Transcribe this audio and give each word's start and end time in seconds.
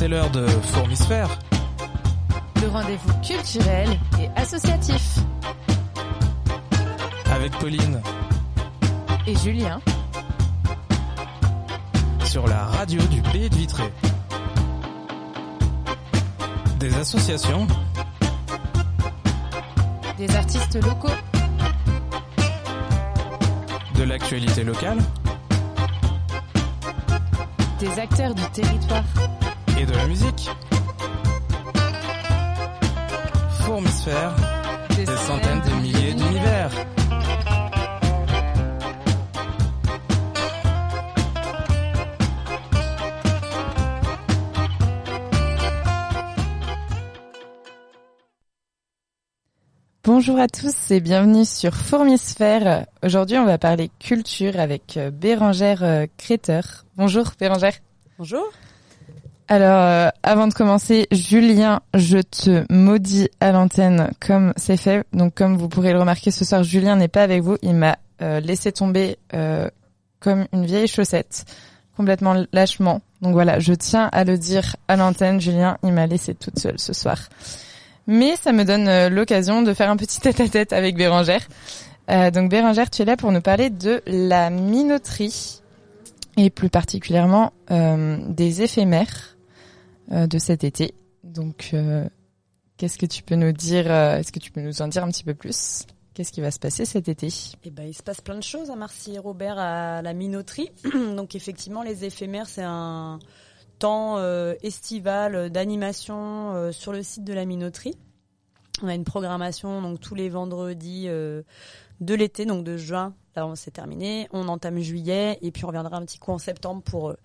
C'est 0.00 0.08
l'heure 0.08 0.30
de 0.30 0.46
Fourmisphère. 0.46 1.28
Le 2.62 2.68
rendez-vous 2.68 3.12
culturel 3.20 3.86
et 4.18 4.30
associatif. 4.34 5.18
Avec 7.30 7.52
Pauline. 7.58 8.00
Et 9.26 9.36
Julien. 9.36 9.78
Sur 12.24 12.46
la 12.46 12.64
radio 12.64 13.02
du 13.08 13.20
Pays 13.20 13.50
de 13.50 13.54
Vitré. 13.54 13.92
Des 16.78 16.94
associations. 16.96 17.66
Des 20.16 20.34
artistes 20.34 20.82
locaux. 20.82 21.08
De 23.96 24.04
l'actualité 24.04 24.64
locale. 24.64 25.00
Des 27.78 27.98
acteurs 27.98 28.34
du 28.34 28.46
territoire. 28.52 29.04
Et 29.80 29.86
de 29.86 29.92
la 29.94 30.06
musique. 30.06 30.50
Fourmisphère. 33.60 34.36
Des, 34.90 35.06
des 35.06 35.16
centaines 35.16 35.62
de 35.62 35.74
milliers 35.80 36.12
d'univers. 36.12 36.70
Bonjour 50.04 50.38
à 50.38 50.48
tous 50.48 50.90
et 50.90 51.00
bienvenue 51.00 51.46
sur 51.46 51.74
Fourmisphère. 51.74 52.84
Aujourd'hui, 53.02 53.38
on 53.38 53.46
va 53.46 53.56
parler 53.56 53.90
culture 53.98 54.60
avec 54.60 54.98
euh, 54.98 55.10
Bérangère 55.10 55.82
euh, 55.82 56.04
Créteur. 56.18 56.84
Bonjour 56.96 57.30
Bérangère. 57.38 57.76
Bonjour. 58.18 58.44
Alors, 59.52 59.82
euh, 59.82 60.10
avant 60.22 60.46
de 60.46 60.54
commencer, 60.54 61.08
Julien, 61.10 61.80
je 61.92 62.18
te 62.18 62.72
maudis 62.72 63.28
à 63.40 63.50
l'antenne 63.50 64.12
comme 64.24 64.52
c'est 64.56 64.76
fait. 64.76 65.04
Donc, 65.12 65.34
comme 65.34 65.56
vous 65.56 65.68
pourrez 65.68 65.92
le 65.92 65.98
remarquer, 65.98 66.30
ce 66.30 66.44
soir, 66.44 66.62
Julien 66.62 66.94
n'est 66.94 67.08
pas 67.08 67.24
avec 67.24 67.42
vous. 67.42 67.56
Il 67.62 67.74
m'a 67.74 67.98
euh, 68.22 68.38
laissé 68.38 68.70
tomber 68.70 69.18
euh, 69.34 69.68
comme 70.20 70.46
une 70.52 70.66
vieille 70.66 70.86
chaussette, 70.86 71.46
complètement 71.96 72.36
lâchement. 72.52 73.00
Donc 73.22 73.32
voilà, 73.32 73.58
je 73.58 73.72
tiens 73.72 74.08
à 74.12 74.22
le 74.22 74.38
dire 74.38 74.76
à 74.86 74.94
l'antenne. 74.94 75.40
Julien, 75.40 75.78
il 75.82 75.94
m'a 75.94 76.06
laissé 76.06 76.32
toute 76.32 76.60
seule 76.60 76.78
ce 76.78 76.92
soir. 76.92 77.18
Mais 78.06 78.36
ça 78.36 78.52
me 78.52 78.64
donne 78.64 79.08
l'occasion 79.12 79.62
de 79.62 79.74
faire 79.74 79.90
un 79.90 79.96
petit 79.96 80.20
tête-à-tête 80.20 80.72
avec 80.72 80.96
Bérangère. 80.96 81.48
Donc 82.08 82.50
Bérangère, 82.50 82.88
tu 82.88 83.02
es 83.02 83.04
là 83.04 83.16
pour 83.16 83.32
nous 83.32 83.40
parler 83.40 83.68
de 83.68 84.00
la 84.06 84.48
minoterie 84.50 85.60
et 86.36 86.50
plus 86.50 86.70
particulièrement 86.70 87.52
des 87.68 88.62
éphémères 88.62 89.36
de 90.10 90.38
cet 90.38 90.64
été. 90.64 90.94
Donc, 91.24 91.70
euh, 91.74 92.08
qu'est-ce 92.76 92.98
que 92.98 93.06
tu 93.06 93.22
peux 93.22 93.34
nous 93.34 93.52
dire 93.52 93.90
euh, 93.90 94.18
Est-ce 94.18 94.32
que 94.32 94.38
tu 94.38 94.50
peux 94.50 94.60
nous 94.60 94.82
en 94.82 94.88
dire 94.88 95.04
un 95.04 95.10
petit 95.10 95.24
peu 95.24 95.34
plus? 95.34 95.86
Qu'est-ce 96.14 96.32
qui 96.32 96.40
va 96.40 96.50
se 96.50 96.58
passer 96.58 96.84
cet 96.84 97.08
été? 97.08 97.28
Eh 97.64 97.70
ben, 97.70 97.84
il 97.84 97.94
se 97.94 98.02
passe 98.02 98.20
plein 98.20 98.36
de 98.36 98.42
choses 98.42 98.70
à 98.70 98.76
Marcy 98.76 99.14
et 99.14 99.18
Robert 99.18 99.58
à 99.58 100.02
la 100.02 100.12
minoterie. 100.12 100.70
Donc 101.16 101.34
effectivement, 101.34 101.82
les 101.82 102.04
éphémères, 102.04 102.48
c'est 102.48 102.64
un 102.64 103.18
temps 103.78 104.18
euh, 104.18 104.54
estival 104.62 105.50
d'animation 105.50 106.54
euh, 106.54 106.72
sur 106.72 106.92
le 106.92 107.02
site 107.02 107.24
de 107.24 107.32
la 107.32 107.44
minoterie. 107.44 107.96
On 108.82 108.88
a 108.88 108.94
une 108.94 109.04
programmation 109.04 109.82
donc 109.82 110.00
tous 110.00 110.14
les 110.14 110.28
vendredis 110.28 111.04
euh, 111.06 111.42
de 112.00 112.14
l'été, 112.14 112.46
donc 112.46 112.64
de 112.64 112.76
juin. 112.76 113.14
Là, 113.36 113.46
on 113.46 113.54
s'est 113.54 113.70
terminé. 113.70 114.26
On 114.32 114.48
entame 114.48 114.78
juillet 114.80 115.38
et 115.42 115.50
puis 115.50 115.64
on 115.64 115.68
reviendra 115.68 115.96
un 115.96 116.04
petit 116.04 116.18
coup 116.18 116.32
en 116.32 116.38
septembre 116.38 116.82
pour 116.82 117.10
euh, 117.10 117.16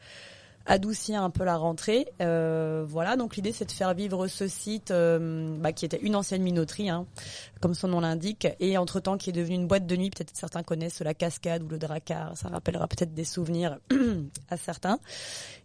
adoucir 0.65 1.21
un 1.21 1.29
peu 1.29 1.43
la 1.43 1.57
rentrée. 1.57 2.07
Euh, 2.21 2.85
voilà, 2.87 3.15
donc 3.15 3.35
l'idée 3.35 3.51
c'est 3.51 3.65
de 3.65 3.71
faire 3.71 3.93
vivre 3.93 4.27
ce 4.27 4.47
site 4.47 4.91
euh, 4.91 5.57
bah, 5.59 5.71
qui 5.71 5.85
était 5.85 5.99
une 6.01 6.15
ancienne 6.15 6.41
minoterie, 6.41 6.89
hein, 6.89 7.05
comme 7.61 7.73
son 7.73 7.87
nom 7.87 7.99
l'indique, 8.01 8.47
et 8.59 8.77
entre-temps 8.77 9.17
qui 9.17 9.29
est 9.29 9.33
devenu 9.33 9.55
une 9.55 9.67
boîte 9.67 9.85
de 9.85 9.95
nuit. 9.95 10.09
Peut-être 10.09 10.35
certains 10.35 10.63
connaissent 10.63 11.01
la 11.01 11.13
cascade 11.13 11.63
ou 11.63 11.67
le 11.67 11.77
dracar, 11.77 12.35
ça 12.37 12.49
rappellera 12.49 12.87
peut-être 12.87 13.13
des 13.13 13.25
souvenirs 13.25 13.77
à 14.49 14.57
certains, 14.57 14.99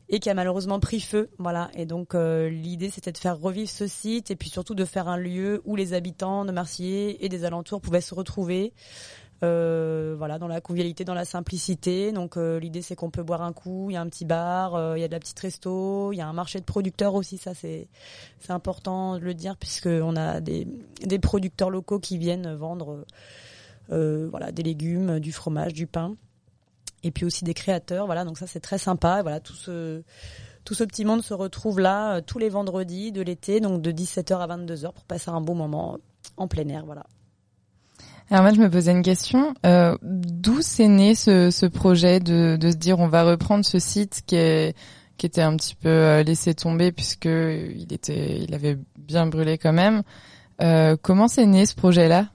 et 0.09 0.21
qui 0.21 0.29
a 0.29 0.35
malheureusement 0.35 0.81
pris 0.81 1.01
feu. 1.01 1.31
Voilà, 1.39 1.71
et 1.75 1.87
donc 1.87 2.15
euh, 2.15 2.49
l'idée 2.49 2.91
c'était 2.91 3.13
de 3.13 3.19
faire 3.19 3.39
revivre 3.39 3.71
ce 3.71 3.87
site 3.87 4.31
et 4.31 4.37
puis 4.37 4.51
surtout 4.51 4.75
de 4.75 4.85
faire 4.85 5.09
un 5.09 5.17
lieu 5.17 5.63
où 5.65 5.77
les 5.77 5.95
habitants 5.95 6.45
de 6.45 6.53
Marseillais 6.53 7.17
et 7.21 7.29
des 7.29 7.45
alentours 7.45 7.81
pouvaient 7.81 8.01
se 8.01 8.15
retrouver. 8.15 8.73
Euh, 9.43 10.15
voilà, 10.19 10.39
dans 10.39 10.49
la 10.49 10.61
convivialité, 10.61 11.05
dans 11.05 11.15
la 11.15 11.25
simplicité. 11.25 12.13
Donc 12.13 12.37
euh, 12.37 12.61
l'idée 12.61 12.83
c'est 12.83 12.95
qu'on 12.95 13.11
peut 13.11 13.23
boire 13.23 13.41
un 13.43 13.53
coup, 13.55 13.91
il 13.91 13.95
y 13.95 13.97
a 13.97 14.01
un 14.01 14.09
petit 14.09 14.27
bar, 14.27 14.75
euh, 14.75 14.99
il 14.99 15.01
y 15.01 15.05
a 15.05 15.09
de 15.09 15.13
la 15.13 15.19
petite 15.19 15.39
resto, 15.39 16.13
il 16.13 16.17
y 16.17 16.21
a 16.21 16.29
un 16.29 16.33
marché 16.35 16.61
de 16.61 16.65
producteurs 16.65 17.15
aussi, 17.15 17.39
ça 17.39 17.55
c'est 17.55 17.89
c'est 18.39 18.53
important 18.53 19.15
de 19.15 19.21
le 19.21 19.33
dire 19.33 19.57
puisque 19.57 19.87
on 19.87 20.15
a 20.15 20.41
des 20.41 20.67
des 21.01 21.19
producteurs 21.19 21.71
locaux 21.71 21.99
qui 21.99 22.19
viennent 22.19 22.55
vendre 22.55 23.05
voilà 23.89 24.53
des 24.53 24.63
légumes, 24.63 25.19
du 25.19 25.33
fromage, 25.33 25.73
du 25.73 25.87
pain 25.87 26.15
et 27.03 27.11
puis 27.11 27.25
aussi 27.25 27.45
des 27.45 27.55
créateurs. 27.55 28.07
Voilà, 28.07 28.25
donc 28.25 28.39
ça 28.39 28.47
c'est 28.47 28.61
très 28.61 28.79
sympa. 28.79 29.23
Voilà, 29.23 29.41
tout 29.41 29.55
ce 29.55 30.03
tout 30.65 30.75
ce 30.75 30.85
petit 30.85 31.07
monde 31.07 31.23
se 31.23 31.33
retrouve 31.33 31.81
là 31.81 32.21
tous 32.21 32.39
les 32.39 32.51
vendredis 32.51 33.11
de 33.11 33.23
l'été, 33.23 33.61
donc 33.61 33.81
de 33.81 33.91
17h 33.91 34.39
à 34.39 34.47
22h 34.47 34.93
pour 34.93 35.05
passer 35.05 35.31
un 35.31 35.41
bon 35.41 35.55
moment 35.55 35.99
en 36.37 36.47
plein 36.47 36.69
air. 36.69 36.85
Voilà. 36.85 37.07
Alors 38.31 38.45
moi, 38.45 38.55
je 38.55 38.61
me 38.61 38.71
posais 38.71 38.93
une 38.93 39.03
question. 39.03 39.55
Euh, 39.67 39.97
D'où 40.03 40.63
s'est 40.63 40.87
né 40.87 41.17
ce, 41.17 41.51
ce 41.51 41.67
projet 41.67 42.21
de, 42.21 42.57
de 42.57 42.71
se 42.71 42.77
dire 42.77 43.01
on 43.01 43.09
va 43.09 43.25
reprendre 43.25 43.65
ce 43.65 43.79
site 43.79 44.23
qui 44.27 44.37
est 44.37 44.77
qui 45.19 45.27
était 45.27 45.43
un 45.43 45.55
petit 45.57 45.75
peu 45.75 45.89
euh, 45.89 46.23
laissé 46.23 46.55
tomber 46.55 46.93
puisque 46.93 47.27
il 47.27 47.93
était 47.93 48.39
il 48.39 48.55
avait 48.55 48.79
bien 48.97 49.27
brûlé 49.27 49.59
quand 49.59 49.73
même. 49.73 50.03
Euh, 50.63 50.97
comment 51.01 51.29
s'est 51.29 51.45
né 51.47 51.67
ce 51.67 51.75
projet-là? 51.75 52.29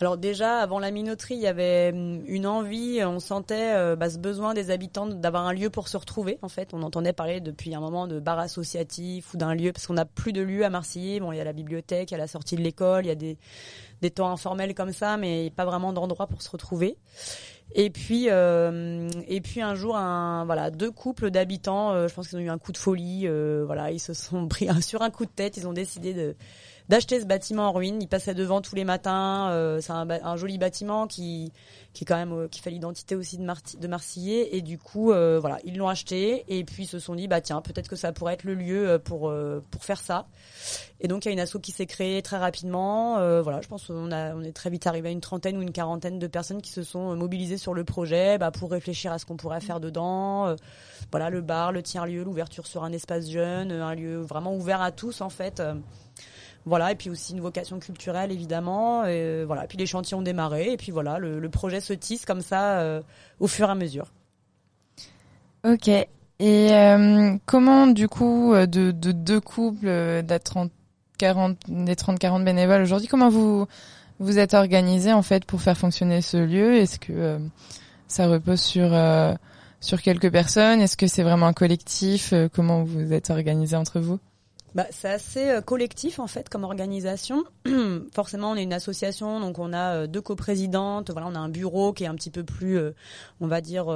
Alors 0.00 0.18
déjà, 0.18 0.58
avant 0.58 0.78
la 0.78 0.90
minoterie, 0.90 1.36
il 1.36 1.40
y 1.40 1.46
avait 1.46 1.90
hum, 1.94 2.22
une 2.26 2.46
envie, 2.46 3.02
on 3.04 3.18
sentait 3.18 3.74
euh, 3.74 3.96
bah, 3.96 4.10
ce 4.10 4.18
besoin 4.18 4.52
des 4.52 4.70
habitants 4.70 5.06
d'avoir 5.06 5.46
un 5.46 5.52
lieu 5.52 5.70
pour 5.70 5.88
se 5.88 5.96
retrouver. 5.96 6.38
En 6.42 6.48
fait, 6.48 6.74
on 6.74 6.82
entendait 6.82 7.14
parler 7.14 7.40
depuis 7.40 7.74
un 7.74 7.80
moment 7.80 8.06
de 8.06 8.20
bar 8.20 8.38
associatif 8.38 9.32
ou 9.32 9.36
d'un 9.36 9.54
lieu, 9.54 9.72
parce 9.72 9.86
qu'on 9.86 9.94
n'a 9.94 10.04
plus 10.04 10.32
de 10.32 10.42
lieu 10.42 10.64
à 10.64 10.70
Marseille. 10.70 11.20
Bon, 11.20 11.32
il 11.32 11.38
y 11.38 11.40
a 11.40 11.44
la 11.44 11.54
bibliothèque, 11.54 12.10
il 12.10 12.14
y 12.14 12.16
a 12.16 12.18
la 12.18 12.26
sortie 12.26 12.56
de 12.56 12.62
l'école, 12.62 13.06
il 13.06 13.08
y 13.08 13.12
a 13.12 13.14
des, 13.14 13.38
des 14.02 14.10
temps 14.10 14.30
informels 14.30 14.74
comme 14.74 14.92
ça, 14.92 15.16
mais 15.16 15.50
pas 15.54 15.64
vraiment 15.64 15.92
d'endroit 15.92 16.26
pour 16.26 16.42
se 16.42 16.50
retrouver. 16.50 16.98
Et 17.74 17.90
puis, 17.90 18.26
euh, 18.30 19.08
et 19.26 19.40
puis 19.40 19.60
un 19.60 19.74
jour, 19.74 19.96
un, 19.96 20.44
voilà, 20.44 20.70
deux 20.70 20.90
couples 20.90 21.30
d'habitants, 21.30 21.92
euh, 21.92 22.08
je 22.08 22.14
pense 22.14 22.28
qu'ils 22.28 22.38
ont 22.38 22.42
eu 22.42 22.48
un 22.48 22.58
coup 22.58 22.72
de 22.72 22.78
folie, 22.78 23.26
euh, 23.26 23.64
voilà, 23.66 23.90
ils 23.90 23.98
se 23.98 24.14
sont 24.14 24.46
pris 24.48 24.68
sur 24.82 25.02
un 25.02 25.10
coup 25.10 25.24
de 25.24 25.30
tête, 25.30 25.56
ils 25.56 25.66
ont 25.66 25.72
décidé 25.72 26.14
de 26.14 26.36
d'acheter 26.88 27.20
ce 27.20 27.26
bâtiment 27.26 27.68
en 27.68 27.72
ruine. 27.72 28.00
Ils 28.00 28.08
passaient 28.08 28.34
devant 28.34 28.60
tous 28.60 28.74
les 28.74 28.84
matins. 28.84 29.50
euh, 29.50 29.80
c'est 29.80 29.92
un, 29.92 30.08
un 30.08 30.36
joli 30.36 30.58
bâtiment 30.58 31.06
qui 31.06 31.52
qui 31.92 32.04
est 32.04 32.06
quand 32.06 32.16
même 32.16 32.32
euh, 32.32 32.48
qui 32.48 32.60
fait 32.60 32.70
l'identité 32.70 33.14
aussi 33.16 33.38
de, 33.38 33.42
Marti- 33.42 33.78
de 33.78 33.88
Marseillais. 33.88 34.54
Et 34.54 34.60
du 34.60 34.78
coup, 34.78 35.12
euh, 35.12 35.38
voilà, 35.40 35.58
ils 35.64 35.78
l'ont 35.78 35.88
acheté 35.88 36.44
et 36.48 36.62
puis 36.62 36.82
ils 36.82 36.86
se 36.86 36.98
sont 36.98 37.14
dit 37.14 37.26
bah 37.26 37.40
tiens 37.40 37.62
peut-être 37.62 37.88
que 37.88 37.96
ça 37.96 38.12
pourrait 38.12 38.34
être 38.34 38.44
le 38.44 38.54
lieu 38.54 38.88
euh, 38.88 38.98
pour 38.98 39.30
euh, 39.30 39.64
pour 39.70 39.82
faire 39.84 40.00
ça. 40.00 40.26
Et 41.00 41.08
donc 41.08 41.24
il 41.24 41.28
y 41.28 41.30
a 41.30 41.32
une 41.32 41.40
asso 41.40 41.56
qui 41.62 41.72
s'est 41.72 41.86
créée 41.86 42.22
très 42.22 42.36
rapidement. 42.38 43.14
Voilà, 43.42 43.60
je 43.60 43.68
pense 43.68 43.86
qu'on 43.86 44.12
a 44.12 44.34
on 44.34 44.42
est 44.42 44.52
très 44.52 44.70
vite 44.70 44.86
arrivé 44.86 45.08
à 45.08 45.12
une 45.12 45.20
trentaine 45.20 45.56
ou 45.56 45.62
une 45.62 45.72
quarantaine 45.72 46.18
de 46.18 46.26
personnes 46.26 46.60
qui 46.60 46.70
se 46.70 46.82
sont 46.82 47.14
mobilisées 47.16 47.58
sur 47.58 47.74
le 47.74 47.84
projet 47.84 48.38
bah, 48.38 48.50
pour 48.50 48.70
réfléchir 48.70 49.12
à 49.12 49.18
ce 49.18 49.26
qu'on 49.26 49.36
pourrait 49.36 49.60
faire 49.60 49.80
dedans. 49.80 50.54
Voilà, 51.10 51.30
le 51.30 51.40
bar, 51.40 51.72
le 51.72 51.82
tiers 51.82 52.06
lieu, 52.06 52.24
l'ouverture 52.24 52.66
sur 52.66 52.84
un 52.84 52.92
espace 52.92 53.28
jeune, 53.30 53.72
un 53.72 53.94
lieu 53.94 54.16
vraiment 54.18 54.54
ouvert 54.54 54.82
à 54.82 54.90
tous 54.92 55.20
en 55.20 55.30
fait. 55.30 55.62
Euh, 56.66 56.68
voilà, 56.68 56.92
et 56.92 56.94
puis 56.96 57.10
aussi 57.10 57.32
une 57.32 57.40
vocation 57.40 57.78
culturelle 57.78 58.32
évidemment. 58.32 59.04
Et 59.04 59.44
voilà, 59.44 59.64
et 59.64 59.66
puis 59.68 59.78
les 59.78 59.86
chantiers 59.86 60.16
ont 60.16 60.22
démarré 60.22 60.72
et 60.72 60.76
puis 60.76 60.92
voilà, 60.92 61.18
le, 61.18 61.48
projet 61.48 61.80
se 61.80 61.92
tisse 61.92 62.24
comme 62.24 62.40
ça 62.42 62.80
euh, 62.80 63.02
au 63.40 63.46
fur 63.46 63.68
et 63.68 63.70
à 63.70 63.74
mesure. 63.74 64.12
Ok. 65.64 65.88
Et 65.88 66.72
euh, 66.72 67.36
comment 67.46 67.86
du 67.86 68.08
coup 68.08 68.52
euh, 68.52 68.66
de, 68.66 68.90
de 68.90 69.12
deux 69.12 69.40
couples 69.40 69.88
euh, 69.88 70.20
de 70.22 70.28
la 70.28 70.38
30 70.38 70.70
40 71.16 71.56
des 71.68 71.96
30 71.96 72.18
40 72.18 72.44
bénévoles 72.44 72.82
aujourd'hui 72.82 73.08
comment 73.08 73.30
vous 73.30 73.66
vous 74.18 74.38
êtes 74.38 74.52
organisés 74.52 75.14
en 75.14 75.22
fait 75.22 75.46
pour 75.46 75.62
faire 75.62 75.76
fonctionner 75.76 76.20
ce 76.20 76.36
lieu? 76.36 76.74
Est-ce 76.76 76.98
que 76.98 77.12
euh, 77.12 77.38
ça 78.08 78.28
repose 78.28 78.60
sur 78.60 78.92
euh, 78.92 79.34
sur 79.80 80.02
quelques 80.02 80.30
personnes? 80.30 80.80
Est-ce 80.80 80.96
que 80.96 81.06
c'est 81.06 81.22
vraiment 81.22 81.46
un 81.46 81.52
collectif? 81.52 82.32
Euh, 82.32 82.48
Comment 82.52 82.82
vous 82.82 83.12
êtes 83.12 83.30
organisés 83.30 83.76
entre 83.76 84.00
vous? 84.00 84.18
Bah, 84.76 84.84
c'est 84.90 85.08
assez 85.08 85.48
euh, 85.48 85.62
collectif 85.62 86.18
en 86.18 86.26
fait 86.26 86.50
comme 86.50 86.62
organisation. 86.62 87.44
Forcément, 88.14 88.50
on 88.50 88.56
est 88.56 88.62
une 88.62 88.74
association, 88.74 89.40
donc 89.40 89.58
on 89.58 89.72
a 89.72 90.02
euh, 90.02 90.06
deux 90.06 90.20
coprésidentes. 90.20 91.10
Voilà, 91.10 91.28
on 91.28 91.34
a 91.34 91.38
un 91.38 91.48
bureau 91.48 91.94
qui 91.94 92.04
est 92.04 92.06
un 92.06 92.14
petit 92.14 92.30
peu 92.30 92.44
plus, 92.44 92.76
euh, 92.76 92.90
on 93.40 93.46
va 93.46 93.62
dire, 93.62 93.86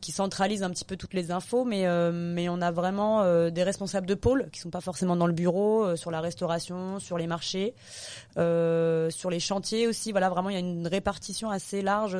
qui 0.00 0.12
centralise 0.12 0.62
un 0.62 0.70
petit 0.70 0.84
peu 0.84 0.96
toutes 0.96 1.14
les 1.14 1.32
infos, 1.32 1.64
mais 1.64 1.86
mais 2.12 2.48
on 2.48 2.60
a 2.60 2.70
vraiment 2.70 3.24
des 3.50 3.62
responsables 3.64 4.06
de 4.06 4.14
pôle 4.14 4.48
qui 4.52 4.60
sont 4.60 4.70
pas 4.70 4.80
forcément 4.80 5.16
dans 5.16 5.26
le 5.26 5.32
bureau, 5.32 5.96
sur 5.96 6.12
la 6.12 6.20
restauration, 6.20 7.00
sur 7.00 7.18
les 7.18 7.26
marchés, 7.26 7.74
sur 8.36 9.30
les 9.30 9.40
chantiers 9.40 9.88
aussi. 9.88 10.12
Voilà, 10.12 10.28
vraiment, 10.28 10.50
il 10.50 10.52
y 10.52 10.56
a 10.56 10.60
une 10.60 10.86
répartition 10.86 11.50
assez 11.50 11.82
large. 11.82 12.16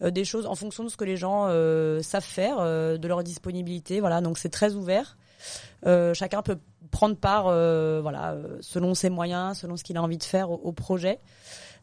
des 0.00 0.24
choses 0.24 0.46
en 0.46 0.54
fonction 0.54 0.84
de 0.84 0.88
ce 0.88 0.96
que 0.96 1.04
les 1.04 1.16
gens 1.16 1.48
savent 2.02 2.22
faire, 2.22 2.58
de 2.98 3.08
leur 3.08 3.22
disponibilité. 3.22 4.00
Voilà, 4.00 4.20
donc 4.20 4.38
c'est 4.38 4.50
très 4.50 4.74
ouvert. 4.74 5.16
Chacun 6.14 6.42
peut 6.42 6.58
prendre 6.90 7.16
part, 7.16 7.44
voilà, 7.44 8.36
selon 8.60 8.94
ses 8.94 9.10
moyens, 9.10 9.58
selon 9.58 9.76
ce 9.76 9.84
qu'il 9.84 9.96
a 9.96 10.02
envie 10.02 10.18
de 10.18 10.24
faire 10.24 10.50
au, 10.50 10.72
projet. 10.72 11.20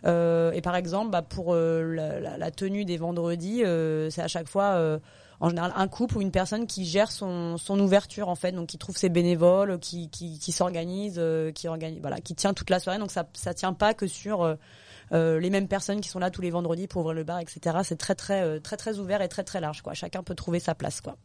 et 0.05 0.61
par 0.61 0.75
exemple, 0.75 1.11
bah, 1.11 1.21
pour 1.21 1.55
la, 1.55 2.51
tenue 2.51 2.85
des 2.85 2.97
vendredis, 2.97 3.63
c'est 4.09 4.21
à 4.21 4.27
chaque 4.27 4.47
fois 4.47 4.99
en 5.39 5.49
général 5.49 5.71
un 5.75 5.87
couple 5.87 6.17
ou 6.17 6.21
une 6.21 6.31
personne 6.31 6.67
qui 6.67 6.85
gère 6.85 7.11
son, 7.11 7.57
ouverture 7.69 8.29
en 8.29 8.35
fait, 8.35 8.51
donc 8.51 8.67
qui 8.67 8.77
trouve 8.77 8.97
ses 8.97 9.09
bénévoles, 9.09 9.79
qui, 9.79 10.09
s'organise, 10.51 11.15
euh, 11.17 11.51
qui 11.51 11.67
organise, 11.67 11.99
voilà, 12.01 12.19
qui 12.19 12.35
tient 12.35 12.53
toute 12.53 12.69
la 12.69 12.79
soirée. 12.79 12.99
Donc 12.99 13.11
ça 13.11 13.27
ça 13.33 13.53
tient 13.53 13.73
pas 13.73 13.93
que 13.93 14.07
sur 14.07 14.41
euh, 14.41 14.55
euh, 15.11 15.39
les 15.39 15.49
mêmes 15.49 15.67
personnes 15.67 16.01
qui 16.01 16.09
sont 16.09 16.19
là 16.19 16.31
tous 16.31 16.41
les 16.41 16.49
vendredis 16.49 16.87
pour 16.87 17.01
ouvrir 17.01 17.13
le 17.13 17.23
bar, 17.23 17.39
etc. 17.39 17.77
C'est 17.83 17.97
très 17.97 18.15
très 18.15 18.59
très 18.59 18.77
très 18.77 18.99
ouvert 18.99 19.21
et 19.21 19.27
très 19.27 19.43
très 19.43 19.61
large 19.61 19.81
quoi. 19.81 19.93
Chacun 19.93 20.23
peut 20.23 20.35
trouver 20.35 20.59
sa 20.59 20.75
place 20.75 21.01
quoi. 21.01 21.17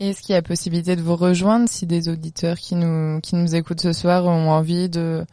Est-ce 0.00 0.22
qu'il 0.22 0.34
y 0.34 0.36
a 0.36 0.42
possibilité 0.42 0.96
de 0.96 1.02
vous 1.02 1.16
rejoindre 1.16 1.68
si 1.68 1.86
des 1.86 2.08
auditeurs 2.08 2.58
qui 2.58 2.74
nous 2.74 3.20
qui 3.20 3.36
nous 3.36 3.54
écoutent 3.54 3.80
ce 3.80 3.92
soir 3.92 4.24
ont 4.26 4.50
envie 4.50 4.88
de 4.88 5.24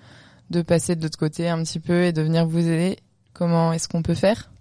de 0.49 0.61
passer 0.61 0.95
de 0.95 1.03
l'autre 1.03 1.17
côté 1.17 1.49
un 1.49 1.63
petit 1.63 1.79
peu 1.79 2.03
et 2.03 2.11
de 2.11 2.21
venir 2.21 2.45
vous 2.47 2.59
aider? 2.59 2.99
Comment 3.33 3.73
est-ce 3.73 3.87
qu'on 3.87 4.01
peut 4.01 4.15
faire? 4.15 4.51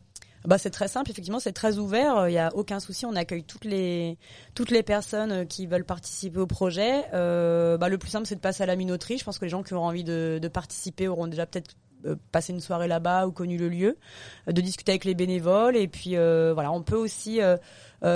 Bah, 0.44 0.56
c'est 0.56 0.70
très 0.70 0.88
simple, 0.88 1.10
effectivement, 1.10 1.40
c'est 1.40 1.52
très 1.52 1.78
ouvert. 1.78 2.28
Il 2.28 2.32
n'y 2.32 2.38
a 2.38 2.54
aucun 2.54 2.80
souci. 2.80 3.04
On 3.04 3.16
accueille 3.16 3.44
toutes 3.44 3.64
les 3.64 4.18
toutes 4.54 4.70
les 4.70 4.82
personnes 4.82 5.32
euh, 5.32 5.44
qui 5.44 5.66
veulent 5.66 5.84
participer 5.84 6.38
au 6.38 6.46
projet. 6.46 7.04
Euh, 7.12 7.76
bah, 7.76 7.88
le 7.88 7.98
plus 7.98 8.10
simple, 8.10 8.26
c'est 8.26 8.36
de 8.36 8.40
passer 8.40 8.62
à 8.62 8.66
la 8.66 8.76
minoterie. 8.76 9.18
Je 9.18 9.24
pense 9.24 9.38
que 9.38 9.44
les 9.44 9.50
gens 9.50 9.62
qui 9.62 9.74
auront 9.74 9.86
envie 9.86 10.04
de, 10.04 10.38
de 10.40 10.48
participer 10.48 11.08
auront 11.08 11.26
déjà 11.26 11.44
peut-être 11.44 11.72
euh, 11.72 11.87
passé 12.32 12.52
une 12.52 12.60
soirée 12.60 12.88
là-bas 12.88 13.26
ou 13.26 13.32
connu 13.32 13.56
le 13.56 13.68
lieu, 13.68 13.96
de 14.46 14.60
discuter 14.60 14.92
avec 14.92 15.04
les 15.04 15.14
bénévoles. 15.14 15.76
Et 15.76 15.88
puis 15.88 16.16
voilà, 16.16 16.72
on 16.72 16.82
peut 16.82 16.96
aussi 16.96 17.40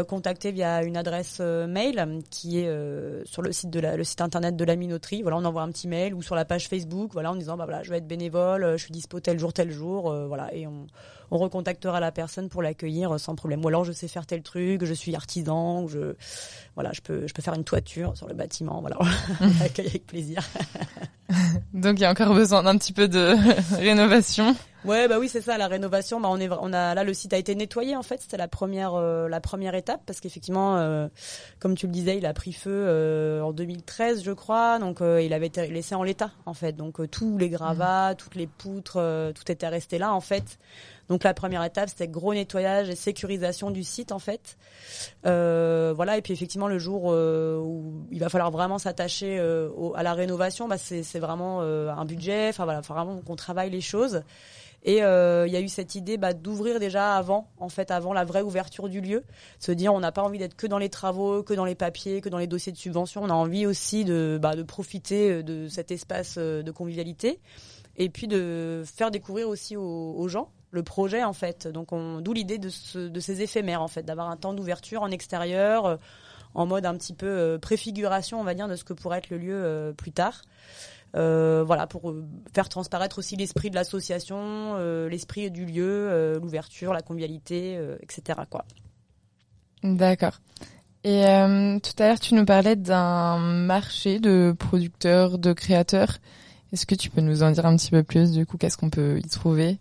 contacter 0.08 0.52
via 0.52 0.82
une 0.82 0.96
adresse 0.96 1.40
mail 1.40 2.22
qui 2.30 2.60
est 2.60 3.24
sur 3.24 3.42
le 3.42 3.52
site 3.52 3.70
de 3.70 3.80
la, 3.80 3.96
le 3.96 4.04
site 4.04 4.20
internet 4.20 4.56
de 4.56 4.64
la 4.64 4.76
minoterie. 4.76 5.22
Voilà, 5.22 5.38
on 5.38 5.44
envoie 5.44 5.62
un 5.62 5.70
petit 5.70 5.88
mail 5.88 6.14
ou 6.14 6.22
sur 6.22 6.34
la 6.34 6.44
page 6.44 6.68
Facebook. 6.68 7.10
Voilà, 7.12 7.32
en 7.32 7.36
disant 7.36 7.56
bah 7.56 7.64
voilà, 7.64 7.82
je 7.82 7.90
vais 7.90 7.98
être 7.98 8.06
bénévole, 8.06 8.72
je 8.72 8.82
suis 8.82 8.92
dispo 8.92 9.20
tel 9.20 9.38
jour 9.38 9.52
tel 9.52 9.70
jour. 9.70 10.12
voilà, 10.26 10.54
et 10.54 10.66
on 10.66 10.86
on 11.32 11.38
recontactera 11.38 11.98
la 11.98 12.12
personne 12.12 12.50
pour 12.50 12.62
l'accueillir 12.62 13.18
sans 13.18 13.34
problème. 13.34 13.64
Ou 13.64 13.68
alors 13.68 13.84
je 13.84 13.92
sais 13.92 14.06
faire 14.06 14.26
tel 14.26 14.42
truc, 14.42 14.84
je 14.84 14.92
suis 14.92 15.16
artisan, 15.16 15.88
je 15.88 16.14
voilà, 16.74 16.92
je 16.92 17.00
peux 17.00 17.26
je 17.26 17.32
peux 17.32 17.42
faire 17.42 17.54
une 17.54 17.64
toiture 17.64 18.16
sur 18.16 18.28
le 18.28 18.34
bâtiment, 18.34 18.80
voilà, 18.82 18.98
on 19.40 19.64
accueille 19.64 19.88
avec 19.88 20.06
plaisir. 20.06 20.42
Donc 21.72 21.98
il 21.98 22.02
y 22.02 22.04
a 22.04 22.10
encore 22.10 22.34
besoin 22.34 22.62
d'un 22.62 22.76
petit 22.76 22.92
peu 22.92 23.08
de 23.08 23.34
rénovation. 23.76 24.54
Ouais, 24.84 25.06
bah 25.06 25.20
oui, 25.20 25.28
c'est 25.28 25.40
ça, 25.40 25.56
la 25.58 25.68
rénovation. 25.68 26.20
Bah 26.20 26.28
on 26.30 26.40
est, 26.40 26.48
on 26.50 26.72
a 26.72 26.94
là 26.94 27.04
le 27.04 27.14
site 27.14 27.32
a 27.32 27.38
été 27.38 27.54
nettoyé 27.54 27.94
en 27.94 28.02
fait. 28.02 28.20
C'était 28.20 28.36
la 28.36 28.48
première, 28.48 28.94
euh, 28.94 29.28
la 29.28 29.40
première 29.40 29.74
étape 29.74 30.02
parce 30.06 30.20
qu'effectivement, 30.20 30.76
euh, 30.76 31.06
comme 31.60 31.76
tu 31.76 31.86
le 31.86 31.92
disais, 31.92 32.18
il 32.18 32.26
a 32.26 32.34
pris 32.34 32.52
feu 32.52 32.70
euh, 32.72 33.40
en 33.42 33.52
2013, 33.52 34.24
je 34.24 34.32
crois. 34.32 34.78
Donc 34.80 35.00
il 35.00 35.32
avait 35.32 35.46
été 35.46 35.68
laissé 35.68 35.94
en 35.94 36.02
l'état 36.02 36.32
en 36.46 36.54
fait. 36.54 36.72
Donc 36.72 37.08
tous 37.10 37.38
les 37.38 37.48
gravats, 37.48 38.12
mmh. 38.12 38.16
toutes 38.16 38.34
les 38.34 38.46
poutres, 38.48 39.32
tout 39.34 39.52
était 39.52 39.68
resté 39.68 39.98
là 39.98 40.12
en 40.12 40.20
fait. 40.20 40.58
Donc 41.12 41.24
la 41.24 41.34
première 41.34 41.62
étape, 41.62 41.90
c'était 41.90 42.08
gros 42.08 42.32
nettoyage 42.32 42.88
et 42.88 42.96
sécurisation 42.96 43.70
du 43.70 43.84
site 43.84 44.12
en 44.12 44.18
fait. 44.18 44.56
Euh, 45.26 45.92
voilà, 45.94 46.16
et 46.16 46.22
puis 46.22 46.32
effectivement 46.32 46.68
le 46.68 46.78
jour 46.78 47.12
euh, 47.12 47.58
où 47.58 48.06
il 48.10 48.18
va 48.18 48.30
falloir 48.30 48.50
vraiment 48.50 48.78
s'attacher 48.78 49.38
euh, 49.38 49.68
à 49.94 50.02
la 50.02 50.14
rénovation, 50.14 50.68
bah, 50.68 50.78
c'est 50.78 51.18
vraiment 51.18 51.60
un 51.60 52.04
budget. 52.06 52.48
Enfin 52.48 52.64
voilà, 52.64 52.80
faut 52.80 52.94
vraiment 52.94 53.18
qu'on 53.18 53.36
travaille 53.36 53.68
les 53.68 53.82
choses. 53.82 54.22
Et 54.84 55.00
il 55.00 55.52
y 55.52 55.56
a 55.56 55.60
eu 55.60 55.68
cette 55.68 55.96
idée 55.96 56.16
bah, 56.16 56.32
d'ouvrir 56.32 56.80
déjà 56.80 57.14
avant, 57.14 57.50
en 57.58 57.68
fait, 57.68 57.90
avant 57.90 58.14
la 58.14 58.24
vraie 58.24 58.40
ouverture 58.40 58.88
du 58.88 59.02
lieu, 59.02 59.22
se 59.58 59.70
dire 59.70 59.92
on 59.92 60.00
n'a 60.00 60.12
pas 60.12 60.22
envie 60.22 60.38
d'être 60.38 60.56
que 60.56 60.66
dans 60.66 60.78
les 60.78 60.88
travaux, 60.88 61.42
que 61.42 61.52
dans 61.52 61.66
les 61.66 61.74
papiers, 61.74 62.22
que 62.22 62.30
dans 62.30 62.38
les 62.38 62.46
dossiers 62.46 62.72
de 62.72 62.78
subvention. 62.78 63.22
On 63.22 63.28
a 63.28 63.34
envie 63.34 63.66
aussi 63.66 64.06
de, 64.06 64.38
bah, 64.40 64.56
de 64.56 64.62
profiter 64.62 65.42
de 65.42 65.68
cet 65.68 65.90
espace 65.90 66.38
de 66.38 66.70
convivialité 66.70 67.38
et 67.98 68.08
puis 68.08 68.28
de 68.28 68.82
faire 68.86 69.10
découvrir 69.10 69.50
aussi 69.50 69.76
aux 69.76 70.26
gens 70.28 70.48
le 70.72 70.82
projet 70.82 71.22
en 71.22 71.32
fait. 71.32 71.68
Donc 71.68 71.90
d'où 71.92 72.32
l'idée 72.32 72.58
de, 72.58 72.68
ces 72.68 73.42
éphémères 73.42 73.82
en 73.82 73.88
fait, 73.88 74.02
d'avoir 74.02 74.28
un 74.28 74.36
temps 74.36 74.54
d'ouverture 74.54 75.02
en 75.02 75.10
extérieur, 75.10 75.86
euh, 75.86 75.96
en 76.54 76.66
mode 76.66 76.84
un 76.84 76.96
petit 76.96 77.14
peu 77.14 77.26
euh, 77.26 77.58
préfiguration, 77.58 78.40
on 78.40 78.44
va 78.44 78.54
dire, 78.54 78.68
de 78.68 78.74
ce 78.74 78.82
que 78.82 78.92
pourrait 78.92 79.18
être 79.18 79.30
le 79.30 79.38
lieu 79.38 79.54
euh, 79.54 79.92
plus 79.92 80.12
tard. 80.12 80.42
voilà, 81.14 81.86
pour 81.86 82.14
faire 82.54 82.68
transparaître 82.68 83.18
aussi 83.18 83.36
l'esprit 83.36 83.70
de 83.70 83.76
l'association, 83.76 84.76
l'esprit 85.06 85.50
du 85.50 85.66
lieu, 85.66 86.38
l'ouverture, 86.40 86.92
la 86.94 87.02
convivialité, 87.02 87.78
etc. 88.00 88.40
D'accord. 89.84 90.40
Et 91.04 91.22
tout 91.82 92.02
à 92.02 92.06
l'heure, 92.06 92.20
tu 92.20 92.34
nous 92.34 92.46
parlais 92.46 92.76
d'un 92.76 93.36
marché 93.38 94.20
de 94.20 94.54
producteurs, 94.58 95.38
de 95.38 95.52
créateurs. 95.52 96.16
Est-ce 96.72 96.86
que 96.86 96.94
tu 96.94 97.10
peux 97.10 97.20
nous 97.20 97.42
en 97.42 97.50
dire 97.50 97.66
un 97.66 97.76
petit 97.76 97.90
peu 97.90 98.02
plus 98.02 98.32
Du 98.32 98.46
coup, 98.46 98.56
qu'est-ce 98.56 98.78
qu'on 98.78 98.88
peut 98.88 99.18
y 99.18 99.28
trouver? 99.28 99.78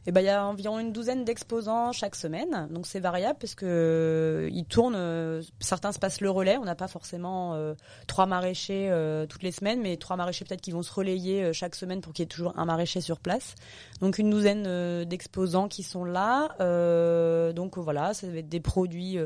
Et 0.00 0.08
eh 0.08 0.12
ben 0.12 0.22
il 0.22 0.24
y 0.24 0.30
a 0.30 0.46
environ 0.46 0.78
une 0.78 0.92
douzaine 0.92 1.26
d'exposants 1.26 1.92
chaque 1.92 2.14
semaine, 2.14 2.68
donc 2.70 2.86
c'est 2.86 3.00
variable 3.00 3.38
parce 3.38 3.54
que 3.54 3.66
euh, 3.66 4.48
ils 4.50 4.64
tournent. 4.64 4.94
Euh, 5.40 5.42
certains 5.60 5.92
se 5.92 5.98
passent 5.98 6.20
le 6.20 6.30
relais. 6.30 6.56
On 6.56 6.64
n'a 6.64 6.74
pas 6.74 6.88
forcément 6.88 7.54
euh, 7.54 7.74
trois 8.06 8.26
maraîchers 8.26 8.90
toutes 9.28 9.42
les 9.42 9.52
semaines, 9.52 9.80
mais 9.80 9.96
trois 9.96 10.16
maraîchers 10.16 10.44
peut-être 10.44 10.60
qui 10.60 10.70
vont 10.70 10.82
se 10.82 10.92
relayer 10.92 11.52
chaque 11.52 11.74
semaine 11.74 12.00
pour 12.00 12.12
qu'il 12.12 12.22
y 12.22 12.24
ait 12.24 12.28
toujours 12.28 12.58
un 12.58 12.64
maraîcher 12.64 13.00
sur 13.00 13.18
place. 13.18 13.54
Donc 14.00 14.18
une 14.18 14.30
douzaine 14.30 15.04
d'exposants 15.04 15.68
qui 15.68 15.82
sont 15.82 16.04
là. 16.04 16.48
donc 17.52 17.78
voilà, 17.78 18.14
ça 18.14 18.26
va 18.28 18.38
être 18.38 18.48
des 18.48 18.60
produits 18.60 19.18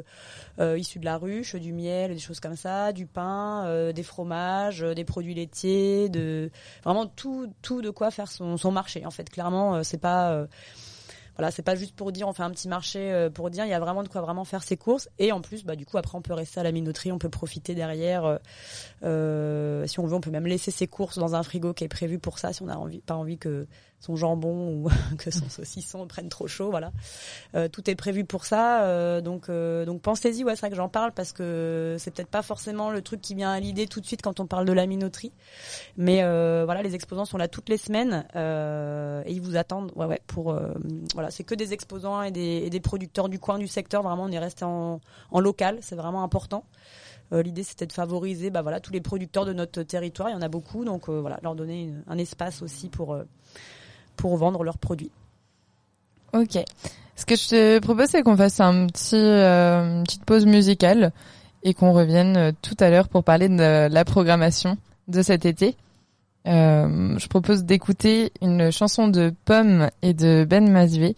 issus 0.61 0.99
de 0.99 1.05
la 1.05 1.19
ruche, 1.19 1.56
du 1.56 1.72
miel, 1.72 2.14
des 2.14 2.20
choses 2.20 2.40
comme 2.40 2.56
ça, 2.56 2.93
du 2.93 3.06
pain, 3.06 3.93
des 3.93 4.02
fromages, 4.02 4.81
des 4.81 5.05
produits 5.05 5.34
laitiers, 5.34 6.08
de 6.08 6.50
vraiment 6.84 7.06
tout 7.06 7.52
tout 7.62 7.82
de 7.82 7.90
quoi 7.90 8.10
faire 8.10 8.31
son, 8.31 8.56
son 8.56 8.72
marché. 8.72 9.06
En 9.06 9.10
fait, 9.10 9.28
clairement, 9.31 9.82
c'est 9.82 9.99
pas 9.99 10.46
voilà, 11.36 11.50
c'est 11.50 11.62
pas 11.62 11.75
juste 11.75 11.96
pour 11.96 12.12
dire 12.12 12.28
on 12.28 12.32
fait 12.32 12.42
un 12.42 12.50
petit 12.50 12.69
marché 12.69 13.12
euh, 13.12 13.31
pour 13.31 13.50
dire, 13.50 13.64
il 13.64 13.70
y 13.70 13.75
a 13.75 13.81
vraiment 13.81 14.02
de 14.02 14.08
quoi 14.08 14.20
vraiment 14.20 14.44
faire 14.44 14.62
ses 14.62 14.76
courses. 14.76 15.08
Et 15.19 15.32
en 15.32 15.40
plus, 15.40 15.64
bah 15.64 15.76
du 15.76 15.84
coup 15.84 15.98
après 15.98 16.16
on 16.16 16.22
peut 16.22 16.32
rester 16.32 16.60
à 16.60 16.62
la 16.62 16.72
minoterie, 16.72 17.12
on 17.12 17.19
peut 17.19 17.28
profiter 17.28 17.75
derrière. 17.75 18.25
Euh, 18.25 18.36
euh, 19.02 19.86
si 19.86 19.98
on 20.00 20.06
veut, 20.06 20.14
on 20.14 20.20
peut 20.20 20.31
même 20.31 20.46
laisser 20.46 20.70
ses 20.70 20.86
courses 20.86 21.19
dans 21.19 21.34
un 21.34 21.42
frigo 21.42 21.75
qui 21.75 21.84
est 21.84 21.88
prévu 21.88 22.19
pour 22.19 22.38
ça, 22.38 22.52
si 22.52 22.62
on 22.62 22.69
a 22.69 22.76
envie, 22.76 23.00
pas 23.00 23.14
envie 23.14 23.38
que 23.38 23.66
son 24.05 24.17
jambon 24.17 24.69
ou 24.69 24.88
que 25.19 25.31
son 25.31 25.49
saucisson 25.49 26.06
prenne 26.06 26.29
trop 26.29 26.46
chaud, 26.46 26.70
voilà. 26.70 26.93
Euh, 27.55 27.69
tout 27.69 27.88
est 27.91 27.94
prévu 27.94 28.25
pour 28.25 28.44
ça, 28.44 28.82
euh, 28.82 29.20
donc 29.20 29.48
euh, 29.48 29.84
donc 29.84 30.03
pensez-y. 30.03 30.44
Ouais, 30.44 30.55
c'est 30.55 30.60
vrai 30.60 30.70
que 30.70 30.77
j'en 30.77 30.89
parle 30.89 31.13
parce 31.13 31.32
que 31.32 31.96
c'est 31.98 32.13
peut-être 32.13 32.29
pas 32.29 32.43
forcément 32.43 32.91
le 32.91 33.03
truc 33.03 33.20
qui 33.20 33.34
vient 33.34 33.51
à 33.51 33.60
l'idée 33.60 33.86
tout 33.86 34.01
de 34.01 34.06
suite 34.06 34.22
quand 34.22 34.41
on 34.41 34.46
parle 34.46 34.67
de 34.67 34.72
la 34.72 34.86
minoterie, 34.86 35.32
mais 35.96 36.22
voilà, 36.65 36.82
les 36.82 36.94
exposants 36.94 37.24
sont 37.24 37.39
là 37.39 37.48
toutes 37.48 37.69
les 37.69 37.79
semaines 37.79 38.24
et 38.34 39.32
ils 39.32 39.41
vous 39.41 39.56
attendent. 39.56 39.93
Ouais, 39.96 40.06
ouais, 40.06 40.20
pour 40.27 40.56
voilà, 41.15 41.31
c'est 41.31 41.44
que 41.44 41.55
des 41.55 41.72
exposants 41.72 42.22
et 42.22 42.31
des, 42.31 42.63
et 42.65 42.70
des, 42.70 42.81
producteurs 42.81 43.29
du 43.29 43.39
coin 43.39 43.58
du 43.58 43.69
secteur. 43.69 44.03
Vraiment, 44.03 44.24
on 44.24 44.31
est 44.31 44.39
resté 44.39 44.65
en, 44.65 45.01
en 45.31 45.41
local, 45.41 45.79
c'est 45.81 45.96
vraiment 45.96 46.22
important. 46.22 46.65
L'idée, 47.32 47.65
c'était 47.65 47.86
de 47.86 47.93
favoriser, 47.93 48.51
bah 48.51 48.63
voilà, 48.63 48.79
tous 48.79 48.93
les 48.93 49.01
producteurs 49.01 49.44
de 49.44 49.53
notre 49.53 49.82
territoire. 49.82 50.29
Il 50.29 50.34
y 50.34 50.36
en 50.36 50.43
a 50.43 50.48
beaucoup, 50.48 50.84
donc 50.84 51.08
voilà, 51.08 51.41
leur 51.43 51.56
donner 51.56 51.93
un 52.06 52.19
espace 52.19 52.63
aussi 52.63 52.89
pour 52.89 53.17
pour 54.16 54.36
vendre 54.36 54.64
leurs 54.64 54.78
produits. 54.78 55.10
Ok. 56.32 56.58
Ce 57.16 57.24
que 57.24 57.36
je 57.36 57.48
te 57.48 57.78
propose, 57.78 58.08
c'est 58.08 58.22
qu'on 58.22 58.36
fasse 58.36 58.60
un 58.60 58.86
petit, 58.86 59.14
euh, 59.14 59.98
une 59.98 60.04
petite 60.04 60.24
pause 60.24 60.46
musicale 60.46 61.12
et 61.64 61.74
qu'on 61.74 61.92
revienne 61.92 62.36
euh, 62.36 62.52
tout 62.62 62.76
à 62.78 62.90
l'heure 62.90 63.08
pour 63.08 63.24
parler 63.24 63.48
de 63.48 63.88
la 63.88 64.04
programmation 64.04 64.76
de 65.08 65.22
cet 65.22 65.46
été. 65.46 65.76
Euh, 66.46 67.18
je 67.18 67.26
propose 67.28 67.64
d'écouter 67.64 68.32
une 68.42 68.70
chanson 68.70 69.08
de 69.08 69.32
Pomme 69.44 69.90
et 70.02 70.12
de 70.12 70.46
Ben 70.48 70.70
Masvé. 70.70 71.16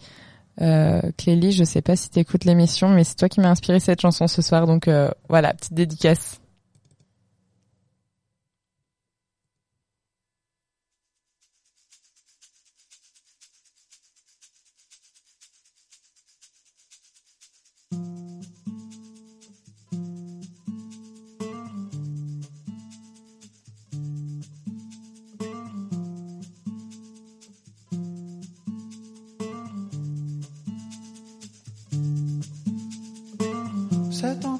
Euh, 0.61 1.01
Clélie, 1.17 1.51
je 1.51 1.63
sais 1.63 1.81
pas 1.81 1.95
si 1.95 2.09
tu 2.09 2.19
écoutes 2.19 2.45
l'émission, 2.45 2.89
mais 2.89 3.03
c'est 3.03 3.15
toi 3.15 3.27
qui 3.27 3.41
m'as 3.41 3.49
inspiré 3.49 3.79
cette 3.79 4.01
chanson 4.01 4.27
ce 4.27 4.41
soir, 4.41 4.65
donc 4.65 4.89
voilà, 5.29 5.53
petite 5.53 5.73
dédicace. 5.73 6.39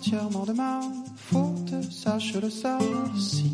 Entièrement 0.08 0.46
de 0.46 0.54
ma 0.54 0.80
faute, 1.18 1.74
sache 1.92 2.34
le 2.36 2.50
si 2.50 3.52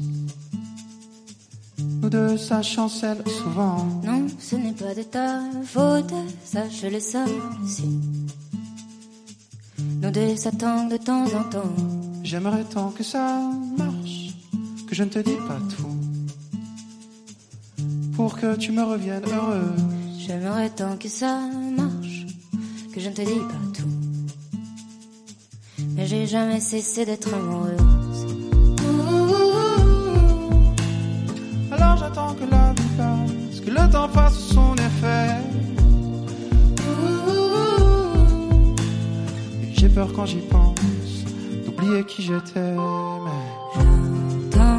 Nous 1.79 2.09
deux, 2.09 2.37
ça 2.37 2.61
chancelle 2.61 3.23
souvent. 3.27 3.87
Non, 4.03 4.27
ce 4.37 4.55
n'est 4.57 4.73
pas 4.73 4.93
de 4.93 5.01
ta 5.01 5.39
faute, 5.65 6.13
sache 6.45 6.83
le 6.83 6.99
si 6.99 7.99
Nous 9.79 10.11
deux, 10.11 10.35
ça 10.35 10.51
de 10.51 10.97
temps 10.97 11.25
en 11.25 11.43
temps. 11.49 11.73
J'aimerais 12.23 12.65
tant 12.65 12.91
que 12.91 13.03
ça 13.03 13.39
marche, 13.75 14.35
que 14.87 14.93
je 14.93 15.03
ne 15.03 15.09
te 15.09 15.19
dis 15.19 15.39
pas 15.47 15.59
tout, 15.75 15.97
pour 18.15 18.37
que 18.37 18.55
tu 18.57 18.71
me 18.71 18.83
reviennes 18.83 19.25
heureux. 19.25 19.73
J'aimerais 20.19 20.69
tant 20.69 20.97
que 20.97 21.09
ça 21.09 21.39
marche, 21.75 22.27
que 22.93 22.99
je 22.99 23.09
ne 23.09 23.15
te 23.15 23.21
dis 23.21 23.39
pas 23.39 23.63
tout. 23.72 23.72
Mais 26.03 26.09
j'ai 26.09 26.27
jamais 26.27 26.59
cessé 26.59 27.05
d'être 27.05 27.33
amoureuse. 27.33 27.79
Alors 31.71 31.95
j'attends 31.95 32.33
que 32.33 32.43
la 32.51 32.73
vie 32.73 32.91
passe, 32.97 33.61
que 33.61 33.69
le 33.69 33.89
temps 33.89 34.09
fasse 34.09 34.37
son 34.37 34.75
effet. 34.75 35.29
Et 39.63 39.79
j'ai 39.79 39.87
peur 39.87 40.11
quand 40.13 40.25
j'y 40.25 40.39
pense 40.39 40.75
d'oublier 41.65 42.03
qui 42.03 42.23
j'étais. 42.23 42.75
Mais 43.25 43.41
J'attends, 44.51 44.77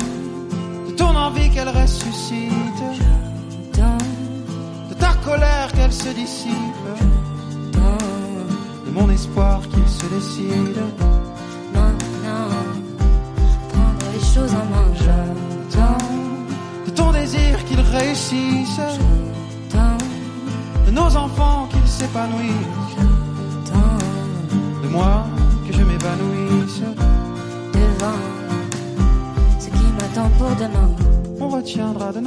de 0.88 0.92
ton 0.94 1.16
envie 1.16 1.48
qu'elle 1.48 1.70
ressuscite, 1.70 2.82
j'attends, 3.72 3.96
de 4.90 4.94
ta 4.94 5.14
colère 5.24 5.72
qu'elle 5.72 5.92
se 5.92 6.10
dissipe, 6.10 6.84
espoir 9.14 9.60
qu'il 9.70 9.88
se 9.88 10.06
décide. 10.14 10.80
Maintenant, 11.72 12.48
prendre 13.72 14.06
les 14.12 14.24
choses 14.32 14.54
en 14.62 14.66
main. 14.72 14.88
J'attends, 15.02 15.98
De 16.86 16.90
ton 16.90 17.12
désir 17.12 17.64
qu'il 17.66 17.80
réussisse, 17.80 18.76
j'attends, 18.76 19.98
de 20.86 20.90
nos 20.90 21.16
enfants 21.24 21.68
qu'ils 21.70 21.88
s'épanouissent, 21.98 22.72
j'attends. 22.94 23.98
de 24.82 24.88
moi 24.88 25.24
que 25.66 25.72
je 25.72 25.82
m'évanouisse. 25.82 26.80
devant 27.72 28.20
ce 29.58 29.66
qui 29.76 29.86
m'attend 29.98 30.28
pour 30.38 30.50
demain. 30.56 30.90
On 31.40 31.48
retiendra 31.48 32.12
de 32.12 32.20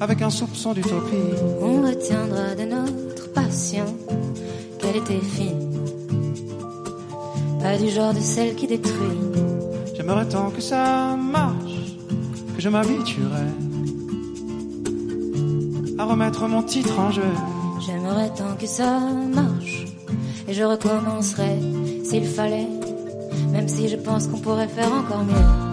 avec 0.00 0.22
un 0.22 0.30
soupçon 0.30 0.72
d'utopie. 0.72 1.34
On 1.60 1.82
retiendra 1.82 2.54
de 2.54 2.64
notre 2.64 3.30
passion 3.32 3.84
qu'elle 4.78 4.96
était 4.96 5.20
fine, 5.20 5.68
pas 7.62 7.76
du 7.76 7.90
genre 7.90 8.14
de 8.14 8.20
celle 8.20 8.54
qui 8.54 8.66
détruit. 8.66 9.18
J'aimerais 9.94 10.26
tant 10.26 10.50
que 10.50 10.62
ça 10.62 11.16
marche, 11.16 11.96
que 12.56 12.62
je 12.62 12.68
m'habituerais 12.68 13.52
à 15.98 16.04
remettre 16.04 16.48
mon 16.48 16.62
titre 16.62 16.98
en 16.98 17.10
jeu. 17.10 17.22
J'aimerais 17.86 18.30
tant 18.30 18.56
que 18.58 18.66
ça 18.66 18.98
marche 19.00 19.84
et 20.48 20.54
je 20.54 20.62
recommencerai 20.64 21.58
s'il 22.04 22.26
fallait, 22.26 22.68
même 23.52 23.68
si 23.68 23.88
je 23.88 23.96
pense 23.96 24.26
qu'on 24.26 24.38
pourrait 24.38 24.68
faire 24.68 24.92
encore 24.92 25.24
mieux. 25.24 25.69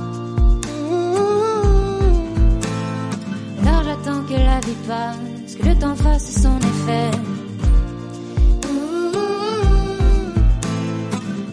Passe, 5.48 5.56
que 5.56 5.66
le 5.68 5.76
temps 5.76 5.96
fasse 5.96 6.42
son 6.42 6.58
effet. 6.58 7.12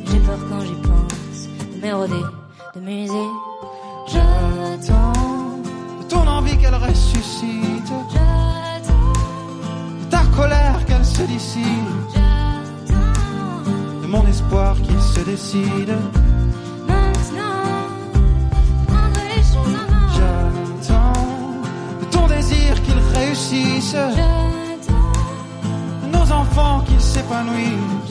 J'ai 0.07 0.19
peur 0.21 0.39
quand 0.49 0.61
j'y 0.61 0.75
pense 0.75 1.49
de 1.75 1.81
m'éroder, 1.83 2.25
de 2.75 2.81
muser. 2.81 3.29
J'attends, 4.07 5.13
De 6.01 6.09
ton 6.09 6.27
envie 6.27 6.57
qu'elle 6.59 6.75
ressuscite, 6.75 7.93
j'attends, 8.13 9.13
de 10.01 10.11
ta 10.11 10.23
colère 10.37 10.85
qu'elle 10.87 11.05
se 11.05 11.23
dissipe, 11.23 11.65
j'attends. 12.15 13.71
de 14.03 14.07
mon 14.07 14.27
espoir 14.27 14.77
qu'il 14.83 15.01
se 15.01 15.21
décide. 15.21 16.24
De 23.93 24.89
nos 26.11 26.33
enfants 26.33 26.81
qu'ils 26.87 27.01
s'épanouissent, 27.01 28.11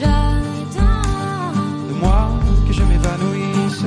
de 1.88 1.94
moi 2.00 2.30
que 2.66 2.72
je 2.72 2.82
m'évanouisse. 2.82 3.84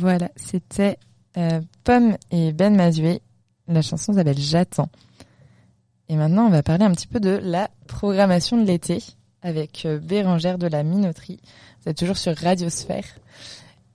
Voilà, 0.00 0.30
c'était 0.34 0.96
euh, 1.36 1.60
Pomme 1.84 2.16
et 2.30 2.52
Ben 2.52 2.74
Mazué. 2.74 3.20
La 3.68 3.82
chanson 3.82 4.14
s'appelle 4.14 4.38
J'attends. 4.38 4.88
Et 6.08 6.16
maintenant, 6.16 6.46
on 6.46 6.48
va 6.48 6.62
parler 6.62 6.86
un 6.86 6.92
petit 6.92 7.06
peu 7.06 7.20
de 7.20 7.38
la 7.42 7.68
programmation 7.86 8.56
de 8.56 8.66
l'été 8.66 9.02
avec 9.42 9.84
euh, 9.84 9.98
Bérangère 9.98 10.56
de 10.56 10.68
la 10.68 10.84
Minoterie. 10.84 11.38
Vous 11.82 11.90
êtes 11.90 11.98
toujours 11.98 12.16
sur 12.16 12.34
Radiosphère. 12.34 13.04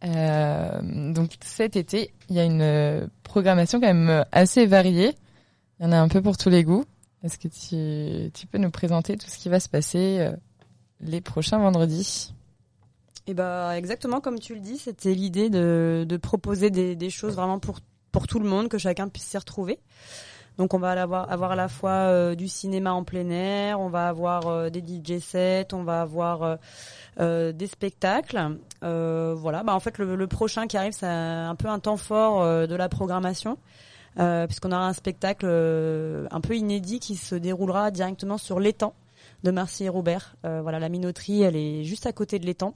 Euh, 0.03 1.12
donc 1.12 1.31
cet 1.43 1.75
été, 1.75 2.13
il 2.29 2.35
y 2.35 2.39
a 2.39 2.43
une 2.43 3.09
programmation 3.24 3.79
quand 3.79 3.91
même 3.91 4.25
assez 4.31 4.67
variée. 4.67 5.15
Il 5.79 5.88
y 5.88 5.89
en 5.89 5.91
a 5.91 5.97
un 5.97 6.07
peu 6.07 6.21
pour 6.21 6.38
tous 6.38 6.50
les 6.51 6.63
goûts. 6.63 6.85
Est-ce 7.24 7.39
que 7.39 8.29
tu, 8.29 8.45
peux 8.45 8.59
nous 8.59 8.69
présenter 8.69 9.17
tout 9.17 9.27
ce 9.27 9.39
qui 9.39 9.50
va 9.50 9.59
se 9.59 9.69
passer 9.69 10.29
les 11.01 11.21
prochains 11.21 11.57
vendredis? 11.57 12.35
Et 13.27 13.34
bah 13.34 13.77
exactement 13.77 14.22
comme 14.22 14.39
tu 14.39 14.53
le 14.53 14.60
dis, 14.60 14.77
c'était 14.77 15.13
l'idée 15.13 15.50
de, 15.50 16.05
de 16.08 16.17
proposer 16.17 16.70
des, 16.70 16.96
des 16.96 17.10
choses 17.10 17.36
vraiment 17.36 17.60
pour 17.60 17.79
pour 18.12 18.27
tout 18.27 18.39
le 18.39 18.48
monde, 18.48 18.70
que 18.70 18.77
chacun 18.77 19.10
puisse 19.10 19.25
s'y 19.25 19.38
retrouver. 19.38 19.77
Donc 20.58 20.74
on 20.74 20.79
va 20.79 20.91
avoir, 20.91 21.29
avoir 21.29 21.51
à 21.51 21.55
la 21.58 21.67
fois 21.67 21.91
euh, 21.91 22.34
du 22.34 22.48
cinéma 22.48 22.94
en 22.94 23.03
plein 23.03 23.29
air, 23.29 23.79
on 23.82 23.89
va 23.89 24.08
avoir 24.08 24.48
euh, 24.48 24.70
des 24.70 24.79
DJ 24.79 25.20
sets, 25.20 25.74
on 25.74 25.84
va 25.84 26.01
avoir 26.01 26.44
euh, 26.44 26.55
euh, 27.20 27.51
des 27.51 27.67
spectacles. 27.67 28.58
Voilà, 28.82 29.63
bah 29.63 29.74
en 29.74 29.79
fait 29.82 29.98
le, 29.98 30.15
le 30.15 30.27
prochain 30.27 30.67
qui 30.67 30.77
arrive 30.77 30.94
c'est 30.94 31.05
un 31.08 31.55
peu 31.55 31.67
un 31.67 31.79
temps 31.79 31.98
fort 31.98 32.67
de 32.67 32.75
la 32.75 32.88
programmation. 32.89 33.58
Puisqu'on 34.48 34.72
aura 34.72 34.88
un 34.88 34.94
spectacle 34.94 35.46
un 35.46 36.41
peu 36.41 36.55
inédit 36.55 37.01
qui 37.01 37.17
se 37.17 37.36
déroulera 37.36 37.91
directement 37.91 38.38
sur 38.38 38.62
l'étang 38.62 38.94
de 39.44 39.51
Marcy 39.51 39.84
et 39.86 39.89
Robert. 39.89 40.38
Voilà, 40.44 40.79
la 40.79 40.88
minoterie, 40.88 41.41
elle 41.41 41.58
est 41.58 41.84
juste 41.84 42.05
à 42.05 42.13
côté 42.13 42.39
de 42.39 42.46
l'étang. 42.46 42.75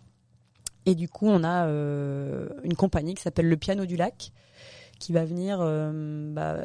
Et 0.90 0.96
du 0.96 1.08
coup, 1.08 1.28
on 1.28 1.44
a 1.44 1.68
euh, 1.68 2.50
une 2.64 2.74
compagnie 2.74 3.14
qui 3.14 3.22
s'appelle 3.22 3.48
le 3.48 3.58
Piano 3.58 3.86
du 3.86 3.96
Lac, 3.96 4.32
qui 4.98 5.14
va 5.14 5.24
venir 5.24 5.60
euh, 5.62 6.34
bah, 6.34 6.62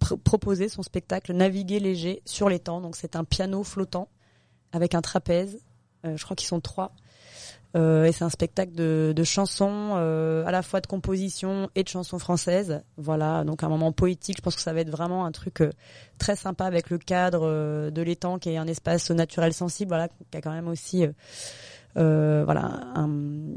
pr- 0.00 0.16
proposer 0.16 0.70
son 0.70 0.82
spectacle 0.82 1.34
Naviguer 1.34 1.78
léger 1.78 2.22
sur 2.24 2.48
l'étang. 2.48 2.80
Donc 2.80 2.96
c'est 2.96 3.16
un 3.16 3.24
piano 3.24 3.62
flottant 3.62 4.08
avec 4.72 4.94
un 4.94 5.02
trapèze. 5.02 5.60
Euh, 6.06 6.16
je 6.16 6.24
crois 6.24 6.36
qu'ils 6.36 6.48
sont 6.48 6.60
trois. 6.60 6.94
Et 7.74 8.10
c'est 8.12 8.24
un 8.24 8.30
spectacle 8.30 8.72
de, 8.72 9.22
chansons, 9.22 9.94
à 9.94 10.50
la 10.50 10.62
fois 10.62 10.80
de 10.80 10.88
composition 10.88 11.70
et 11.76 11.84
de 11.84 11.88
chansons 11.88 12.18
françaises. 12.18 12.82
Voilà, 12.96 13.44
donc 13.44 13.62
un 13.62 13.68
moment 13.68 13.92
poétique. 13.92 14.38
Je 14.38 14.42
pense 14.42 14.56
que 14.56 14.62
ça 14.62 14.72
va 14.72 14.80
être 14.80 14.90
vraiment 14.90 15.24
un 15.24 15.30
truc 15.30 15.62
très 16.18 16.34
sympa 16.34 16.64
avec 16.64 16.90
le 16.90 16.98
cadre 16.98 17.90
de 17.90 18.02
l'étang, 18.02 18.40
qui 18.40 18.50
est 18.50 18.56
un 18.56 18.66
espace 18.66 19.12
naturel 19.12 19.52
sensible, 19.52 19.90
voilà, 19.90 20.08
qui 20.08 20.36
a 20.36 20.40
quand 20.40 20.50
même 20.50 20.66
aussi, 20.66 21.04
voilà, 21.96 22.80
un- 22.94 23.56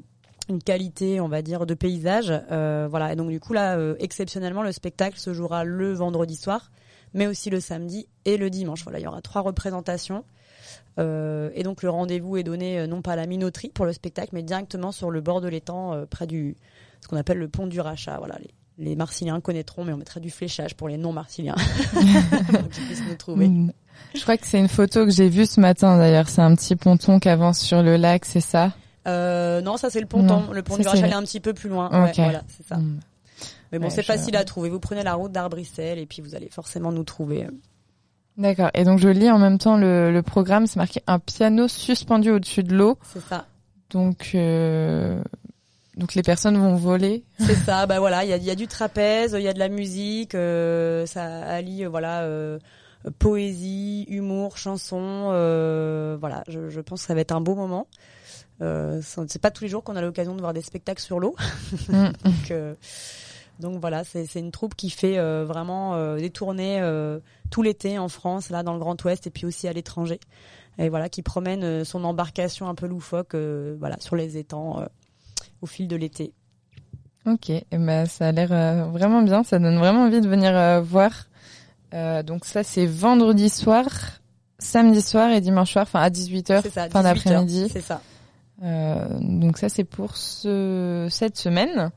une 0.49 0.61
qualité, 0.61 1.21
on 1.21 1.27
va 1.29 1.41
dire, 1.41 1.65
de 1.65 1.73
paysage. 1.73 2.33
Euh, 2.51 2.87
voilà, 2.89 3.13
et 3.13 3.15
donc 3.15 3.29
du 3.29 3.39
coup 3.39 3.53
là, 3.53 3.77
euh, 3.77 3.95
exceptionnellement, 3.99 4.61
le 4.63 4.71
spectacle 4.71 5.17
se 5.17 5.33
jouera 5.33 5.63
le 5.63 5.93
vendredi 5.93 6.35
soir, 6.35 6.71
mais 7.13 7.27
aussi 7.27 7.49
le 7.49 7.59
samedi 7.59 8.07
et 8.25 8.35
le 8.37 8.49
dimanche. 8.49 8.83
Voilà, 8.83 8.99
il 8.99 9.03
y 9.03 9.07
aura 9.07 9.21
trois 9.21 9.41
représentations. 9.41 10.25
Euh, 10.99 11.49
et 11.55 11.63
donc 11.63 11.81
le 11.81 11.89
rendez-vous 11.89 12.37
est 12.37 12.43
donné 12.43 12.79
euh, 12.79 12.87
non 12.87 13.01
pas 13.01 13.13
à 13.13 13.15
la 13.15 13.25
minoterie 13.25 13.69
pour 13.69 13.85
le 13.85 13.93
spectacle, 13.93 14.29
mais 14.33 14.43
directement 14.43 14.91
sur 14.91 15.09
le 15.11 15.21
bord 15.21 15.41
de 15.41 15.47
l'étang, 15.47 15.93
euh, 15.93 16.05
près 16.05 16.27
du 16.27 16.55
ce 17.01 17.07
qu'on 17.07 17.17
appelle 17.17 17.37
le 17.39 17.47
pont 17.47 17.65
du 17.67 17.79
Rachat. 17.81 18.17
Voilà, 18.19 18.37
les, 18.39 18.85
les 18.89 18.95
connaîtront, 19.41 19.83
mais 19.85 19.93
on 19.93 19.97
mettra 19.97 20.19
du 20.19 20.29
fléchage 20.29 20.75
pour 20.75 20.87
les 20.87 20.97
trouver. 23.17 23.47
Je 24.15 24.21
crois 24.21 24.37
que 24.37 24.45
c'est 24.47 24.59
une 24.59 24.67
photo 24.67 25.05
que 25.05 25.11
j'ai 25.11 25.29
vue 25.29 25.45
ce 25.45 25.59
matin 25.59 25.97
d'ailleurs. 25.97 26.29
C'est 26.29 26.41
un 26.41 26.55
petit 26.55 26.75
ponton 26.75 27.19
qui 27.19 27.29
avance 27.29 27.59
sur 27.59 27.81
le 27.83 27.95
lac, 27.97 28.25
c'est 28.25 28.41
ça? 28.41 28.71
Euh, 29.07 29.61
non, 29.61 29.77
ça 29.77 29.89
c'est 29.89 29.99
le 29.99 30.05
ponton. 30.07 30.41
Non, 30.41 30.51
le 30.53 30.63
pont 30.63 30.77
du 30.77 30.83
il 30.95 31.05
est 31.05 31.13
un 31.13 31.23
petit 31.23 31.39
peu 31.39 31.53
plus 31.53 31.69
loin. 31.69 31.87
Ok. 31.87 31.93
Ouais, 32.17 32.23
voilà, 32.23 32.41
c'est 32.47 32.65
ça. 32.65 32.77
Mm. 32.77 32.99
Mais 33.71 33.79
bon, 33.79 33.85
Ouais, 33.85 33.89
c'est 33.91 34.01
je- 34.03 34.07
facile 34.07 34.35
à 34.37 34.43
trouver. 34.43 34.69
Vous 34.69 34.79
prenez 34.79 35.03
la 35.03 35.15
route 35.15 35.31
d'Arbrissel 35.31 35.97
et 35.99 36.05
puis 36.05 36.21
vous 36.21 36.35
allez 36.35 36.49
forcément 36.49 36.91
nous 36.91 37.03
trouver. 37.03 37.47
D'accord. 38.37 38.69
Et 38.73 38.83
donc 38.83 38.99
je 38.99 39.09
lis 39.09 39.29
en 39.29 39.39
même 39.39 39.57
temps 39.57 39.77
le, 39.77 40.11
le 40.11 40.21
programme. 40.21 40.67
C'est 40.67 40.77
marqué 40.77 41.01
un 41.07 41.19
piano 41.19 41.67
suspendu 41.67 42.31
au-dessus 42.31 42.63
de 42.63 42.75
l'eau. 42.75 42.97
C'est 43.13 43.21
ça. 43.21 43.45
Donc 43.89 44.31
euh, 44.35 45.21
donc 45.97 46.15
les 46.15 46.23
personnes 46.23 46.57
vont 46.57 46.75
voler. 46.75 47.23
C'est 47.39 47.55
ça, 47.55 47.85
bah 47.87 47.99
voilà, 47.99 48.23
il 48.23 48.29
y 48.29 48.33
a, 48.33 48.37
il 48.37 48.43
y 48.43 48.49
a 48.49 48.55
du 48.55 48.67
trapèze, 48.67 49.35
il 49.37 49.43
y 49.43 49.47
a 49.47 49.53
de 49.53 49.59
la 49.59 49.69
musique, 49.69 50.33
euh, 50.33 51.05
ça 51.05 51.43
allie 51.43 51.85
euh, 51.85 51.89
voilà 51.89 52.21
euh, 52.21 52.57
poésie, 53.11 54.05
humour, 54.09 54.57
chanson, 54.57 55.29
euh, 55.31 56.17
voilà, 56.19 56.43
je, 56.47 56.69
je 56.69 56.81
pense 56.81 57.01
que 57.01 57.07
ça 57.07 57.13
va 57.13 57.21
être 57.21 57.33
un 57.33 57.41
beau 57.41 57.55
moment. 57.55 57.87
Euh, 58.61 59.01
c'est 59.03 59.41
pas 59.41 59.51
tous 59.51 59.63
les 59.63 59.69
jours 59.69 59.83
qu'on 59.83 59.95
a 59.95 60.01
l'occasion 60.01 60.35
de 60.35 60.39
voir 60.39 60.53
des 60.53 60.61
spectacles 60.61 61.01
sur 61.01 61.19
l'eau, 61.19 61.35
Mm. 61.89 62.09
donc, 62.23 62.51
euh, 62.51 62.75
donc 63.59 63.79
voilà, 63.79 64.03
c'est 64.03 64.39
une 64.39 64.51
troupe 64.51 64.75
qui 64.75 64.89
fait 64.89 65.17
euh, 65.17 65.45
vraiment 65.45 65.95
euh, 65.95 66.17
des 66.17 66.29
tournées 66.29 66.79
euh, 66.81 67.19
tout 67.49 67.61
l'été 67.61 67.97
en 67.99 68.09
France, 68.09 68.49
là 68.49 68.63
dans 68.63 68.73
le 68.73 68.79
Grand 68.79 69.01
Ouest 69.03 69.27
et 69.27 69.29
puis 69.29 69.45
aussi 69.45 69.67
à 69.67 69.73
l'étranger, 69.73 70.19
et 70.77 70.89
voilà, 70.89 71.09
qui 71.09 71.21
promène 71.21 71.83
son 71.83 72.03
embarcation 72.03 72.67
un 72.67 72.75
peu 72.75 72.87
loufoque, 72.87 73.35
voilà, 73.35 73.97
sur 73.99 74.15
les 74.15 74.37
étangs 74.37 74.85
au 75.61 75.65
fil 75.65 75.87
de 75.87 75.95
l'été. 75.95 76.33
Ok. 77.25 77.51
Et 77.51 77.65
ben 77.71 78.05
ça 78.05 78.29
a 78.29 78.31
l'air 78.31 78.89
vraiment 78.89 79.21
bien. 79.21 79.43
Ça 79.43 79.59
donne 79.59 79.77
vraiment 79.77 80.05
envie 80.05 80.19
de 80.19 80.27
venir 80.27 80.81
voir. 80.81 81.27
Euh, 81.93 82.23
donc 82.23 82.45
ça 82.45 82.63
c'est 82.63 82.85
vendredi 82.85 83.49
soir, 83.49 83.85
samedi 84.57 85.01
soir 85.01 85.31
et 85.31 85.41
dimanche 85.41 85.71
soir, 85.73 85.83
enfin 85.83 86.01
à 86.01 86.09
18h, 86.09 86.61
C'est 86.63 86.69
ça, 86.71 86.89
fin 86.89 86.89
18 86.89 86.95
heures, 86.97 87.03
d'après-midi. 87.03 87.67
C'est 87.71 87.81
ça. 87.81 88.01
Euh, 88.63 89.05
donc 89.19 89.57
ça 89.57 89.69
c'est 89.69 89.83
pour 89.83 90.17
ce 90.17 91.07
cette 91.11 91.37
semaine. 91.37 91.91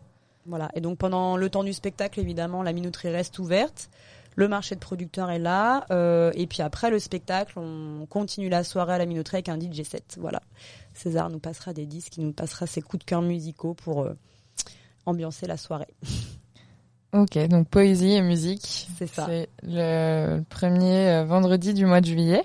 Voilà. 0.45 0.71
Et 0.75 0.81
donc 0.81 0.99
pendant 0.99 1.37
le 1.37 1.49
temps 1.51 1.65
du 1.65 1.73
spectacle, 1.73 2.21
évidemment, 2.21 2.63
la 2.63 2.73
minoterie 2.73 3.09
reste 3.11 3.39
ouverte. 3.39 3.89
Le 4.39 4.49
marché 4.49 4.75
de 4.75 4.81
producteurs 4.81 5.31
est 5.31 5.39
là. 5.39 5.87
euh, 5.91 6.31
et 6.35 6.47
puis 6.47 6.61
après 6.61 6.91
le 6.91 6.99
spectacle, 6.99 7.59
on 7.59 8.05
continue 8.07 8.51
la 8.51 8.65
soirée 8.65 8.93
à 8.93 8.99
la 8.99 9.07
minoterie 9.07 9.37
avec 9.37 9.49
un 9.49 9.59
DJ 9.59 9.83
set. 9.83 10.19
Voilà. 10.21 10.43
César 10.93 11.31
nous 11.31 11.39
passera 11.39 11.73
des 11.73 11.87
disques, 11.87 12.19
il 12.19 12.27
nous 12.27 12.33
passera 12.33 12.67
ses 12.67 12.83
coups 12.83 13.01
de 13.01 13.09
cœur 13.09 13.23
musicaux 13.23 13.73
pour 13.73 14.07
ambiancer 15.07 15.47
la 15.47 15.57
soirée. 15.57 15.95
Ok, 17.17 17.39
donc 17.49 17.69
poésie 17.69 18.13
et 18.13 18.21
musique. 18.21 18.89
C'est 18.99 19.07
ça. 19.07 19.25
C'est 19.27 19.49
le 19.63 20.43
premier 20.51 21.09
euh, 21.09 21.25
vendredi 21.25 21.73
du 21.73 21.87
mois 21.87 22.03
de 22.03 22.07
juillet. 22.07 22.45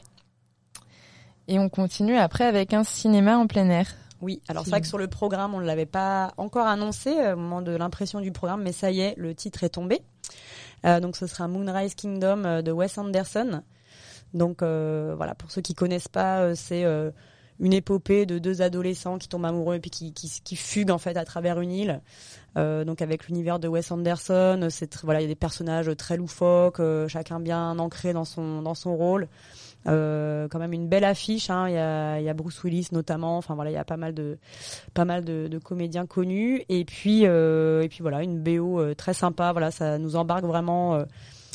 Et 1.49 1.60
on 1.60 1.67
continue 1.67 2.15
après 2.15 2.45
avec 2.45 2.73
un 2.73 2.86
cinéma 2.86 3.38
en 3.38 3.47
plein 3.47 3.69
air. 3.69 3.88
Oui, 4.21 4.41
alors 4.47 4.63
c'est 4.63 4.69
vrai 4.69 4.79
que 4.79 4.88
sur 4.88 4.97
le 4.97 5.07
programme, 5.07 5.53
on 5.55 5.60
ne 5.60 5.65
l'avait 5.65 5.86
pas 5.86 6.31
encore 6.38 6.67
annoncé 6.67 7.10
euh, 7.10 7.34
au 7.34 7.38
moment 7.38 7.62
de 7.62 7.71
l'impression 7.71 8.21
du 8.21 8.31
programme, 8.31 8.63
mais 8.63 8.71
ça 8.71 8.91
y 8.91 9.01
est, 9.01 9.13
le 9.17 9.36
titre 9.36 9.65
est 9.65 9.69
tombé. 9.69 10.01
Euh, 10.86 11.01
donc 11.01 11.17
ce 11.17 11.27
sera 11.27 11.49
Moonrise 11.49 11.95
Kingdom 11.95 12.62
de 12.62 12.71
Wes 12.71 12.97
Anderson. 12.97 13.63
Donc 14.34 14.62
euh, 14.62 15.13
voilà, 15.17 15.36
pour 15.36 15.51
ceux 15.51 15.62
qui 15.62 15.73
connaissent 15.73 16.07
pas, 16.07 16.55
c'est 16.55 16.86
euh, 16.86 17.12
une 17.59 17.73
épopée 17.73 18.25
de 18.25 18.39
deux 18.39 18.61
adolescents 18.61 19.17
qui 19.17 19.27
tombent 19.27 19.45
amoureux 19.45 19.75
et 19.75 19.79
puis 19.79 19.91
qui, 19.91 20.13
qui, 20.13 20.29
qui 20.43 20.55
fuguent 20.55 20.91
en 20.91 20.97
fait 20.97 21.17
à 21.17 21.25
travers 21.25 21.59
une 21.59 21.71
île. 21.71 22.01
Euh, 22.57 22.83
donc 22.83 23.01
avec 23.01 23.27
l'univers 23.27 23.59
de 23.59 23.67
Wes 23.67 23.91
Anderson, 23.91 24.67
c'est 24.69 25.01
voilà, 25.03 25.19
il 25.21 25.23
y 25.23 25.25
a 25.25 25.29
des 25.29 25.35
personnages 25.35 25.89
très 25.97 26.17
loufoques, 26.17 26.79
euh, 26.79 27.07
chacun 27.07 27.39
bien 27.39 27.77
ancré 27.79 28.13
dans 28.13 28.25
son 28.25 28.61
dans 28.61 28.75
son 28.75 28.95
rôle. 28.95 29.27
Euh, 29.87 30.47
quand 30.47 30.59
même 30.59 30.73
une 30.73 30.87
belle 30.87 31.03
affiche. 31.05 31.49
hein. 31.49 31.67
Il 31.67 31.73
y, 31.73 31.77
a, 31.77 32.19
il 32.19 32.23
y 32.23 32.29
a 32.29 32.33
Bruce 32.35 32.63
Willis 32.63 32.89
notamment. 32.91 33.37
Enfin 33.37 33.55
voilà, 33.55 33.71
il 33.71 33.73
y 33.73 33.77
a 33.77 33.83
pas 33.85 33.97
mal 33.97 34.13
de 34.13 34.37
pas 34.93 35.05
mal 35.05 35.23
de, 35.25 35.47
de 35.47 35.57
comédiens 35.57 36.05
connus. 36.05 36.63
Et 36.69 36.85
puis 36.85 37.21
euh, 37.25 37.81
et 37.81 37.89
puis 37.89 37.99
voilà, 38.01 38.21
une 38.21 38.39
BO 38.39 38.79
euh, 38.79 38.93
très 38.95 39.13
sympa. 39.13 39.51
Voilà, 39.53 39.71
ça 39.71 39.97
nous 39.97 40.15
embarque 40.15 40.43
vraiment 40.45 40.95
euh, 40.95 41.05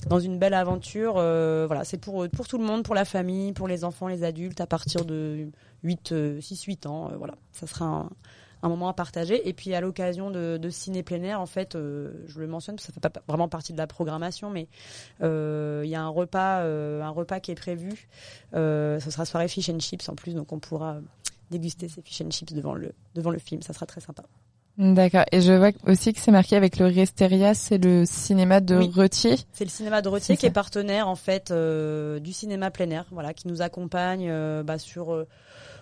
dans 0.08 0.20
une 0.20 0.38
belle 0.38 0.54
aventure. 0.54 1.14
Euh, 1.16 1.64
voilà, 1.66 1.84
c'est 1.84 1.98
pour 1.98 2.28
pour 2.28 2.48
tout 2.48 2.58
le 2.58 2.64
monde, 2.64 2.82
pour 2.84 2.94
la 2.94 3.04
famille, 3.04 3.52
pour 3.52 3.68
les 3.68 3.84
enfants, 3.84 4.08
les 4.08 4.24
adultes 4.24 4.60
à 4.60 4.66
partir 4.66 5.04
de 5.04 5.48
8 5.82 6.12
euh, 6.12 6.40
6 6.40 6.62
8 6.64 6.86
ans. 6.86 7.10
Euh, 7.10 7.16
voilà, 7.16 7.34
ça 7.52 7.66
sera 7.66 8.08
un 8.62 8.68
moment 8.68 8.88
à 8.88 8.94
partager. 8.94 9.48
Et 9.48 9.52
puis 9.52 9.74
à 9.74 9.80
l'occasion 9.80 10.30
de, 10.30 10.58
de 10.60 10.70
ciné 10.70 11.02
plein 11.02 11.22
air, 11.22 11.40
en 11.40 11.46
fait, 11.46 11.74
euh, 11.74 12.12
je 12.26 12.38
le 12.40 12.46
mentionne, 12.46 12.76
parce 12.76 12.86
que 12.86 12.92
ça 12.92 13.00
fait 13.00 13.08
pas 13.08 13.22
vraiment 13.28 13.48
partie 13.48 13.72
de 13.72 13.78
la 13.78 13.86
programmation, 13.86 14.50
mais 14.50 14.68
il 15.20 15.88
y 15.88 15.94
a 15.94 16.02
un 16.02 16.08
repas, 16.08 16.62
un 16.62 17.10
repas 17.10 17.40
qui 17.40 17.50
est 17.50 17.56
prévu. 17.56 18.08
Ce 18.52 19.08
sera 19.10 19.24
soirée 19.24 19.48
fish 19.48 19.68
and 19.68 19.80
chips 19.80 20.08
en 20.08 20.14
plus, 20.14 20.34
donc 20.34 20.52
on 20.52 20.58
pourra 20.58 20.98
déguster 21.50 21.88
ces 21.88 22.02
fish 22.02 22.20
and 22.22 22.30
chips 22.30 22.52
devant 22.52 22.74
le 22.74 22.92
devant 23.14 23.30
le 23.30 23.38
film. 23.38 23.62
Ça 23.62 23.72
sera 23.72 23.86
très 23.86 24.00
sympa. 24.00 24.24
D'accord. 24.78 25.24
Et 25.32 25.40
je 25.40 25.52
vois 25.52 25.70
aussi 25.86 26.12
que 26.12 26.20
c'est 26.20 26.30
marqué 26.30 26.54
avec 26.54 26.78
le 26.78 26.86
Resteria, 26.86 27.54
c'est 27.54 27.78
le 27.78 28.04
cinéma 28.04 28.60
de 28.60 28.76
Oui. 28.76 28.92
Retier. 28.94 29.36
C'est 29.52 29.64
le 29.64 29.70
cinéma 29.70 30.02
de 30.02 30.08
Retier 30.08 30.36
qui 30.36 30.44
est 30.46 30.50
partenaire 30.50 31.08
en 31.08 31.16
fait 31.16 31.50
euh, 31.50 32.18
du 32.20 32.32
cinéma 32.32 32.70
plein 32.70 32.90
air, 32.90 33.06
voilà, 33.10 33.32
qui 33.32 33.48
nous 33.48 33.62
accompagne 33.62 34.28
euh, 34.28 34.62
bah, 34.62 34.78
sur 34.78 35.14
euh, 35.14 35.26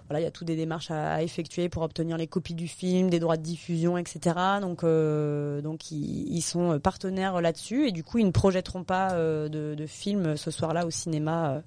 voilà, 0.08 0.20
il 0.20 0.24
y 0.24 0.26
a 0.26 0.30
toutes 0.30 0.46
des 0.46 0.54
démarches 0.54 0.92
à, 0.92 1.14
à 1.14 1.22
effectuer 1.22 1.68
pour 1.68 1.82
obtenir 1.82 2.16
les 2.16 2.28
copies 2.28 2.54
du 2.54 2.68
film, 2.68 3.10
des 3.10 3.18
droits 3.18 3.36
de 3.36 3.42
diffusion, 3.42 3.98
etc. 3.98 4.36
Donc, 4.60 4.84
euh, 4.84 5.60
donc 5.60 5.90
ils, 5.90 6.32
ils 6.32 6.42
sont 6.42 6.78
partenaires 6.78 7.40
là-dessus 7.40 7.88
et 7.88 7.92
du 7.92 8.04
coup, 8.04 8.18
ils 8.18 8.26
ne 8.26 8.30
projetteront 8.30 8.84
pas 8.84 9.12
de, 9.14 9.74
de 9.74 9.86
film 9.86 10.36
ce 10.36 10.50
soir-là 10.52 10.86
au 10.86 10.90
cinéma 10.90 11.62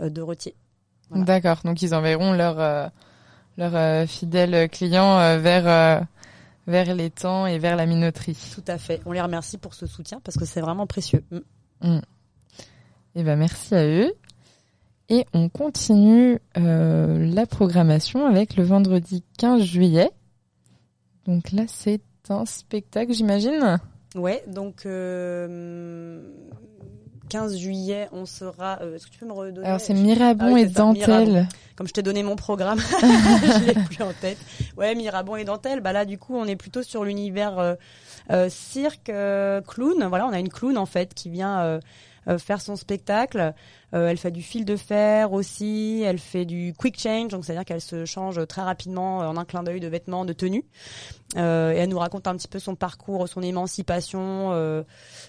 de 0.00 0.20
Retier. 0.20 0.54
Voilà. 1.12 1.24
D'accord. 1.24 1.58
Donc 1.64 1.82
ils 1.82 1.94
enverront 1.94 2.32
leurs 2.32 2.58
euh, 2.58 2.88
euh, 3.58 4.06
fidèles 4.06 4.68
clients 4.68 5.18
euh, 5.18 6.00
vers 6.66 6.84
vers 6.86 6.94
l'étang 6.94 7.46
et 7.46 7.58
vers 7.58 7.76
la 7.76 7.86
minoterie. 7.86 8.38
Tout 8.54 8.64
à 8.66 8.78
fait. 8.78 9.00
On 9.06 9.12
les 9.12 9.20
remercie 9.20 9.58
pour 9.58 9.74
ce 9.74 9.86
soutien 9.86 10.20
parce 10.22 10.36
que 10.36 10.44
c'est 10.44 10.60
vraiment 10.60 10.86
précieux. 10.86 11.24
Mm. 11.80 11.98
Eh 13.14 13.22
ben 13.22 13.36
merci 13.36 13.74
à 13.74 13.84
eux. 13.84 14.12
Et 15.08 15.26
on 15.34 15.48
continue 15.48 16.38
euh, 16.56 17.26
la 17.26 17.44
programmation 17.44 18.26
avec 18.26 18.56
le 18.56 18.62
vendredi 18.62 19.22
15 19.38 19.62
juillet. 19.62 20.10
Donc 21.26 21.52
là, 21.52 21.64
c'est 21.66 22.00
un 22.30 22.46
spectacle, 22.46 23.12
j'imagine? 23.12 23.78
Ouais, 24.14 24.42
donc 24.46 24.86
euh, 24.86 26.22
15 27.32 27.56
juillet, 27.56 28.08
on 28.12 28.26
sera. 28.26 28.78
euh, 28.82 28.94
Est-ce 28.96 29.06
que 29.06 29.10
tu 29.12 29.18
peux 29.18 29.26
me 29.26 29.32
redonner 29.32 29.66
Alors 29.66 29.80
c'est 29.80 29.94
Mirabon 29.94 30.44
Ah 30.48 30.52
oui, 30.52 30.60
et 30.62 30.66
Dentelle. 30.66 31.28
Mirabon. 31.28 31.48
Comme 31.76 31.88
je 31.88 31.92
t'ai 31.94 32.02
donné 32.02 32.22
mon 32.22 32.36
programme, 32.36 32.78
je 33.00 33.64
l'ai 33.66 33.74
plus 33.74 34.02
en 34.02 34.12
tête. 34.12 34.36
Ouais, 34.76 34.94
Mirabon 34.94 35.36
et 35.36 35.44
Dentelle. 35.44 35.80
Bah 35.80 35.92
là, 35.92 36.04
du 36.04 36.18
coup, 36.18 36.36
on 36.36 36.44
est 36.44 36.56
plutôt 36.56 36.82
sur 36.82 37.04
l'univers 37.04 37.58
euh, 37.58 37.74
euh, 38.30 38.48
cirque, 38.50 39.08
euh, 39.08 39.60
clown. 39.62 40.04
Voilà, 40.08 40.26
on 40.26 40.32
a 40.32 40.38
une 40.38 40.50
clown 40.50 40.76
en 40.76 40.86
fait 40.86 41.14
qui 41.14 41.30
vient 41.30 41.80
euh, 42.28 42.32
euh, 42.32 42.38
faire 42.38 42.60
son 42.60 42.76
spectacle. 42.76 43.54
Euh, 43.94 44.08
elle 44.08 44.16
fait 44.16 44.30
du 44.30 44.42
fil 44.42 44.64
de 44.64 44.76
fer 44.76 45.32
aussi, 45.32 46.02
elle 46.04 46.18
fait 46.18 46.44
du 46.44 46.74
quick 46.76 46.98
change, 46.98 47.28
donc 47.28 47.44
c'est-à-dire 47.44 47.64
qu'elle 47.64 47.80
se 47.80 48.04
change 48.04 48.46
très 48.46 48.62
rapidement 48.62 49.18
en 49.18 49.36
un 49.36 49.44
clin 49.44 49.62
d'œil 49.62 49.80
de 49.80 49.88
vêtements, 49.88 50.24
de 50.24 50.32
tenues. 50.32 50.64
Euh, 51.36 51.72
et 51.72 51.76
elle 51.76 51.88
nous 51.88 51.98
raconte 51.98 52.26
un 52.26 52.36
petit 52.36 52.48
peu 52.48 52.58
son 52.58 52.74
parcours, 52.74 53.28
son 53.28 53.42
émancipation, 53.42 54.52
euh, 54.52 54.82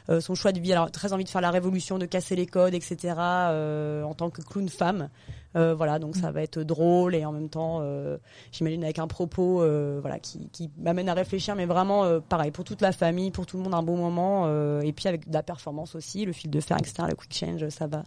euh, 0.10 0.22
son 0.22 0.36
choix 0.36 0.52
de 0.52 0.60
vie. 0.60 0.72
Alors 0.72 0.92
très 0.92 1.14
envie 1.14 1.24
de 1.24 1.30
faire 1.30 1.42
la 1.42 1.52
révolution, 1.52 1.98
de 1.98 2.06
casser 2.06 2.36
les 2.36 2.46
codes, 2.46 2.74
etc. 2.74 3.16
euh, 3.18 4.04
en 4.04 4.14
tant 4.14 4.30
que 4.30 4.42
clown 4.42 4.70
femme. 4.70 5.10
Euh, 5.56 5.76
voilà, 5.76 6.00
donc 6.00 6.16
ça 6.16 6.32
va 6.32 6.42
être 6.42 6.60
drôle 6.60 7.16
et 7.16 7.26
en 7.26 7.32
même 7.32 7.50
temps, 7.50 7.80
euh, 7.82 8.18
j'imagine 8.52 8.84
avec 8.84 9.00
un 9.00 9.08
propos, 9.08 9.62
euh, 9.62 10.00
voilà, 10.02 10.20
qui, 10.20 10.50
qui 10.50 10.72
m'amène 10.78 11.10
à 11.10 11.14
réfléchir, 11.14 11.56
mais 11.56 11.66
vraiment 11.66 12.20
pareil 12.22 12.52
pour 12.52 12.64
toute 12.64 12.82
la 12.82 12.92
famille, 12.92 13.32
pour 13.32 13.46
tout 13.46 13.58
le 13.58 13.64
monde 13.64 13.74
un 13.74 13.84
bon 13.84 13.98
moment, 13.98 14.48
et 14.82 14.92
puis 14.94 15.08
avec 15.08 15.28
de 15.28 15.34
la 15.34 15.44
performance 15.44 15.96
aussi, 15.96 16.26
le 16.26 16.34
fil 16.34 16.50
de 16.50 16.60
fer, 16.60 16.78
etc. 16.78 17.04
Le 17.10 17.16
quick 17.16 17.34
change, 17.34 17.68
ça 17.70 17.88
va, 17.88 18.04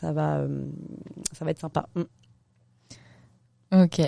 ça 0.00 0.12
va, 0.12 0.42
ça 1.32 1.44
va 1.44 1.50
être 1.50 1.60
sympa. 1.60 1.86
Mm. 1.94 3.82
Ok. 3.82 4.00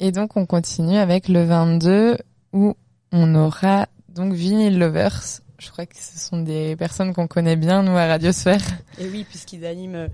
Et 0.00 0.12
donc 0.12 0.36
on 0.36 0.46
continue 0.46 0.96
avec 0.96 1.28
le 1.28 1.44
22 1.44 2.18
où 2.52 2.74
on 3.12 3.34
aura 3.34 3.86
donc 4.08 4.32
Vinyl 4.32 4.78
Lovers. 4.78 5.40
Je 5.58 5.70
crois 5.70 5.86
que 5.86 5.96
ce 5.96 6.18
sont 6.18 6.42
des 6.42 6.74
personnes 6.76 7.14
qu'on 7.14 7.28
connaît 7.28 7.56
bien 7.56 7.84
nous 7.84 7.96
à 7.96 8.06
Radiosphère. 8.06 8.62
Et 8.98 9.08
oui, 9.08 9.24
puisqu'ils 9.28 9.64
animent 9.64 10.08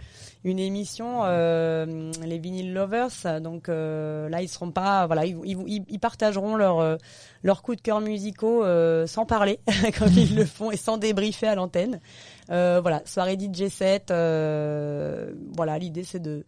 une 0.49 0.59
émission, 0.59 1.21
euh, 1.25 2.11
les 2.25 2.39
Vinyl 2.39 2.73
Lovers. 2.73 3.41
Donc 3.41 3.69
euh, 3.69 4.29
là, 4.29 4.43
ils 4.43 4.49
seront 4.49 4.71
pas, 4.71 5.07
voilà, 5.07 5.27
ils, 5.27 5.37
ils, 5.45 5.85
ils 5.89 5.99
partageront 5.99 6.57
leurs 6.57 6.81
euh, 6.81 6.97
leurs 7.43 7.63
coups 7.63 7.77
de 7.77 7.83
cœur 7.83 8.01
musicaux 8.01 8.65
euh, 8.65 9.07
sans 9.07 9.27
parler, 9.27 9.61
comme 9.99 10.13
ils 10.13 10.35
le 10.35 10.45
font, 10.45 10.71
et 10.71 10.77
sans 10.77 10.97
débriefer 10.97 11.47
à 11.47 11.55
l'antenne. 11.55 12.01
Voilà, 12.49 13.03
soirée 13.05 13.37
DJ 13.39 13.69
set. 13.69 14.11
euh, 14.11 15.33
voilà, 15.57 15.79
l'idée 15.79 16.05
c'est 16.05 16.21
de 16.23 16.45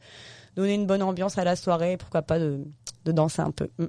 donner 0.57 0.75
une 0.75 0.87
bonne 0.87 1.03
ambiance 1.03 1.39
à 1.39 1.45
la 1.45 1.55
soirée, 1.55 1.97
pourquoi 1.97 2.23
pas 2.23 2.39
de, 2.39 2.65
de 3.05 3.13
danser 3.13 3.43
un 3.43 3.53
peu. 3.53 3.69
Mm. 3.79 3.85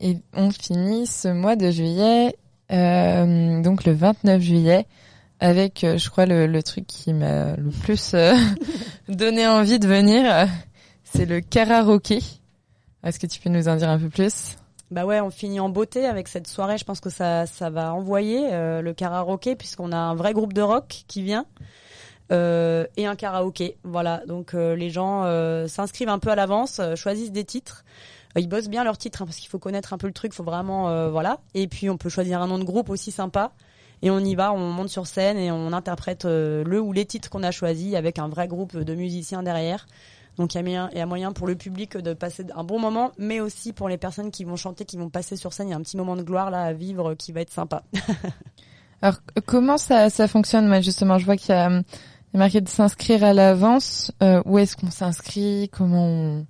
Et 0.00 0.18
on 0.32 0.50
finit 0.50 1.06
ce 1.06 1.28
mois 1.28 1.54
de 1.54 1.70
juillet, 1.70 2.36
donc 2.68 3.84
le 3.84 3.92
29 3.92 4.42
juillet, 4.42 4.86
avec, 5.40 5.84
euh, 5.84 5.98
je 5.98 6.10
crois, 6.10 6.26
le, 6.26 6.62
truc 6.62 6.86
qui 6.86 7.12
m'a 7.12 7.56
le 7.56 7.70
plus 7.70 8.14
euh, 8.14 8.34
donné 9.08 9.46
envie 9.46 9.78
de 9.78 9.86
venir, 9.86 10.24
euh, 10.32 10.46
c'est 11.02 11.26
le 11.26 11.40
karaoké. 11.40 12.20
Est-ce 13.02 13.18
que 13.18 13.26
tu 13.26 13.40
peux 13.40 13.50
nous 13.50 13.68
en 13.68 13.76
dire 13.76 13.88
un 13.88 13.98
peu 13.98 14.08
plus? 14.08 14.56
Bah 14.90 15.04
ouais, 15.04 15.20
on 15.20 15.30
finit 15.30 15.60
en 15.60 15.68
beauté 15.68 16.06
avec 16.06 16.28
cette 16.28 16.46
soirée. 16.46 16.78
Je 16.78 16.84
pense 16.84 17.00
que 17.00 17.10
ça, 17.10 17.46
ça 17.46 17.68
va 17.68 17.92
envoyer 17.92 18.50
le 18.50 18.92
karaoké 18.92 19.56
puisqu'on 19.56 19.92
a 19.92 19.96
un 19.96 20.14
vrai 20.14 20.32
groupe 20.32 20.52
de 20.52 20.62
rock 20.62 21.04
qui 21.08 21.22
vient 21.22 21.46
et 22.30 23.06
un 23.06 23.16
karaoké. 23.16 23.76
Voilà, 23.82 24.22
donc 24.26 24.52
les 24.52 24.90
gens 24.90 25.24
s'inscrivent 25.66 26.10
un 26.10 26.18
peu 26.18 26.30
à 26.30 26.34
l'avance, 26.34 26.80
choisissent 26.94 27.32
des 27.32 27.44
titres. 27.44 27.84
Ils 28.36 28.48
bossent 28.48 28.68
bien 28.68 28.84
leurs 28.84 28.98
titres 28.98 29.22
hein, 29.22 29.26
parce 29.26 29.38
qu'il 29.38 29.50
faut 29.50 29.58
connaître 29.58 29.92
un 29.92 29.98
peu 29.98 30.06
le 30.06 30.12
truc, 30.12 30.32
faut 30.32 30.44
vraiment 30.44 31.10
voilà. 31.10 31.40
Et 31.54 31.66
puis 31.66 31.90
on 31.90 31.96
peut 31.96 32.08
choisir 32.10 32.40
un 32.40 32.46
nom 32.46 32.58
de 32.58 32.64
groupe 32.64 32.88
aussi 32.88 33.10
sympa. 33.10 33.52
Et 34.02 34.10
on 34.10 34.18
y 34.18 34.34
va, 34.34 34.52
on 34.52 34.70
monte 34.70 34.88
sur 34.88 35.06
scène 35.06 35.38
et 35.38 35.50
on 35.50 35.72
interprète 35.72 36.24
euh, 36.24 36.62
le 36.64 36.80
ou 36.80 36.92
les 36.92 37.06
titres 37.06 37.30
qu'on 37.30 37.42
a 37.42 37.50
choisis 37.50 37.94
avec 37.94 38.18
un 38.18 38.28
vrai 38.28 38.48
groupe 38.48 38.76
de 38.76 38.94
musiciens 38.94 39.42
derrière. 39.42 39.86
Donc 40.36 40.54
il 40.54 40.68
y 40.68 41.00
a 41.00 41.06
moyen, 41.06 41.32
pour 41.32 41.46
le 41.46 41.54
public 41.54 41.96
de 41.96 42.12
passer 42.12 42.44
un 42.54 42.64
bon 42.64 42.80
moment, 42.80 43.12
mais 43.18 43.40
aussi 43.40 43.72
pour 43.72 43.88
les 43.88 43.96
personnes 43.96 44.30
qui 44.30 44.44
vont 44.44 44.56
chanter, 44.56 44.84
qui 44.84 44.96
vont 44.96 45.08
passer 45.08 45.36
sur 45.36 45.52
scène. 45.52 45.68
Il 45.68 45.70
y 45.70 45.74
a 45.74 45.76
un 45.76 45.82
petit 45.82 45.96
moment 45.96 46.16
de 46.16 46.22
gloire 46.22 46.50
là 46.50 46.64
à 46.64 46.72
vivre 46.72 47.14
qui 47.14 47.32
va 47.32 47.40
être 47.40 47.52
sympa. 47.52 47.84
Alors, 49.02 49.18
comment 49.46 49.78
ça, 49.78 50.10
ça 50.10 50.26
fonctionne 50.26 50.66
Moi, 50.66 50.80
justement, 50.80 51.18
je 51.18 51.24
vois 51.24 51.36
qu'il 51.36 51.54
y 51.54 51.58
a, 51.58 51.66
hum, 51.66 51.82
y 52.32 52.36
a 52.36 52.38
marqué 52.38 52.60
de 52.60 52.68
s'inscrire 52.68 53.22
à 53.22 53.32
l'avance. 53.32 54.12
Euh, 54.22 54.42
où 54.44 54.58
est-ce 54.58 54.76
qu'on 54.76 54.90
s'inscrit? 54.90 55.68
Comment 55.70 56.06
on, 56.06 56.46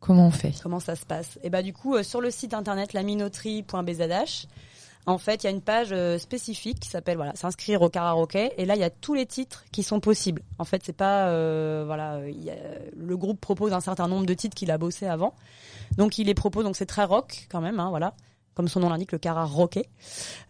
comment 0.00 0.26
on 0.26 0.30
fait? 0.30 0.54
Comment 0.62 0.80
ça 0.80 0.96
se 0.96 1.06
passe? 1.06 1.38
Et 1.42 1.50
bah 1.50 1.62
du 1.62 1.72
coup 1.72 1.94
euh, 1.94 2.02
sur 2.02 2.20
le 2.20 2.30
site 2.30 2.54
internet 2.54 2.92
laminoterie.bzh, 2.92 4.46
en 5.06 5.18
fait 5.18 5.42
il 5.42 5.46
y 5.46 5.48
a 5.48 5.50
une 5.50 5.62
page 5.62 5.88
euh, 5.92 6.16
spécifique 6.18 6.78
qui 6.80 6.88
s'appelle 6.88 7.16
voilà 7.16 7.34
s'inscrire 7.34 7.82
au 7.82 7.88
karaoké 7.88 8.52
et 8.56 8.64
là 8.64 8.74
il 8.76 8.80
y 8.80 8.84
a 8.84 8.90
tous 8.90 9.14
les 9.14 9.26
titres 9.26 9.64
qui 9.72 9.82
sont 9.82 10.00
possibles. 10.00 10.42
En 10.58 10.64
fait 10.64 10.82
c'est 10.84 10.92
pas 10.96 11.26
euh, 11.28 11.82
voilà 11.86 12.20
il 12.28 12.42
y 12.42 12.50
a- 12.50 12.54
le 12.96 13.16
groupe 13.16 13.40
propose 13.40 13.72
un 13.72 13.80
certain 13.80 14.06
nombre 14.08 14.26
de 14.26 14.34
titres 14.34 14.54
qu'il 14.54 14.70
a 14.70 14.78
bossé 14.78 15.06
avant, 15.06 15.34
donc 15.96 16.18
il 16.18 16.26
les 16.28 16.34
propose 16.34 16.64
donc 16.64 16.76
c'est 16.76 16.86
très 16.86 17.04
rock 17.04 17.46
quand 17.50 17.60
même 17.60 17.80
hein, 17.80 17.88
voilà 17.90 18.14
comme 18.54 18.68
son 18.68 18.80
nom 18.80 18.90
l'indique, 18.90 19.12
le 19.12 19.18
karaoké. 19.18 19.88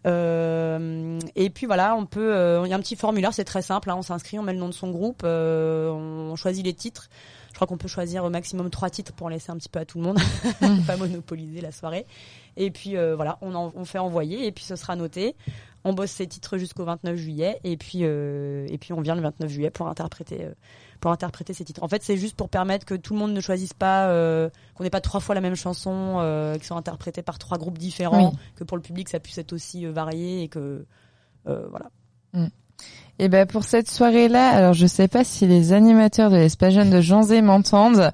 Euh, 0.05 1.19
et 1.35 1.49
puis 1.49 1.65
voilà, 1.65 1.95
on 1.95 2.05
peut, 2.05 2.35
euh, 2.35 2.63
il 2.65 2.69
y 2.69 2.73
a 2.73 2.75
un 2.75 2.79
petit 2.81 2.95
formulaire, 2.97 3.33
c'est 3.33 3.45
très 3.45 3.61
simple. 3.61 3.89
hein, 3.89 3.95
on 3.97 4.01
s'inscrit, 4.01 4.37
on 4.39 4.43
met 4.43 4.53
le 4.53 4.59
nom 4.59 4.67
de 4.67 4.73
son 4.73 4.91
groupe, 4.91 5.21
euh, 5.23 5.89
on 5.89 6.35
choisit 6.35 6.65
les 6.65 6.73
titres. 6.73 7.09
Je 7.53 7.57
crois 7.59 7.67
qu'on 7.67 7.77
peut 7.77 7.87
choisir 7.87 8.25
au 8.25 8.29
maximum 8.31 8.69
trois 8.71 8.89
titres 8.89 9.13
pour 9.13 9.29
laisser 9.29 9.51
un 9.51 9.57
petit 9.57 9.69
peu 9.69 9.79
à 9.79 9.85
tout 9.85 9.99
le 9.99 10.03
monde, 10.05 10.17
pas 10.87 10.97
monopoliser 10.97 11.61
la 11.61 11.71
soirée. 11.71 12.05
Et 12.57 12.71
puis 12.71 12.97
euh, 12.97 13.15
voilà, 13.15 13.37
on, 13.41 13.53
en- 13.55 13.71
on 13.75 13.85
fait 13.85 13.99
envoyer 13.99 14.45
et 14.47 14.51
puis 14.51 14.63
ce 14.63 14.75
sera 14.75 14.95
noté. 14.95 15.35
On 15.85 15.93
bosse 15.93 16.11
ces 16.11 16.25
titres 16.27 16.57
jusqu'au 16.57 16.83
29 16.85 17.15
juillet 17.15 17.59
et 17.63 17.77
puis 17.77 17.99
euh, 18.01 18.65
et 18.69 18.77
puis 18.77 18.91
on 18.93 19.01
vient 19.01 19.15
le 19.15 19.21
29 19.21 19.49
juillet 19.51 19.69
pour 19.69 19.87
interpréter 19.87 20.45
euh, 20.45 20.53
pour 20.99 21.11
interpréter 21.11 21.53
ces 21.53 21.63
titres. 21.65 21.83
En 21.83 21.87
fait, 21.87 22.01
c'est 22.01 22.17
juste 22.17 22.35
pour 22.35 22.49
permettre 22.49 22.85
que 22.85 22.95
tout 22.95 23.13
le 23.13 23.19
monde 23.19 23.33
ne 23.33 23.41
choisisse 23.41 23.73
pas, 23.73 24.07
qu'on 24.73 24.83
n'ait 24.85 24.89
pas 24.89 25.01
trois 25.01 25.19
fois 25.19 25.35
la 25.35 25.41
même 25.41 25.55
chanson, 25.55 26.55
qui 26.59 26.65
soit 26.65 26.77
interprétée 26.77 27.21
par 27.21 27.37
trois 27.39 27.57
groupes 27.57 27.77
différents, 27.77 28.29
Oui. 28.31 28.37
que 28.55 28.63
pour 28.63 28.77
le 28.77 28.83
public 28.83 29.09
ça 29.09 29.19
puisse 29.19 29.37
être 29.37 29.51
aussi 29.53 29.85
varié 29.85 30.43
et 30.43 30.47
que 30.47 30.85
voilà. 31.45 31.91
Et 33.19 33.29
ben 33.29 33.45
pour 33.45 33.63
cette 33.63 33.89
soirée-là, 33.89 34.49
alors 34.49 34.73
je 34.73 34.87
sais 34.87 35.07
pas 35.07 35.23
si 35.23 35.45
les 35.45 35.71
animateurs 35.71 36.31
de 36.31 36.37
l'espace 36.37 36.73
jeune 36.73 36.89
de 36.89 36.99
Janzé 36.99 37.41
m'entendent, 37.41 38.11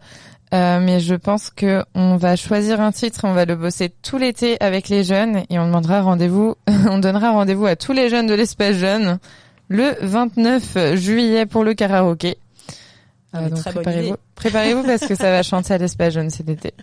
euh, 0.54 0.80
mais 0.80 1.00
je 1.00 1.16
pense 1.16 1.50
que 1.50 1.84
on 1.96 2.18
va 2.18 2.36
choisir 2.36 2.82
un 2.82 2.92
titre, 2.92 3.22
on 3.24 3.34
va 3.34 3.46
le 3.46 3.56
bosser 3.56 3.90
tout 4.02 4.18
l'été 4.18 4.58
avec 4.62 4.90
les 4.90 5.04
jeunes 5.04 5.44
et 5.50 5.58
on 5.58 5.68
demandera 5.68 6.02
rendez-vous, 6.02 6.56
on 6.90 6.98
donnera 7.00 7.32
rendez-vous 7.32 7.66
à 7.66 7.76
tous 7.76 7.94
les 7.94 8.10
jeunes 8.10 8.28
de 8.28 8.34
l'espace 8.34 8.76
jeune 8.76 9.20
le 9.70 9.96
29 10.02 10.96
juillet 10.96 11.46
pour 11.46 11.64
le 11.64 11.74
karaoké. 11.76 12.38
Ah, 13.32 13.42
mais 13.42 13.50
donc 13.52 13.64
préparez-vous, 13.64 14.16
préparez-vous 14.36 14.84
parce 14.84 15.06
que 15.06 15.16
ça 15.16 15.32
va 15.32 15.44
chanter 15.44 15.76
à 15.76 15.78
l'espace 15.78 16.14
jeune 16.14 16.30
cet 16.30 16.50
été. 16.50 16.74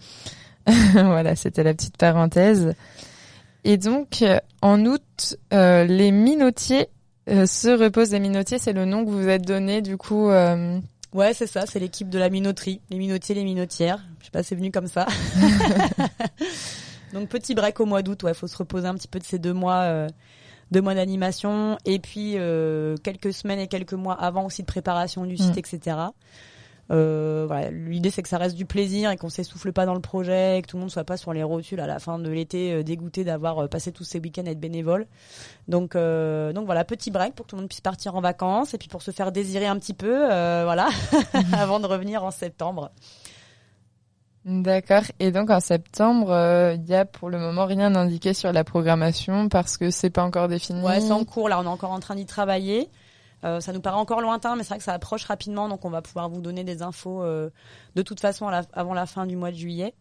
voilà, 0.94 1.36
c'était 1.36 1.62
la 1.62 1.74
petite 1.74 1.96
parenthèse. 1.96 2.74
Et 3.64 3.78
donc, 3.78 4.22
euh, 4.22 4.38
en 4.62 4.84
août, 4.84 5.36
euh, 5.52 5.84
les 5.84 6.12
minotiers 6.12 6.88
euh, 7.28 7.46
se 7.46 7.68
reposent. 7.68 8.10
Les 8.12 8.20
minotiers, 8.20 8.58
c'est 8.58 8.72
le 8.72 8.84
nom 8.84 9.04
que 9.04 9.10
vous 9.10 9.22
vous 9.22 9.28
êtes 9.28 9.46
donné, 9.46 9.82
du 9.82 9.96
coup. 9.96 10.28
euh, 10.30 10.78
Ouais, 11.14 11.32
c'est 11.32 11.46
ça, 11.46 11.64
c'est 11.66 11.78
l'équipe 11.78 12.10
de 12.10 12.18
la 12.18 12.28
minoterie, 12.28 12.80
les 12.90 12.98
minotiers, 12.98 13.34
les 13.34 13.44
minotières. 13.44 14.04
Je 14.20 14.26
sais 14.26 14.30
pas, 14.30 14.42
c'est 14.42 14.54
venu 14.54 14.70
comme 14.70 14.86
ça. 14.88 15.06
Donc 17.12 17.28
petit 17.28 17.54
break 17.54 17.80
au 17.80 17.86
mois 17.86 18.02
d'août, 18.02 18.22
ouais, 18.24 18.34
faut 18.34 18.46
se 18.48 18.56
reposer 18.56 18.86
un 18.86 18.94
petit 18.94 19.08
peu 19.08 19.18
de 19.18 19.24
ces 19.24 19.38
deux 19.38 19.52
mois, 19.54 19.82
euh, 19.82 20.08
deux 20.72 20.82
mois 20.82 20.94
d'animation, 20.94 21.78
et 21.84 21.98
puis 22.00 22.32
euh, 22.36 22.96
quelques 23.02 23.32
semaines 23.32 23.60
et 23.60 23.68
quelques 23.68 23.94
mois 23.94 24.14
avant 24.14 24.44
aussi 24.44 24.62
de 24.62 24.66
préparation 24.66 25.24
du 25.24 25.36
site, 25.36 25.56
Mm. 25.56 25.58
etc. 25.58 25.96
Euh, 26.90 27.44
voilà, 27.48 27.70
l'idée 27.70 28.10
c'est 28.10 28.22
que 28.22 28.28
ça 28.28 28.38
reste 28.38 28.56
du 28.56 28.64
plaisir 28.64 29.10
et 29.10 29.16
qu'on 29.16 29.28
s'essouffle 29.28 29.72
pas 29.72 29.86
dans 29.86 29.94
le 29.94 30.00
projet, 30.00 30.58
et 30.58 30.62
que 30.62 30.68
tout 30.68 30.76
le 30.76 30.82
monde 30.82 30.90
soit 30.90 31.04
pas 31.04 31.16
sur 31.16 31.32
les 31.32 31.42
rotules 31.42 31.80
à 31.80 31.86
la 31.86 31.98
fin 31.98 32.18
de 32.18 32.30
l'été 32.30 32.72
euh, 32.72 32.82
dégoûté 32.82 33.24
d'avoir 33.24 33.58
euh, 33.58 33.66
passé 33.66 33.92
tous 33.92 34.04
ces 34.04 34.20
week-ends 34.20 34.46
à 34.46 34.50
être 34.50 34.60
bénévole. 34.60 35.06
Donc, 35.68 35.96
euh, 35.96 36.52
donc 36.52 36.66
voilà, 36.66 36.84
petit 36.84 37.10
break 37.10 37.34
pour 37.34 37.46
que 37.46 37.50
tout 37.50 37.56
le 37.56 37.62
monde 37.62 37.68
puisse 37.68 37.80
partir 37.80 38.14
en 38.14 38.20
vacances 38.20 38.74
et 38.74 38.78
puis 38.78 38.88
pour 38.88 39.02
se 39.02 39.10
faire 39.10 39.32
désirer 39.32 39.66
un 39.66 39.78
petit 39.78 39.94
peu, 39.94 40.30
euh, 40.30 40.62
voilà, 40.64 40.88
avant 41.52 41.80
de 41.80 41.86
revenir 41.86 42.22
en 42.24 42.30
septembre. 42.30 42.90
D'accord. 44.46 45.02
Et 45.18 45.32
donc, 45.32 45.50
en 45.50 45.58
septembre, 45.58 46.30
euh, 46.30 46.74
il 46.74 46.88
y 46.88 46.94
a 46.94 47.04
pour 47.04 47.30
le 47.30 47.38
moment 47.38 47.66
rien 47.66 47.96
indiqué 47.96 48.32
sur 48.32 48.52
la 48.52 48.62
programmation 48.62 49.48
parce 49.48 49.76
que 49.76 49.90
c'est 49.90 50.10
pas 50.10 50.22
encore 50.22 50.46
défini. 50.46 50.80
Ouais, 50.82 51.00
c'est 51.00 51.10
en 51.10 51.24
cours. 51.24 51.48
Là, 51.48 51.58
on 51.58 51.64
est 51.64 51.66
encore 51.66 51.90
en 51.90 51.98
train 51.98 52.14
d'y 52.14 52.26
travailler. 52.26 52.88
Euh, 53.44 53.60
ça 53.60 53.72
nous 53.72 53.80
paraît 53.80 53.98
encore 53.98 54.20
lointain, 54.20 54.56
mais 54.56 54.62
c'est 54.62 54.70
vrai 54.70 54.78
que 54.78 54.84
ça 54.84 54.94
approche 54.94 55.24
rapidement, 55.24 55.68
donc 55.68 55.84
on 55.84 55.90
va 55.90 56.02
pouvoir 56.02 56.28
vous 56.28 56.40
donner 56.40 56.64
des 56.64 56.82
infos 56.82 57.22
euh, 57.22 57.50
de 57.94 58.02
toute 58.02 58.20
façon 58.20 58.48
avant 58.72 58.94
la 58.94 59.06
fin 59.06 59.26
du 59.26 59.36
mois 59.36 59.50
de 59.50 59.56
juillet. 59.56 59.94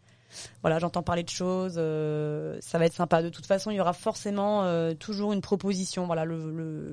Voilà, 0.62 0.78
j'entends 0.80 1.02
parler 1.02 1.22
de 1.22 1.28
choses, 1.28 1.74
euh, 1.76 2.58
ça 2.60 2.78
va 2.78 2.86
être 2.86 2.94
sympa. 2.94 3.22
De 3.22 3.28
toute 3.28 3.46
façon, 3.46 3.70
il 3.70 3.76
y 3.76 3.80
aura 3.80 3.92
forcément 3.92 4.64
toujours 4.96 5.32
une 5.32 5.40
proposition. 5.40 6.06
Voilà, 6.06 6.24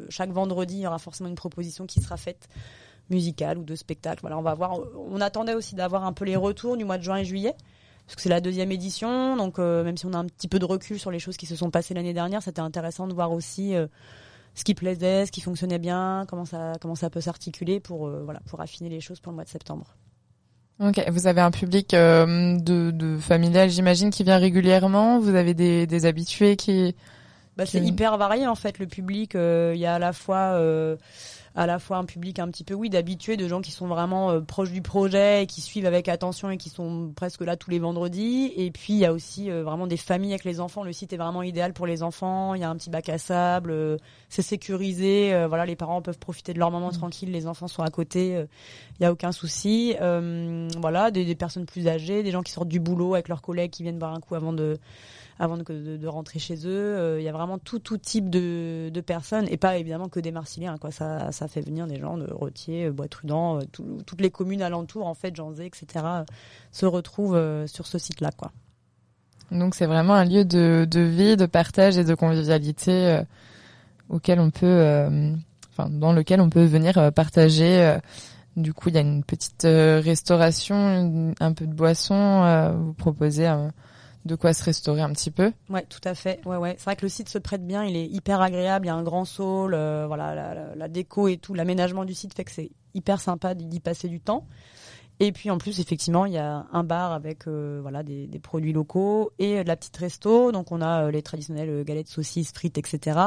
chaque 0.10 0.32
vendredi, 0.32 0.76
il 0.76 0.82
y 0.82 0.88
aura 0.88 1.00
forcément 1.00 1.30
une 1.30 1.36
proposition 1.36 1.86
qui 1.86 2.00
sera 2.00 2.18
faite 2.18 2.48
musicale 3.10 3.58
ou 3.58 3.64
de 3.64 3.76
spectacle. 3.76 4.22
Voilà, 4.22 4.38
on 4.38 4.44
va 4.44 4.54
voir. 4.54 4.78
On 5.10 5.20
attendait 5.20 5.56
aussi 5.56 5.76
d'avoir 5.76 6.06
un 6.06 6.14
peu 6.14 6.26
les 6.26 6.36
retours 6.36 6.78
du 6.78 6.86
mois 6.86 6.98
de 6.98 7.04
juin 7.04 7.18
et 7.18 7.26
juillet. 7.26 7.56
Parce 8.06 8.16
que 8.18 8.22
c'est 8.22 8.30
la 8.30 8.42
deuxième 8.42 8.72
édition, 8.72 9.36
donc 9.38 9.58
même 9.58 9.98
si 9.98 10.06
on 10.06 10.14
a 10.14 10.18
un 10.18 10.26
petit 10.26 10.48
peu 10.48 10.60
de 10.60 10.66
recul 10.66 11.00
sur 11.00 11.10
les 11.10 11.20
choses 11.20 11.38
qui 11.38 11.46
se 11.46 11.56
sont 11.56 11.72
passées 11.72 11.94
l'année 11.94 12.14
dernière, 12.14 12.44
c'était 12.44 12.62
intéressant 12.62 13.08
de 13.08 13.14
voir 13.14 13.32
aussi 13.32 13.74
ce 14.56 14.64
qui 14.64 14.74
plaisait, 14.74 15.26
ce 15.26 15.32
qui 15.32 15.42
fonctionnait 15.42 15.80
bien, 15.80 16.26
comment 16.28 16.46
ça, 16.46 16.74
comment 16.82 16.96
ça 16.96 17.10
peut 17.10 17.22
s'articuler 17.22 17.80
pour, 17.80 18.08
euh, 18.08 18.22
voilà, 18.24 18.40
pour 18.48 18.62
affiner 18.62 18.90
les 18.90 19.02
choses 19.02 19.20
pour 19.20 19.32
le 19.32 19.36
mois 19.36 19.46
de 19.46 19.50
septembre. 19.50 19.96
Ok. 20.80 21.04
Vous 21.10 21.28
avez 21.28 21.42
un 21.42 21.52
public 21.52 21.94
euh, 21.94 22.58
de, 22.58 23.18
familial, 23.20 23.70
j'imagine, 23.70 24.10
qui 24.10 24.24
vient 24.24 24.38
régulièrement? 24.38 25.20
Vous 25.20 25.36
avez 25.36 25.54
des 25.54 26.06
habitués 26.06 26.56
qui 26.56 26.96
Bah, 27.56 27.66
c'est 27.68 27.80
hyper 27.86 28.18
varié 28.18 28.48
en 28.48 28.56
fait 28.56 28.80
le 28.80 28.88
public. 28.88 29.36
euh, 29.36 29.74
Il 29.76 29.80
y 29.80 29.86
a 29.86 29.96
à 29.96 30.00
la 30.00 30.12
fois 30.12 30.56
euh, 30.58 30.96
à 31.56 31.68
la 31.68 31.78
fois 31.78 31.98
un 31.98 32.06
public 32.06 32.40
un 32.40 32.48
petit 32.48 32.64
peu 32.64 32.74
oui 32.74 32.90
d'habitués, 32.90 33.38
de 33.38 33.48
gens 33.48 33.62
qui 33.62 33.70
sont 33.70 33.86
vraiment 33.86 34.32
euh, 34.32 34.40
proches 34.42 34.72
du 34.72 34.82
projet 34.82 35.44
et 35.44 35.46
qui 35.46 35.62
suivent 35.62 35.86
avec 35.86 36.10
attention 36.10 36.50
et 36.50 36.58
qui 36.58 36.70
sont 36.70 37.12
presque 37.16 37.42
là 37.42 37.56
tous 37.56 37.70
les 37.70 37.78
vendredis. 37.78 38.52
Et 38.58 38.72
puis 38.72 38.94
il 38.94 39.00
y 39.00 39.06
a 39.06 39.14
aussi 39.14 39.52
euh, 39.52 39.64
vraiment 39.64 39.86
des 39.86 39.98
familles 39.98 40.32
avec 40.32 40.46
les 40.46 40.60
enfants. 40.60 40.84
Le 40.84 40.94
site 40.94 41.14
est 41.14 41.18
vraiment 41.18 41.44
idéal 41.44 41.74
pour 41.74 41.86
les 41.86 42.02
enfants. 42.02 42.56
Il 42.56 42.62
y 42.62 42.64
a 42.64 42.70
un 42.72 42.76
petit 42.76 42.90
bac 42.90 43.08
à 43.10 43.20
sable, 43.20 43.70
euh, 43.70 43.98
c'est 44.30 44.42
sécurisé. 44.42 45.32
euh, 45.32 45.48
voilà, 45.48 45.68
les 45.68 45.76
parents 45.76 46.02
peuvent 46.02 46.18
profiter 46.18 46.54
de 46.56 46.60
leur 46.60 46.72
moment 46.72 46.90
tranquille, 46.90 47.32
les 47.32 47.46
enfants 47.46 47.68
sont 47.68 47.84
à 47.84 47.90
côté. 47.92 48.36
euh, 48.36 48.46
Il 49.00 49.04
y 49.04 49.06
a 49.06 49.12
aucun 49.12 49.32
souci. 49.32 49.96
Euh, 50.02 50.68
voilà, 50.82 51.12
des, 51.12 51.24
des 51.24 51.36
personnes 51.36 51.68
plus 51.68 51.88
âgées, 51.88 52.24
des 52.24 52.32
gens 52.32 52.42
qui 52.42 52.52
sortent 52.52 52.68
du 52.68 52.80
boulot 52.80 53.14
avec 53.14 53.28
leurs 53.28 53.44
collègues 53.44 53.70
qui 53.70 53.84
viennent 53.84 54.00
boire 54.00 54.16
un 54.16 54.20
coup 54.22 54.34
avant 54.34 54.54
de 54.54 54.80
avant 55.40 55.58
de, 55.58 56.08
rentrer 56.08 56.40
chez 56.40 56.56
eux. 56.68 56.98
Euh, 56.98 57.20
Il 57.20 57.24
y 57.24 57.30
a 57.30 57.32
vraiment 57.32 57.58
tout, 57.58 57.80
type 57.98 58.30
de, 58.30 58.92
personnes 59.06 59.48
et 59.50 59.58
pas 59.58 59.78
évidemment 59.78 60.10
que 60.10 60.20
des. 60.20 60.78
Quoi. 60.80 60.92
Ça, 60.92 61.32
fait 61.48 61.62
venir 61.62 61.88
des 61.88 62.00
gens 62.00 62.18
de 62.18 62.28
Retier, 62.32 62.90
Bois-Trudan, 62.90 63.58
euh, 63.58 63.62
tout- 63.72 63.98
toutes 64.06 64.22
les 64.22 64.32
communes 64.32 64.62
alentours, 64.62 65.08
en 65.08 65.14
fait, 65.14 65.36
Janzé, 65.36 65.66
etc., 65.66 65.86
euh, 65.96 66.24
se 66.72 66.86
retrouvent 66.86 67.36
euh, 67.36 67.68
sur 67.68 67.88
ce 67.88 67.98
site-là. 67.98 68.32
Donc 69.52 69.76
c'est 69.76 69.86
vraiment 69.86 70.14
un 70.16 70.26
lieu 70.26 70.46
de, 70.46 70.88
vie, 71.00 71.38
de 71.38 71.46
partage 71.46 71.98
et 71.98 72.04
de 72.04 72.16
convivialité 72.16 72.92
euh, 72.92 73.24
auquel 74.10 74.40
on 74.40 74.50
peut, 74.50 74.66
euh, 74.66 75.36
dans 75.90 76.14
lequel 76.14 76.42
on 76.42 76.50
peut 76.50 76.66
venir 76.66 76.98
euh, 76.98 77.12
partager. 77.12 77.82
euh. 77.84 78.00
du 78.56 78.74
coup, 78.74 78.90
il 78.90 78.96
y 78.96 78.98
a 78.98 79.02
une 79.02 79.24
petite 79.24 79.66
euh, 79.66 80.02
restauration, 80.04 81.34
un 81.40 81.54
peu 81.54 81.68
de 81.68 81.74
boisson. 81.74 82.16
euh, 82.16 82.72
vous 82.72 82.94
proposez 82.94 83.48
euh, 83.48 83.68
de 84.26 84.36
quoi 84.36 84.54
se 84.54 84.64
restaurer 84.64 85.02
un 85.02 85.12
petit 85.12 85.32
peu. 85.32 85.52
Ouais, 85.70 85.86
tout 85.90 86.02
à 86.04 86.16
fait. 86.16 86.40
Ouais, 86.46 86.58
ouais. 86.58 86.76
C'est 86.78 86.86
vrai 86.86 86.96
que 86.96 87.04
le 87.04 87.10
site 87.10 87.30
se 87.30 87.38
prête 87.38 87.66
bien. 87.66 87.84
Il 87.84 87.96
est 87.96 88.08
hyper 88.08 88.42
agréable. 88.42 88.86
Il 88.86 88.90
y 88.90 88.92
a 88.92 88.96
un 88.96 89.04
grand 89.04 89.26
saule. 89.26 89.74
euh, 89.74 90.06
voilà, 90.08 90.74
la, 90.76 90.88
déco 90.88 91.28
et 91.28 91.38
tout, 91.38 91.54
l'aménagement 91.54 92.06
du 92.06 92.14
site 92.14 92.34
fait 92.34 92.44
que 92.44 92.52
c'est 92.52 92.72
hyper 92.94 93.20
sympa 93.20 93.54
d'y 93.56 93.80
passer 93.80 94.08
du 94.08 94.20
temps. 94.20 94.46
Et 95.20 95.32
puis 95.32 95.50
en 95.50 95.58
plus, 95.58 95.80
effectivement, 95.80 96.26
il 96.26 96.34
y 96.34 96.38
a 96.38 96.66
un 96.72 96.84
bar 96.84 97.12
avec 97.14 97.48
euh, 97.48 97.80
voilà 97.82 98.04
des, 98.04 98.28
produits 98.42 98.74
locaux 98.74 99.32
et 99.40 99.60
euh, 99.60 99.64
de 99.64 99.68
la 99.68 99.76
petite 99.76 99.96
resto. 99.98 100.52
Donc 100.52 100.72
on 100.72 100.82
a 100.82 101.06
euh, 101.06 101.12
les 101.12 101.22
traditionnelles 101.22 101.84
galettes, 101.84 102.08
saucisses, 102.08 102.52
frites, 102.52 102.78
etc. 102.78 103.20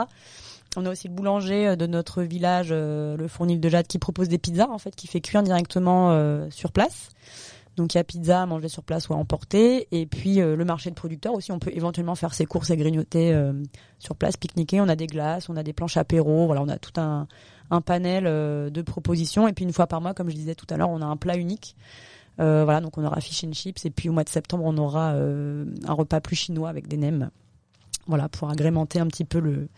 On 0.77 0.85
a 0.85 0.91
aussi 0.91 1.09
le 1.09 1.15
boulanger 1.15 1.75
de 1.77 1.87
notre 1.87 2.23
village, 2.23 2.71
le 2.71 3.29
Fournil 3.29 3.61
de 3.61 3.69
Jade, 3.71 3.87
qui 3.87 3.99
propose 3.99 4.29
des 4.29 4.37
pizzas 4.37 4.69
en 4.69 4.77
fait, 4.77 4.95
qui 4.95 5.07
fait 5.07 5.23
cuire 5.23 5.43
directement 5.43 6.51
sur 6.51 6.71
place. 6.71 7.09
Donc 7.77 7.95
il 7.95 7.99
y 7.99 8.01
a 8.01 8.05
pizza 8.05 8.43
à 8.43 8.47
manger 8.47 8.69
sur 8.69 8.83
place 8.83 9.09
ou 9.09 9.13
à 9.13 9.17
emporter. 9.17 9.87
Et 9.93 10.07
puis 10.07 10.41
euh, 10.41 10.57
le 10.57 10.65
marché 10.65 10.91
de 10.91 10.95
producteurs 10.95 11.35
aussi, 11.35 11.53
on 11.53 11.59
peut 11.59 11.71
éventuellement 11.75 12.15
faire 12.15 12.35
ses 12.35 12.47
courses 12.47 12.71
et 12.71 12.77
grignoter 12.77 13.33
euh, 13.35 13.53
sur 13.99 14.17
place, 14.17 14.37
pique-niquer. 14.37 14.81
On 14.81 14.89
a 14.89 14.97
des 14.97 15.07
glaces, 15.07 15.49
on 15.49 15.57
a 15.57 15.63
des 15.63 15.73
planches 15.73 15.97
apéro, 15.97 16.47
voilà, 16.47 16.63
on 16.63 16.69
a 16.69 16.79
tout 16.79 16.99
un, 16.99 17.27
panel 17.85 18.25
euh, 18.27 18.71
de 18.71 18.83
propositions. 18.83 19.47
Et 19.47 19.53
puis 19.53 19.65
une 19.65 19.73
fois 19.73 19.87
par 19.87 20.01
mois, 20.01 20.15
comme 20.15 20.31
je 20.31 20.35
disais 20.35 20.55
tout 20.55 20.67
à 20.71 20.77
l'heure, 20.77 20.91
on 20.91 21.03
a 21.03 21.07
un 21.07 21.17
plat 21.17 21.37
unique. 21.37 21.77
Voilà, 22.39 22.83
donc 22.83 22.99
on 22.99 23.05
aura 23.05 23.19
fish 23.23 23.45
and 23.45 23.53
chips. 23.53 23.87
Et 23.87 23.91
puis 23.91 24.11
au 24.11 24.13
mois 24.13 24.25
de 24.25 24.29
septembre, 24.29 24.65
on 24.67 24.77
aura 24.77 25.13
un 25.13 25.93
repas 25.93 26.21
plus 26.21 26.37
chinois 26.37 26.69
avec 26.69 26.87
des 26.87 26.99
nems. 26.99 27.31
Voilà, 28.07 28.29
pour 28.29 28.51
agrémenter 28.51 29.01
un 29.01 29.07
petit 29.07 29.25
peu 29.25 29.41
le 29.41 29.69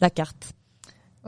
la 0.00 0.10
carte. 0.10 0.52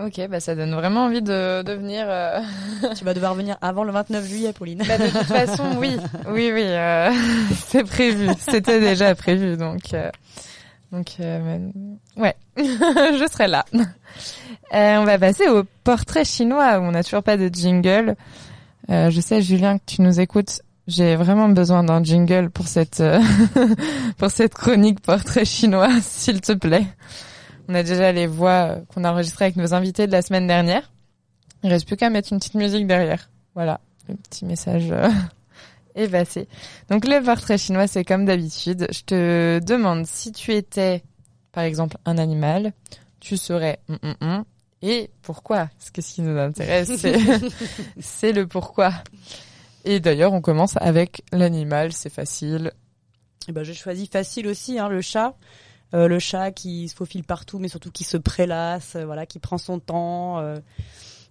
Ok, 0.04 0.20
bah 0.28 0.40
ça 0.40 0.54
donne 0.54 0.74
vraiment 0.74 1.04
envie 1.06 1.20
de, 1.22 1.62
de 1.62 1.72
venir. 1.72 2.06
euh, 2.08 2.40
tu 2.96 3.04
vas 3.04 3.12
devoir 3.14 3.34
venir 3.34 3.56
avant 3.60 3.84
le 3.84 3.92
29 3.92 4.26
juillet, 4.26 4.52
Pauline. 4.52 4.82
Bah, 4.86 4.98
de 4.98 5.08
toute 5.08 5.22
façon, 5.24 5.64
oui, 5.78 5.96
oui, 6.28 6.50
oui, 6.54 6.62
euh, 6.64 7.10
c'est 7.66 7.84
prévu. 7.84 8.28
C'était 8.38 8.80
déjà 8.80 9.14
prévu, 9.14 9.56
donc, 9.56 9.92
euh, 9.94 10.10
donc, 10.92 11.16
euh, 11.20 11.68
ouais, 12.16 12.34
je 12.56 13.26
serai 13.30 13.48
là. 13.48 13.64
Euh, 13.74 14.96
on 14.98 15.04
va 15.04 15.18
passer 15.18 15.48
au 15.48 15.64
portrait 15.84 16.24
chinois 16.24 16.78
où 16.78 16.82
on 16.82 16.92
n'a 16.92 17.02
toujours 17.04 17.22
pas 17.22 17.36
de 17.36 17.48
jingle. 17.52 18.14
Euh, 18.90 19.10
je 19.10 19.20
sais, 19.20 19.42
Julien, 19.42 19.78
que 19.78 19.84
tu 19.86 20.02
nous 20.02 20.20
écoutes. 20.20 20.62
J'ai 20.86 21.14
vraiment 21.14 21.48
besoin 21.48 21.84
d'un 21.84 22.02
jingle 22.02 22.50
pour 22.50 22.66
cette 22.66 23.00
euh, 23.00 23.20
pour 24.18 24.30
cette 24.30 24.54
chronique 24.54 25.00
portrait 25.00 25.44
chinois, 25.44 25.90
s'il 26.02 26.40
te 26.40 26.52
plaît. 26.52 26.86
On 27.70 27.74
a 27.74 27.84
déjà 27.84 28.10
les 28.10 28.26
voix 28.26 28.50
euh, 28.50 28.80
qu'on 28.92 29.04
a 29.04 29.12
enregistrées 29.12 29.44
avec 29.44 29.56
nos 29.56 29.74
invités 29.74 30.08
de 30.08 30.12
la 30.12 30.22
semaine 30.22 30.48
dernière. 30.48 30.90
Il 31.62 31.70
reste 31.70 31.86
plus 31.86 31.96
qu'à 31.96 32.10
mettre 32.10 32.32
une 32.32 32.40
petite 32.40 32.54
musique 32.54 32.88
derrière. 32.88 33.30
Voilà 33.54 33.80
le 34.08 34.16
petit 34.16 34.44
message 34.44 34.90
euh, 34.90 35.08
est 35.94 36.08
passé. 36.08 36.48
Donc 36.88 37.06
le 37.06 37.22
portrait 37.22 37.58
chinois, 37.58 37.86
c'est 37.86 38.04
comme 38.04 38.24
d'habitude. 38.24 38.88
Je 38.90 39.02
te 39.02 39.58
demande 39.60 40.04
si 40.04 40.32
tu 40.32 40.52
étais, 40.52 41.04
par 41.52 41.62
exemple, 41.62 41.96
un 42.06 42.18
animal, 42.18 42.72
tu 43.20 43.36
serais 43.36 43.78
hum, 43.88 43.98
hum, 44.02 44.14
hum, 44.20 44.44
et 44.82 45.10
pourquoi? 45.22 45.68
Parce 45.78 45.90
que 45.92 46.02
ce 46.02 46.14
qui 46.14 46.22
nous 46.22 46.36
intéresse, 46.36 46.92
c'est 46.96 47.18
c'est 48.00 48.32
le 48.32 48.48
pourquoi. 48.48 48.92
Et 49.84 50.00
d'ailleurs, 50.00 50.32
on 50.32 50.40
commence 50.40 50.74
avec 50.78 51.22
l'animal, 51.30 51.92
c'est 51.92 52.12
facile. 52.12 52.72
Eh 53.46 53.52
ben, 53.52 53.62
j'ai 53.62 53.74
choisi 53.74 54.08
facile 54.08 54.48
aussi, 54.48 54.80
hein, 54.80 54.88
le 54.88 55.02
chat. 55.02 55.36
Euh, 55.92 56.06
le 56.08 56.18
chat 56.18 56.52
qui 56.52 56.88
se 56.88 56.94
faufile 56.94 57.24
partout, 57.24 57.58
mais 57.58 57.68
surtout 57.68 57.90
qui 57.90 58.04
se 58.04 58.16
prélasse, 58.16 58.94
euh, 58.96 59.04
voilà, 59.04 59.26
qui 59.26 59.38
prend 59.40 59.58
son 59.58 59.80
temps, 59.80 60.38
euh, 60.38 60.58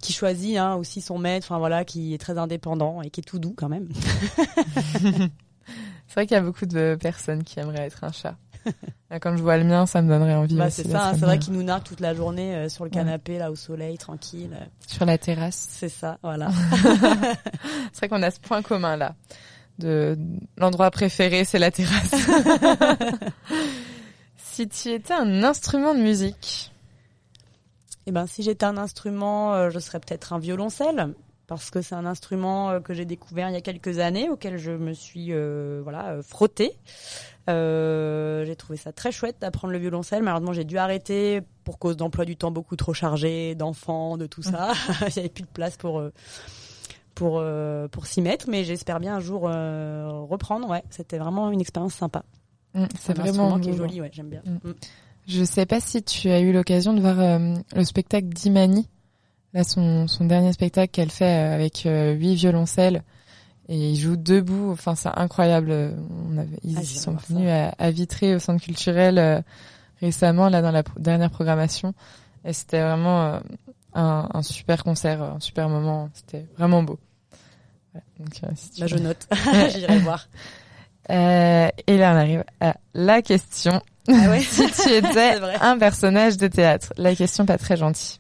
qui 0.02 0.12
choisit 0.14 0.58
hein, 0.58 0.76
aussi 0.76 1.00
son 1.02 1.18
maître, 1.18 1.48
enfin 1.50 1.60
voilà, 1.60 1.86
qui 1.86 2.14
est 2.14 2.18
très 2.18 2.38
indépendant 2.38 3.02
et 3.02 3.10
qui 3.10 3.22
est 3.22 3.24
tout 3.24 3.40
doux 3.40 3.54
quand 3.56 3.70
même. 3.70 3.88
C'est 6.08 6.14
vrai 6.16 6.26
qu'il 6.26 6.36
y 6.36 6.40
a 6.40 6.42
beaucoup 6.42 6.66
de 6.66 6.98
personnes 7.00 7.44
qui 7.44 7.60
aimeraient 7.60 7.86
être 7.86 8.04
un 8.04 8.12
chat. 8.12 8.36
Là, 9.10 9.20
Quand 9.20 9.38
je 9.38 9.42
vois 9.44 9.58
le 9.58 9.64
mien, 9.64 9.86
ça 9.86 10.02
me 10.02 10.10
donnerait 10.10 10.34
envie. 10.36 10.56
Bah, 10.56 10.70
c'est 10.70 10.84
d'être 10.84 10.92
ça, 10.92 11.12
c'est 11.14 11.22
vrai 11.26 11.40
qu'il 11.40 11.54
nous 11.54 11.64
nargue 11.64 11.84
toute 11.84 12.00
la 12.02 12.14
journée 12.14 12.56
euh, 12.56 12.68
sur 12.70 12.84
le 12.84 12.90
Ouais. 12.90 12.96
canapé, 12.96 13.38
là, 13.38 13.52
au 13.52 13.56
soleil, 13.56 13.98
tranquille. 13.98 14.58
Sur 14.88 15.06
la 15.06 15.18
terrasse. 15.18 15.68
C'est 15.72 15.88
ça, 15.90 16.18
voilà. 16.24 16.50
C'est 17.94 18.00
vrai 18.00 18.10
qu'on 18.10 18.22
a 18.24 18.32
ce 18.32 18.40
point 18.40 18.62
commun 18.62 18.98
là. 18.98 19.16
De 19.78 20.18
l'endroit 20.58 20.92
préféré, 20.92 21.46
c'est 21.46 21.60
la 21.60 21.72
terrasse. 21.72 22.12
si 24.50 24.68
tu 24.68 24.90
étais 24.90 25.14
un 25.14 25.44
instrument 25.44 25.94
de 25.94 26.00
musique, 26.00 26.72
Eh 28.08 28.12
ben, 28.12 28.26
si 28.26 28.42
j'étais 28.44 28.66
un 28.66 28.78
instrument, 28.78 29.54
euh, 29.54 29.70
je 29.70 29.80
serais 29.80 30.00
peut-être 30.00 30.34
un 30.34 30.40
violoncelle, 30.40 31.14
parce 31.48 31.70
que 31.70 31.82
c'est 31.82 31.96
un 31.96 32.06
instrument 32.06 32.72
euh, 32.72 32.80
que 32.80 32.94
j'ai 32.94 33.06
découvert 33.06 33.50
il 33.50 33.54
y 33.54 33.58
a 33.58 33.62
quelques 33.62 34.00
années, 34.00 34.30
auquel 34.30 34.58
je 34.58 34.72
me 34.72 34.94
suis 34.94 35.28
euh, 35.30 35.82
voilà 35.84 36.18
frottée. 36.24 36.74
Euh, 37.50 38.46
j'ai 38.46 38.56
trouvé 38.56 38.78
ça 38.78 38.92
très 38.92 39.12
chouette 39.12 39.38
d'apprendre 39.40 39.72
le 39.72 39.80
violoncelle. 39.80 40.24
Malheureusement, 40.24 40.54
j'ai 40.54 40.66
dû 40.66 40.78
arrêter 40.78 41.42
pour 41.64 41.78
cause 41.80 41.96
d'emploi 41.98 42.26
du 42.26 42.36
temps 42.36 42.52
beaucoup 42.52 42.76
trop 42.76 42.94
chargé, 42.94 43.56
d'enfants, 43.56 44.18
de 44.18 44.26
tout 44.26 44.44
ça. 44.44 44.74
il 45.08 45.14
n'y 45.14 45.20
avait 45.20 45.30
plus 45.30 45.44
de 45.44 45.48
place 45.48 45.78
pour 45.78 46.04
pour 47.16 47.44
pour 47.92 48.06
s'y 48.06 48.22
mettre, 48.22 48.50
mais 48.50 48.64
j'espère 48.64 49.00
bien 49.00 49.16
un 49.16 49.20
jour 49.20 49.44
euh, 49.48 50.10
reprendre. 50.30 50.70
Ouais, 50.70 50.84
c'était 50.90 51.18
vraiment 51.18 51.52
une 51.52 51.62
expérience 51.62 51.94
sympa. 51.94 52.24
Hum, 52.76 52.88
c'est 53.00 53.18
vraiment 53.18 53.60
qui 53.60 53.70
est 53.70 53.76
joli. 53.76 54.00
Ouais, 54.02 54.10
j'aime 54.14 54.30
bien. 54.30 54.42
Mm. 54.46 54.70
Mm. 54.70 54.74
Je 55.28 55.44
sais 55.44 55.66
pas 55.66 55.80
si 55.80 56.02
tu 56.04 56.30
as 56.30 56.40
eu 56.40 56.52
l'occasion 56.52 56.94
de 56.94 57.02
voir 57.02 57.20
euh, 57.20 57.56
le 57.76 57.84
spectacle 57.84 58.28
d'Imani, 58.28 58.88
là 59.54 59.64
son, 59.64 60.08
son 60.08 60.26
dernier 60.26 60.54
spectacle 60.54 60.92
qu'elle 60.92 61.12
fait 61.12 61.26
euh, 61.52 61.56
avec 61.56 61.86
euh, 61.86 62.14
huit 62.14 62.36
violoncelles 62.36 63.04
et 63.68 63.92
ils 63.92 63.96
jouent 63.96 64.16
debout. 64.18 64.72
Enfin, 64.72 64.96
c'est 64.96 65.10
incroyable. 65.16 65.72
On 66.32 66.38
avait, 66.38 66.58
ils 66.64 66.78
Ah, 66.78 66.84
sont 66.84 67.16
venus 67.28 67.50
à, 67.50 67.70
à 67.78 67.92
Vitré 67.92 68.36
au 68.36 68.40
centre 68.40 68.64
culturel 68.64 69.18
euh, 69.20 69.42
récemment, 70.02 70.50
là 70.50 70.62
dans 70.62 70.72
la 70.72 70.82
pro- 70.84 71.00
dernière 71.00 71.30
programmation, 71.30 71.94
et 72.46 72.54
c'était 72.54 72.82
vraiment 72.82 73.40
un, 73.94 74.30
un 74.34 74.42
super 74.42 74.84
concert, 74.84 75.22
un 75.22 75.40
super 75.40 75.70
moment. 75.70 76.10
C'était 76.14 76.48
vraiment 76.58 76.82
beau. 76.84 76.98
Voilà. 77.94 78.06
Donc, 78.20 78.56
si 78.56 78.72
tu 78.72 78.82
Bah, 78.82 78.88
je 78.88 78.98
note. 78.98 79.28
J'irai 79.70 80.00
voir. 80.00 80.28
Euh, 81.10 81.70
et 81.88 81.98
là, 81.98 82.14
on 82.14 82.18
arrive 82.18 82.44
à 82.60 82.76
la 82.94 83.22
question. 83.22 83.82
Ah 84.08 84.30
ouais. 84.30 84.42
si 84.42 84.70
tu 84.72 84.90
étais 84.90 85.08
C'est 85.14 85.40
vrai. 85.40 85.56
un 85.62 85.78
personnage 85.78 86.38
de 86.38 86.48
théâtre, 86.48 86.94
la 86.98 87.16
question 87.16 87.46
pas 87.46 87.58
très 87.58 87.78
gentille. 87.78 88.20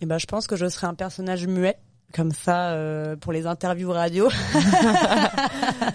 Eh 0.00 0.06
ben, 0.06 0.18
je 0.18 0.26
pense 0.26 0.46
que 0.46 0.56
je 0.56 0.68
serais 0.68 0.86
un 0.86 0.94
personnage 0.94 1.46
muet, 1.46 1.76
comme 2.14 2.32
ça, 2.32 2.70
euh, 2.70 3.16
pour 3.16 3.32
les 3.32 3.46
interviews 3.46 3.90
radio. 3.92 4.28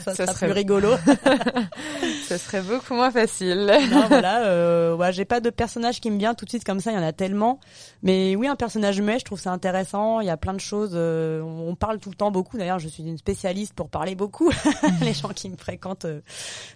ça 0.04 0.14
Ça 0.14 0.14
sera 0.16 0.34
serait- 0.34 0.46
plus 0.48 0.54
rigolo. 0.54 0.90
Ce 2.28 2.38
serait 2.38 2.62
beaucoup 2.62 2.96
moins 2.96 3.12
facile. 3.12 3.72
non, 3.92 4.06
voilà, 4.08 4.46
euh, 4.46 4.96
ouais, 4.96 5.14
j'ai 5.14 5.26
pas 5.26 5.40
de 5.40 5.50
personnage 5.50 6.00
qui 6.02 6.10
me 6.10 6.18
vient 6.18 6.34
tout 6.34 6.46
de 6.46 6.50
suite 6.50 6.64
comme 6.64 6.80
ça. 6.80 6.92
Il 6.92 6.96
y 6.96 6.98
en 6.98 7.04
a 7.04 7.14
tellement. 7.14 7.60
Mais 8.02 8.36
oui, 8.36 8.48
un 8.48 8.56
personnage 8.56 9.00
muet, 9.02 9.20
je 9.20 9.26
trouve 9.26 9.40
ça 9.40 9.52
intéressant. 9.52 10.20
Il 10.22 10.28
y 10.28 10.32
a 10.32 10.38
plein 10.38 10.54
de 10.54 10.60
choses. 10.60 10.92
euh, 10.96 11.42
on 11.42 11.66
on 11.70 11.76
parle 11.76 12.00
tout 12.00 12.10
le 12.10 12.16
temps 12.16 12.32
beaucoup. 12.32 12.58
D'ailleurs, 12.58 12.80
je 12.80 12.88
suis 12.88 13.04
une 13.04 13.18
spécialiste 13.18 13.74
pour 13.74 13.90
parler 13.90 14.16
beaucoup. 14.16 14.50
les 15.02 15.14
gens 15.14 15.30
qui 15.30 15.50
me 15.50 15.58
fréquentent 15.58 16.06
euh, 16.06 16.22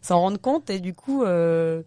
s'en 0.02 0.20
rendent 0.20 0.42
compte. 0.42 0.70
Et 0.70 0.80
du 0.80 0.94
coup. 0.94 1.24
Euh, 1.24 1.82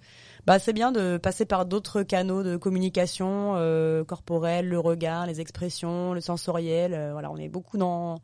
bah, 0.46 0.58
c'est 0.58 0.72
bien 0.72 0.92
de 0.92 1.16
passer 1.18 1.44
par 1.46 1.66
d'autres 1.66 2.02
canaux 2.02 2.42
de 2.42 2.56
communication 2.56 3.54
euh, 3.56 4.04
corporelle, 4.04 4.68
le 4.68 4.78
regard, 4.78 5.26
les 5.26 5.40
expressions, 5.40 6.14
le 6.14 6.20
sensoriel. 6.20 6.94
euh, 6.94 7.12
voilà, 7.12 7.30
on 7.30 7.36
est 7.36 7.48
beaucoup 7.48 7.78
dans 7.78 8.20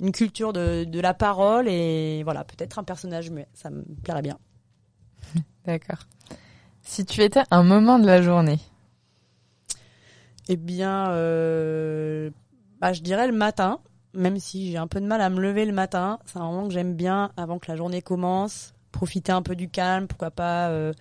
une 0.00 0.12
culture 0.12 0.52
de, 0.52 0.84
de 0.84 1.00
la 1.00 1.14
parole 1.14 1.68
et 1.68 2.22
voilà, 2.24 2.44
peut-être 2.44 2.78
un 2.78 2.84
personnage 2.84 3.30
muet, 3.30 3.48
ça 3.54 3.70
me 3.70 3.82
plairait 4.02 4.22
bien. 4.22 4.38
D'accord. 5.66 5.98
Si 6.82 7.04
tu 7.04 7.22
étais 7.22 7.42
un 7.50 7.62
moment 7.62 7.98
de 7.98 8.06
la 8.06 8.22
journée. 8.22 8.58
Eh 10.48 10.56
bien, 10.56 11.10
euh, 11.10 12.30
bah, 12.80 12.92
je 12.92 13.02
dirais 13.02 13.26
le 13.28 13.32
matin, 13.32 13.78
même 14.14 14.38
si 14.38 14.72
j'ai 14.72 14.78
un 14.78 14.88
peu 14.88 15.00
de 15.00 15.06
mal 15.06 15.20
à 15.20 15.30
me 15.30 15.40
lever 15.40 15.64
le 15.64 15.72
matin. 15.72 16.18
C'est 16.26 16.38
un 16.38 16.42
moment 16.50 16.66
que 16.66 16.74
j'aime 16.74 16.94
bien 16.94 17.30
avant 17.36 17.58
que 17.58 17.70
la 17.70 17.76
journée 17.76 18.02
commence. 18.02 18.74
Profiter 18.90 19.32
un 19.32 19.42
peu 19.42 19.54
du 19.54 19.68
calme, 19.70 20.08
pourquoi 20.08 20.30
pas. 20.32 20.68
euh, 20.70 20.92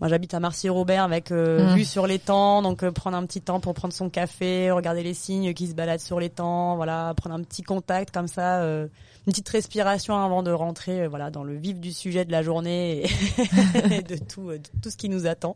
moi, 0.00 0.08
j'habite 0.08 0.34
à 0.34 0.40
Marcy-Robert 0.40 1.02
avec 1.04 1.30
euh, 1.30 1.70
Mm. 1.72 1.76
vue 1.76 1.84
sur 1.84 2.06
l'étang, 2.06 2.62
donc 2.62 2.82
euh, 2.82 2.90
prendre 2.90 3.16
un 3.16 3.24
petit 3.26 3.40
temps 3.40 3.60
pour 3.60 3.74
prendre 3.74 3.94
son 3.94 4.10
café, 4.10 4.70
regarder 4.70 5.02
les 5.02 5.14
signes 5.14 5.54
qui 5.54 5.68
se 5.68 5.74
baladent 5.74 6.00
sur 6.00 6.18
l'étang, 6.20 6.76
voilà, 6.76 7.14
prendre 7.16 7.36
un 7.36 7.42
petit 7.42 7.62
contact 7.62 8.12
comme 8.12 8.26
ça, 8.26 8.60
euh, 8.62 8.88
une 9.26 9.32
petite 9.32 9.48
respiration 9.48 10.16
avant 10.16 10.42
de 10.42 10.50
rentrer, 10.50 11.02
euh, 11.02 11.08
voilà, 11.08 11.30
dans 11.30 11.44
le 11.44 11.54
vif 11.56 11.78
du 11.80 11.92
sujet 11.92 12.24
de 12.24 12.32
la 12.32 12.42
journée 12.42 13.04
et, 13.04 13.06
et 13.98 14.02
de 14.02 14.16
tout, 14.16 14.50
de 14.50 14.60
tout 14.82 14.90
ce 14.90 14.96
qui 14.96 15.08
nous 15.08 15.26
attend. 15.26 15.54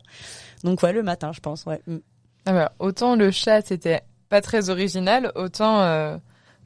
Donc 0.63 0.81
ouais, 0.83 0.93
le 0.93 1.03
matin, 1.03 1.31
je 1.33 1.41
pense, 1.41 1.65
ouais. 1.65 1.81
Mm. 1.87 1.97
Ah 2.45 2.53
bah, 2.53 2.71
autant 2.79 3.15
le 3.17 3.31
chat 3.31 3.61
c'était 3.65 4.01
pas 4.29 4.41
très 4.41 4.69
original, 4.69 5.31
autant 5.35 6.17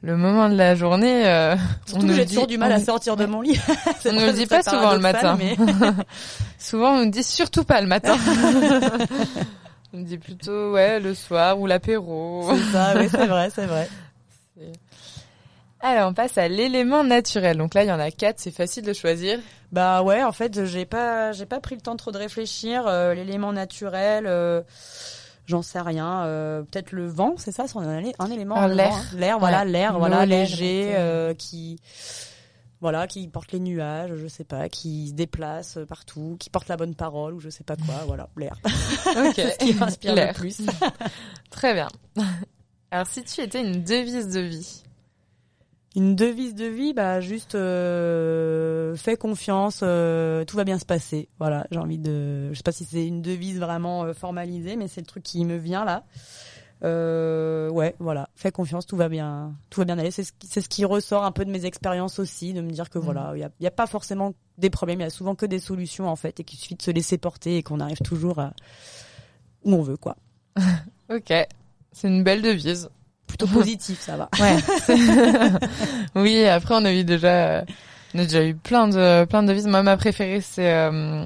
le 0.04 0.16
moment 0.16 0.48
de 0.50 0.54
la 0.56 0.74
journée. 0.74 1.26
euh, 1.26 1.56
Surtout 1.86 2.06
que 2.06 2.12
j'ai 2.12 2.26
toujours 2.26 2.46
du 2.46 2.58
mal 2.58 2.72
on- 2.72 2.76
à 2.76 2.80
sortir 2.80 3.16
de 3.16 3.24
mon 3.26 3.40
lit. 3.40 3.58
On 4.04 4.12
ne 4.12 4.26
le 4.26 4.32
dit 4.32 4.46
pas 4.46 4.62
souvent 4.62 4.92
le 4.92 4.98
matin. 5.00 5.36
mais- 5.38 5.56
Souvent 6.58 6.92
on 6.94 7.04
nous 7.04 7.10
dit 7.10 7.22
surtout 7.22 7.64
pas 7.64 7.80
le 7.80 7.86
matin. 7.86 8.16
on 9.92 10.00
dit 10.00 10.18
plutôt 10.18 10.72
ouais 10.72 10.98
le 11.00 11.14
soir 11.14 11.58
ou 11.58 11.66
l'apéro. 11.66 12.50
C'est 12.54 12.72
ça, 12.72 12.94
oui, 12.96 13.08
c'est 13.10 13.26
vrai, 13.26 13.50
c'est 13.54 13.66
vrai. 13.66 13.88
Alors 15.80 16.08
on 16.10 16.14
passe 16.14 16.38
à 16.38 16.48
l'élément 16.48 17.04
naturel. 17.04 17.58
Donc 17.58 17.74
là 17.74 17.84
il 17.84 17.88
y 17.88 17.92
en 17.92 18.00
a 18.00 18.10
quatre, 18.10 18.38
c'est 18.40 18.50
facile 18.54 18.84
de 18.84 18.92
choisir. 18.94 19.38
Bah 19.72 20.02
ouais, 20.02 20.22
en 20.22 20.32
fait, 20.32 20.64
j'ai 20.64 20.84
pas, 20.86 21.32
j'ai 21.32 21.46
pas 21.46 21.60
pris 21.60 21.74
le 21.74 21.80
temps 21.80 21.96
trop 21.96 22.12
de 22.12 22.18
réfléchir. 22.18 22.84
euh, 22.86 23.12
L'élément 23.12 23.52
naturel, 23.52 24.24
euh, 24.26 24.62
j'en 25.46 25.62
sais 25.62 25.80
rien. 25.80 26.24
euh, 26.24 26.62
Peut-être 26.62 26.92
le 26.92 27.06
vent, 27.06 27.34
c'est 27.36 27.52
ça, 27.52 27.66
c'est 27.66 27.78
un, 27.78 27.82
un 28.18 28.30
élément. 28.30 28.54
Ah, 28.56 28.68
l'air. 28.68 28.92
hein. 28.92 29.02
L'air, 29.16 29.38
voilà, 29.38 29.64
Ouais. 29.64 29.70
l'air, 29.70 29.98
voilà, 29.98 30.26
léger, 30.26 30.92
euh, 30.96 31.34
qui, 31.34 31.78
voilà, 32.80 33.06
qui 33.06 33.26
porte 33.28 33.52
les 33.52 33.60
nuages, 33.60 34.14
je 34.16 34.26
sais 34.26 34.44
pas, 34.44 34.68
qui 34.68 35.08
se 35.08 35.12
déplace 35.14 35.78
partout, 35.88 36.36
qui 36.38 36.50
porte 36.50 36.68
la 36.68 36.76
bonne 36.76 36.94
parole 36.94 37.34
ou 37.34 37.40
je 37.40 37.48
sais 37.50 37.64
pas 37.64 37.76
quoi. 37.76 38.04
Voilà, 38.06 38.28
l'air. 38.36 38.58
Ok. 39.16 39.34
Ce 39.36 39.58
qui 39.58 39.74
m'inspire 39.74 40.14
le 40.14 40.32
plus. 40.34 40.60
Très 41.50 41.72
bien. 41.74 41.88
Alors 42.90 43.06
si 43.06 43.22
tu 43.24 43.40
étais 43.40 43.60
une 43.60 43.82
devise 43.82 44.28
de 44.28 44.40
vie. 44.40 44.82
Une 45.96 46.16
devise 46.16 46.54
de 46.56 46.64
vie, 46.64 46.92
bah 46.92 47.20
juste 47.20 47.54
euh, 47.54 48.96
fais 48.96 49.16
confiance, 49.16 49.80
euh, 49.84 50.44
tout 50.44 50.56
va 50.56 50.64
bien 50.64 50.78
se 50.78 50.84
passer. 50.84 51.28
Voilà, 51.38 51.66
j'ai 51.70 51.78
envie 51.78 51.98
de, 51.98 52.48
je 52.50 52.56
sais 52.56 52.62
pas 52.64 52.72
si 52.72 52.84
c'est 52.84 53.06
une 53.06 53.22
devise 53.22 53.60
vraiment 53.60 54.02
euh, 54.04 54.12
formalisée, 54.12 54.74
mais 54.74 54.88
c'est 54.88 55.00
le 55.00 55.06
truc 55.06 55.22
qui 55.22 55.44
me 55.44 55.56
vient 55.56 55.84
là. 55.84 56.02
Euh, 56.82 57.70
ouais, 57.70 57.94
voilà, 58.00 58.28
fais 58.34 58.50
confiance, 58.50 58.86
tout 58.86 58.96
va 58.96 59.08
bien, 59.08 59.54
tout 59.70 59.80
va 59.80 59.84
bien 59.84 59.96
aller. 59.98 60.10
C'est 60.10 60.24
ce, 60.24 60.32
qui- 60.32 60.48
c'est 60.48 60.60
ce 60.60 60.68
qui 60.68 60.84
ressort 60.84 61.24
un 61.24 61.30
peu 61.32 61.44
de 61.44 61.50
mes 61.50 61.64
expériences 61.64 62.18
aussi, 62.18 62.52
de 62.52 62.60
me 62.60 62.70
dire 62.70 62.90
que 62.90 62.98
voilà, 62.98 63.30
il 63.36 63.40
y 63.40 63.44
a, 63.44 63.50
y 63.60 63.66
a 63.66 63.70
pas 63.70 63.86
forcément 63.86 64.34
des 64.58 64.70
problèmes, 64.70 64.98
il 65.00 65.04
y 65.04 65.06
a 65.06 65.10
souvent 65.10 65.36
que 65.36 65.46
des 65.46 65.60
solutions 65.60 66.08
en 66.08 66.16
fait, 66.16 66.40
et 66.40 66.44
qu'il 66.44 66.58
suffit 66.58 66.74
de 66.74 66.82
se 66.82 66.90
laisser 66.90 67.18
porter 67.18 67.56
et 67.58 67.62
qu'on 67.62 67.78
arrive 67.78 68.00
toujours 68.04 68.40
à 68.40 68.52
où 69.62 69.72
on 69.74 69.82
veut 69.82 69.96
quoi. 69.96 70.16
Ok. 71.08 71.32
C'est 71.92 72.08
une 72.08 72.24
belle 72.24 72.42
devise. 72.42 72.88
Plutôt 73.38 73.46
positif, 73.58 74.00
ça 74.00 74.16
va. 74.16 74.28
Ouais. 74.40 74.56
oui, 76.14 76.44
après 76.46 76.74
on 76.76 76.84
a 76.84 76.92
eu 76.92 77.04
déjà, 77.04 77.64
on 78.14 78.20
a 78.20 78.24
déjà 78.24 78.44
eu 78.44 78.54
plein 78.54 78.88
de 78.88 79.24
plein 79.24 79.42
de 79.42 79.48
devises. 79.48 79.66
Moi, 79.66 79.82
ma 79.82 79.96
préférée 79.96 80.40
c'est 80.40 80.72
euh, 80.72 81.24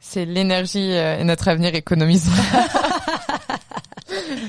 c'est 0.00 0.24
l'énergie 0.24 0.92
euh, 0.92 1.18
et 1.18 1.24
notre 1.24 1.48
avenir 1.48 1.74
économisant. 1.74 2.32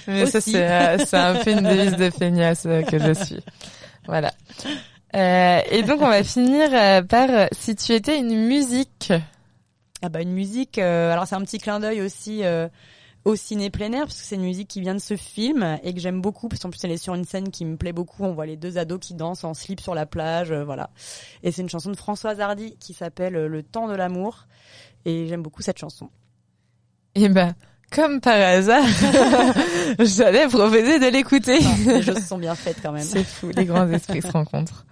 Mais 0.08 0.26
ça 0.26 0.40
Aussi. 0.40 0.52
c'est 0.52 0.70
euh, 0.70 0.98
c'est 1.06 1.18
un 1.18 1.36
peu 1.36 1.52
une 1.52 1.62
devise 1.62 1.96
de 1.96 2.10
feignasse 2.10 2.64
euh, 2.66 2.82
que 2.84 3.00
je 3.00 3.14
suis. 3.14 3.40
Voilà. 4.08 4.34
Euh, 5.16 5.60
et 5.72 5.84
donc 5.84 6.02
on 6.02 6.10
va 6.10 6.24
finir 6.24 6.70
par 7.08 7.30
si 7.52 7.76
tu 7.76 7.94
étais 7.94 8.18
une 8.18 8.48
musique. 8.48 9.14
Ah 10.06 10.10
bah 10.10 10.22
une 10.22 10.34
musique, 10.34 10.80
euh, 10.80 11.14
alors 11.14 11.28
c'est 11.28 11.36
un 11.36 11.42
petit 11.42 11.60
clin 11.60 11.80
d'œil 11.80 12.02
aussi 12.02 12.42
euh, 12.44 12.68
au 13.26 13.36
ciné 13.36 13.70
plein 13.70 13.92
air 13.94 14.06
parce 14.06 14.20
que 14.20 14.26
c'est 14.26 14.36
une 14.36 14.44
musique 14.44 14.68
qui 14.68 14.82
vient 14.82 14.94
de 14.94 15.00
ce 15.00 15.16
film 15.16 15.78
et 15.84 15.94
que 15.94 16.00
j'aime 16.00 16.22
beaucoup 16.22 16.50
parce 16.50 16.62
qu'en 16.62 16.70
plus 16.70 16.84
elle 16.84 16.92
est 16.92 16.98
sur 16.98 17.16
une 17.16 17.24
scène 17.24 17.52
qui 17.52 17.66
me 17.66 17.78
plaît 17.78 17.94
beaucoup. 17.94 18.24
On 18.24 18.34
voit 18.34 18.46
les 18.46 18.58
deux 18.58 18.78
ados 18.78 19.00
qui 19.00 19.14
dansent 19.14 19.44
en 19.44 19.54
slip 19.54 19.80
sur 19.80 19.96
la 19.96 20.06
plage, 20.06 20.52
euh, 20.52 20.64
voilà. 20.64 20.90
Et 21.42 21.52
c'est 21.52 21.62
une 21.62 21.70
chanson 21.70 21.92
de 21.92 21.96
Françoise 21.96 22.40
Hardy 22.40 22.76
qui 22.80 22.94
s'appelle 22.94 23.36
euh, 23.36 23.48
Le 23.48 23.64
temps 23.64 23.88
de 23.88 23.96
l'amour 23.96 24.48
et 25.06 25.28
j'aime 25.28 25.42
beaucoup 25.42 25.62
cette 25.62 25.78
chanson. 25.78 26.10
Et 27.16 27.30
ben 27.30 27.54
comme 27.92 28.22
par 28.22 28.34
hasard, 28.34 28.84
j'allais 30.00 30.48
proposer 30.48 31.00
de 31.00 31.12
l'écouter. 31.12 31.60
Enfin, 31.62 31.94
les 31.94 32.02
choses 32.02 32.26
sont 32.26 32.40
bien 32.40 32.56
faites 32.56 32.82
quand 32.82 32.92
même. 32.92 33.04
C'est 33.04 33.24
fou, 33.24 33.52
les 33.56 33.66
grands 33.66 33.88
esprits 33.88 34.22
se 34.22 34.32
rencontrent. 34.32 34.86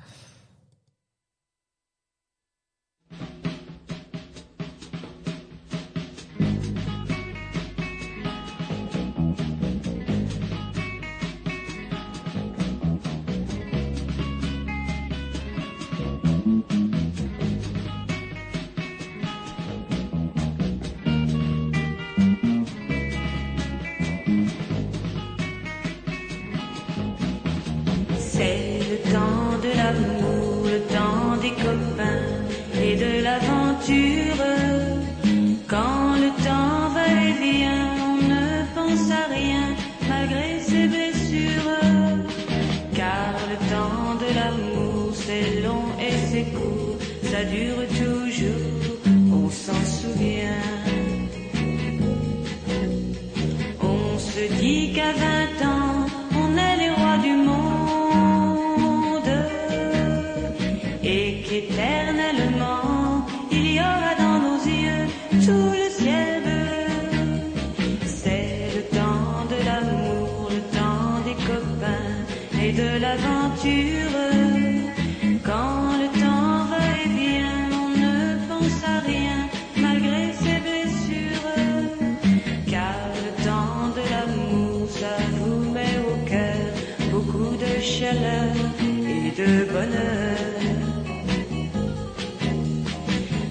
Et 88.11 89.31
de 89.41 89.65
bonheur. 89.71 90.37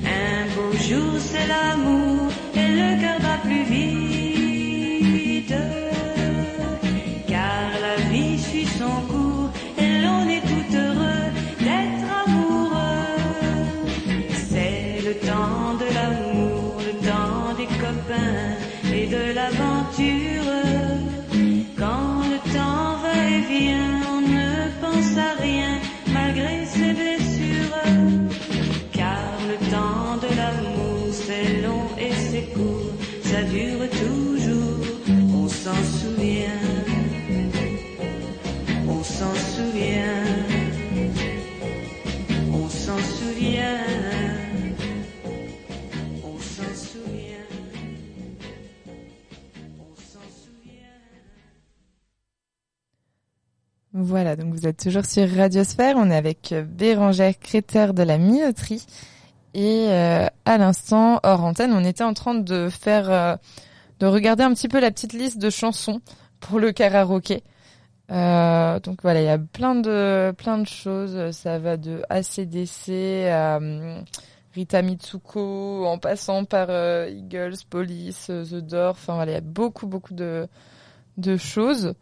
Un 0.05 0.55
beau 0.55 0.73
jour, 0.89 1.19
c'est 1.19 1.47
l'amour 1.47 2.31
et 2.55 2.69
le 2.69 3.01
cœur 3.01 3.21
bat 3.21 3.39
plus 3.43 3.65
vite. 3.65 4.10
Voilà, 54.11 54.35
donc 54.35 54.53
vous 54.53 54.67
êtes 54.67 54.83
toujours 54.83 55.05
sur 55.05 55.31
Radiosphère. 55.31 55.95
On 55.97 56.11
est 56.11 56.17
avec 56.17 56.51
euh, 56.51 56.65
Bérangère 56.65 57.39
Créteur 57.39 57.95
de 57.95 58.03
la 58.03 58.19
Minoterie. 58.19 58.85
Et 59.55 59.87
euh, 59.89 60.27
à 60.45 60.59
l'instant, 60.59 61.21
hors 61.23 61.45
antenne, 61.45 61.73
on 61.73 61.85
était 61.85 62.03
en 62.03 62.13
train 62.13 62.35
de 62.35 62.69
faire, 62.71 63.09
euh, 63.09 63.37
de 64.01 64.07
regarder 64.07 64.43
un 64.43 64.53
petit 64.53 64.67
peu 64.67 64.81
la 64.81 64.91
petite 64.91 65.13
liste 65.13 65.39
de 65.39 65.49
chansons 65.49 66.01
pour 66.41 66.59
le 66.59 66.73
karaoké. 66.73 67.45
Euh, 68.11 68.81
donc 68.81 68.99
voilà, 69.03 69.21
il 69.21 69.27
y 69.27 69.29
a 69.29 69.39
plein 69.39 69.77
de 69.77 70.35
plein 70.37 70.59
de 70.59 70.67
choses. 70.67 71.31
Ça 71.31 71.61
va 71.61 71.77
de 71.77 72.03
ACDC 72.11 73.29
à 73.31 73.59
hum, 73.59 74.03
Rita 74.57 74.83
Mitsuko, 74.83 75.87
en 75.87 75.99
passant 75.99 76.45
par 76.45 76.69
Eagles, 77.07 77.59
Police, 77.71 78.27
The 78.27 78.57
Door. 78.57 78.91
Enfin 78.91 79.15
voilà, 79.15 79.31
il 79.31 79.35
y 79.35 79.39
a 79.39 79.41
beaucoup 79.41 79.87
beaucoup 79.87 80.15
de 80.15 80.49
de 81.17 81.37
choses. 81.37 81.95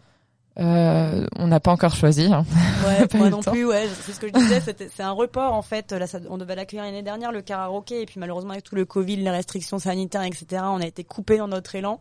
Euh, 0.61 1.25
on 1.37 1.47
n'a 1.47 1.61
pas 1.61 1.71
encore 1.71 1.95
choisi. 1.95 2.25
hein. 2.33 2.45
Ouais, 2.87 3.07
Pas 3.09 3.19
moi 3.19 3.31
non 3.31 3.41
temps. 3.41 3.53
plus, 3.53 3.65
ouais. 3.65 3.89
C'est 4.03 4.13
ce 4.13 4.19
que 4.21 4.27
je 4.29 4.33
disais, 4.33 4.61
c'est 4.95 5.03
un 5.03 5.13
report 5.13 5.53
en 5.55 5.63
fait. 5.63 5.93
Là, 5.93 6.07
ça- 6.07 6.19
on 6.29 6.37
devait 6.39 6.57
l'accueillir 6.57 6.85
l'année 6.85 7.03
dernière, 7.03 7.31
le 7.31 7.43
karaoké, 7.43 8.03
et 8.03 8.07
puis 8.07 8.19
malheureusement 8.19 8.51
avec 8.53 8.65
tout 8.65 8.75
le 8.75 8.85
Covid, 8.85 9.17
les 9.17 9.31
restrictions 9.31 9.79
sanitaires, 9.79 10.23
etc., 10.25 10.63
on 10.65 10.81
a 10.81 10.87
été 10.87 11.05
coupé 11.05 11.39
dans 11.39 11.47
notre 11.49 11.75
élan. 11.77 12.01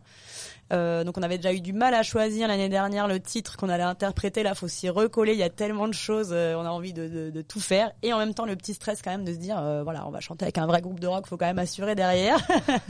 Euh, 0.70 1.02
donc 1.02 1.16
on 1.16 1.22
avait 1.22 1.38
déjà 1.38 1.52
eu 1.54 1.60
du 1.62 1.72
mal 1.72 1.94
à 1.94 2.02
choisir 2.02 2.46
l'année 2.46 2.68
dernière 2.68 3.08
le 3.08 3.20
titre 3.20 3.56
qu'on 3.56 3.68
allait 3.70 3.82
interpréter. 3.84 4.42
Là, 4.42 4.54
faut 4.54 4.68
s'y 4.68 4.88
recoller. 4.90 5.32
Il 5.32 5.38
y 5.38 5.42
a 5.44 5.48
tellement 5.50 5.88
de 5.88 5.94
choses. 5.94 6.30
euh, 6.32 6.56
on 6.56 6.64
a 6.66 6.68
envie 6.70 6.92
de, 6.92 7.06
de- 7.08 7.30
de 7.30 7.42
tout 7.42 7.60
faire, 7.60 7.92
et 8.02 8.12
en 8.12 8.18
même 8.18 8.34
temps 8.34 8.44
le 8.44 8.56
petit 8.56 8.74
stress 8.74 9.00
quand 9.02 9.10
même 9.12 9.24
de 9.24 9.32
se 9.32 9.38
dire, 9.38 9.58
euh, 9.58 9.82
voilà, 9.84 10.04
on 10.06 10.10
va 10.10 10.20
chanter 10.20 10.44
avec 10.44 10.58
un 10.58 10.66
vrai 10.66 10.80
groupe 10.82 10.98
de 11.00 11.06
rock. 11.06 11.26
Faut 11.28 11.36
quand 11.36 11.46
même 11.46 11.58
assurer 11.60 11.94
derrière. 11.94 12.38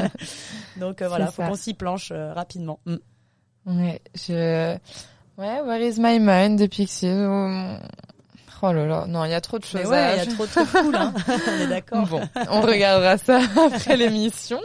donc 0.79 1.03
euh, 1.03 1.09
voilà, 1.09 1.27
faut 1.31 1.43
qu'on 1.43 1.55
s'y 1.57 1.75
planche 1.75 2.11
euh, 2.13 2.33
rapidement. 2.33 2.81
Mm. 2.87 2.97
Ouais, 3.67 4.01
je... 4.15 4.77
Ouais, 5.39 5.61
Where 5.65 5.81
is 5.81 5.99
my 5.99 6.19
mind 6.19 6.59
de 6.59 6.67
Pixies. 6.67 7.07
Oh, 8.61 8.73
là 8.73 8.87
là, 8.87 9.05
non, 9.07 9.25
il 9.25 9.31
y 9.31 9.35
a 9.35 9.41
trop 9.41 9.61
de 9.61 9.65
choses 9.65 9.87
ouais, 9.87 10.17
il 10.17 10.19
y 10.19 10.21
a 10.21 10.35
trop 10.35 10.45
trop 10.47 10.65
cool. 10.65 10.97
Hein. 10.97 11.15
on 11.29 11.61
est 11.63 11.67
d'accord. 11.69 12.07
Bon, 12.09 12.21
on 12.51 12.61
regardera 12.61 13.17
ça 13.17 13.41
après 13.73 13.97
l'émission. 13.97 14.59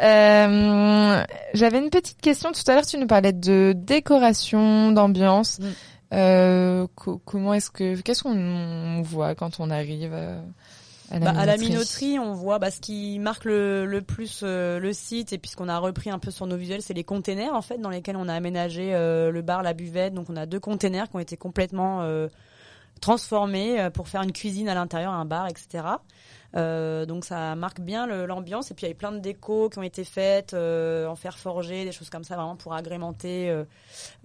Euh, 0.00 1.22
J'avais 1.52 1.78
une 1.78 1.90
petite 1.90 2.22
question. 2.22 2.52
Tout 2.52 2.62
à 2.68 2.74
l'heure, 2.74 2.86
tu 2.86 2.96
nous 2.96 3.06
parlais 3.06 3.34
de 3.34 3.74
décoration, 3.76 4.92
d'ambiance. 4.92 5.58
Mm. 5.58 5.64
Euh, 6.14 6.86
co- 6.94 7.20
comment 7.26 7.52
est-ce 7.52 7.70
que, 7.70 8.00
qu'est-ce 8.00 8.22
qu'on 8.22 9.02
voit 9.02 9.34
quand 9.34 9.60
on 9.60 9.68
arrive 9.70 10.12
euh, 10.14 10.40
à 11.12 11.18
la 11.18 11.32
Bah, 11.32 11.38
à 11.38 11.46
la 11.46 11.56
minoterie 11.56 12.18
on 12.18 12.32
voit 12.32 12.58
bah, 12.58 12.70
ce 12.70 12.80
qui 12.80 13.18
marque 13.18 13.44
le, 13.44 13.86
le 13.86 14.02
plus 14.02 14.40
euh, 14.42 14.80
le 14.80 14.92
site 14.92 15.32
et 15.32 15.38
puis 15.38 15.50
ce 15.50 15.56
qu'on 15.56 15.68
a 15.68 15.78
repris 15.78 16.10
un 16.10 16.18
peu 16.18 16.30
sur 16.30 16.46
nos 16.46 16.56
visuels, 16.56 16.82
c'est 16.82 16.94
les 16.94 17.04
containers 17.04 17.54
en 17.54 17.62
fait 17.62 17.78
dans 17.78 17.90
lesquels 17.90 18.16
on 18.16 18.28
a 18.28 18.34
aménagé 18.34 18.94
euh, 18.94 19.30
le 19.30 19.42
bar, 19.42 19.62
la 19.62 19.74
buvette. 19.74 20.14
Donc 20.14 20.30
on 20.30 20.36
a 20.36 20.46
deux 20.46 20.60
containers 20.60 21.08
qui 21.08 21.16
ont 21.16 21.20
été 21.20 21.36
complètement 21.36 22.00
transformés 23.02 23.78
euh, 23.78 23.90
pour 23.90 24.08
faire 24.08 24.22
une 24.22 24.32
cuisine 24.32 24.68
à 24.70 24.74
l'intérieur, 24.74 25.12
un 25.12 25.26
bar, 25.26 25.48
etc. 25.48 25.84
Euh, 26.54 27.06
donc 27.06 27.24
ça 27.24 27.54
marque 27.54 27.80
bien 27.80 28.06
l'ambiance 28.26 28.70
et 28.70 28.74
puis 28.74 28.84
il 28.84 28.88
y 28.88 28.92
a 28.92 28.92
eu 28.92 28.96
plein 28.96 29.12
de 29.12 29.20
décos 29.20 29.70
qui 29.70 29.78
ont 29.78 29.82
été 29.82 30.04
faites 30.04 30.52
euh, 30.52 31.06
en 31.06 31.16
fer 31.16 31.38
forgé, 31.38 31.84
des 31.84 31.92
choses 31.92 32.10
comme 32.10 32.24
ça 32.24 32.36
vraiment 32.36 32.56
pour 32.56 32.74
agrémenter 32.74 33.48
euh, 33.48 33.64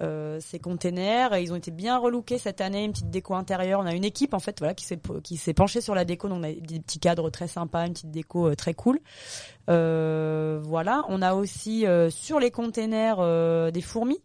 euh, 0.02 0.40
ces 0.42 0.60
containers. 0.60 1.38
Ils 1.38 1.54
ont 1.54 1.56
été 1.56 1.72
bien 1.72 1.98
relookés 1.98 2.38
cette 2.38 2.60
année, 2.60 2.84
une 2.84 2.92
petite 2.92 3.10
déco 3.10 3.34
intérieure. 3.34 3.80
On 3.80 3.86
a 3.86 3.94
une 3.94 4.04
équipe 4.04 4.34
en 4.34 4.40
fait 4.40 4.60
voilà 4.60 4.74
qui 4.74 4.86
s'est 4.86 5.00
qui 5.24 5.38
s'est 5.38 5.54
penchée 5.54 5.80
sur 5.80 5.96
la 5.96 6.04
déco, 6.04 6.28
donc 6.28 6.40
on 6.40 6.44
a 6.44 6.52
des 6.52 6.80
petits 6.80 7.00
cadres 7.00 7.30
très 7.30 7.48
sympas, 7.48 7.88
une 7.88 7.94
petite 7.94 8.12
déco 8.12 8.50
euh, 8.50 8.56
très 8.56 8.74
cool. 8.74 9.00
Voilà, 9.68 11.04
on 11.10 11.22
a 11.22 11.34
aussi 11.34 11.86
sur 12.10 12.40
les 12.40 12.52
containers 12.52 13.72
des 13.72 13.82
fourmis. 13.82 14.22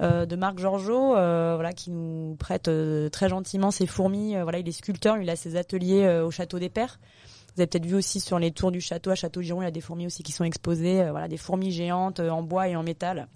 Euh, 0.00 0.26
de 0.26 0.36
Marc 0.36 0.58
Georgeot, 0.58 1.16
euh, 1.16 1.54
voilà, 1.54 1.72
qui 1.72 1.90
nous 1.90 2.36
prête 2.38 2.68
euh, 2.68 3.08
très 3.08 3.28
gentiment 3.28 3.70
ses 3.70 3.86
fourmis. 3.86 4.36
Euh, 4.36 4.42
voilà, 4.42 4.58
il 4.58 4.68
est 4.68 4.72
sculpteur, 4.72 5.18
il 5.18 5.28
a 5.30 5.36
ses 5.36 5.56
ateliers 5.56 6.04
euh, 6.04 6.24
au 6.26 6.30
château 6.30 6.58
des 6.58 6.68
Pères. 6.68 6.98
Vous 7.54 7.62
avez 7.62 7.66
peut-être 7.66 7.86
vu 7.86 7.96
aussi 7.96 8.20
sur 8.20 8.38
les 8.38 8.52
tours 8.52 8.70
du 8.70 8.80
château 8.80 9.10
à 9.10 9.16
Château-Giron, 9.16 9.62
il 9.62 9.64
y 9.64 9.68
a 9.68 9.72
des 9.72 9.80
fourmis 9.80 10.06
aussi 10.06 10.22
qui 10.22 10.30
sont 10.32 10.44
exposées. 10.44 11.02
euh, 11.02 11.10
voilà, 11.10 11.26
des 11.26 11.36
fourmis 11.36 11.72
géantes 11.72 12.20
euh, 12.20 12.30
en 12.30 12.42
bois 12.42 12.68
et 12.68 12.76
en 12.76 12.82
métal. 12.82 13.28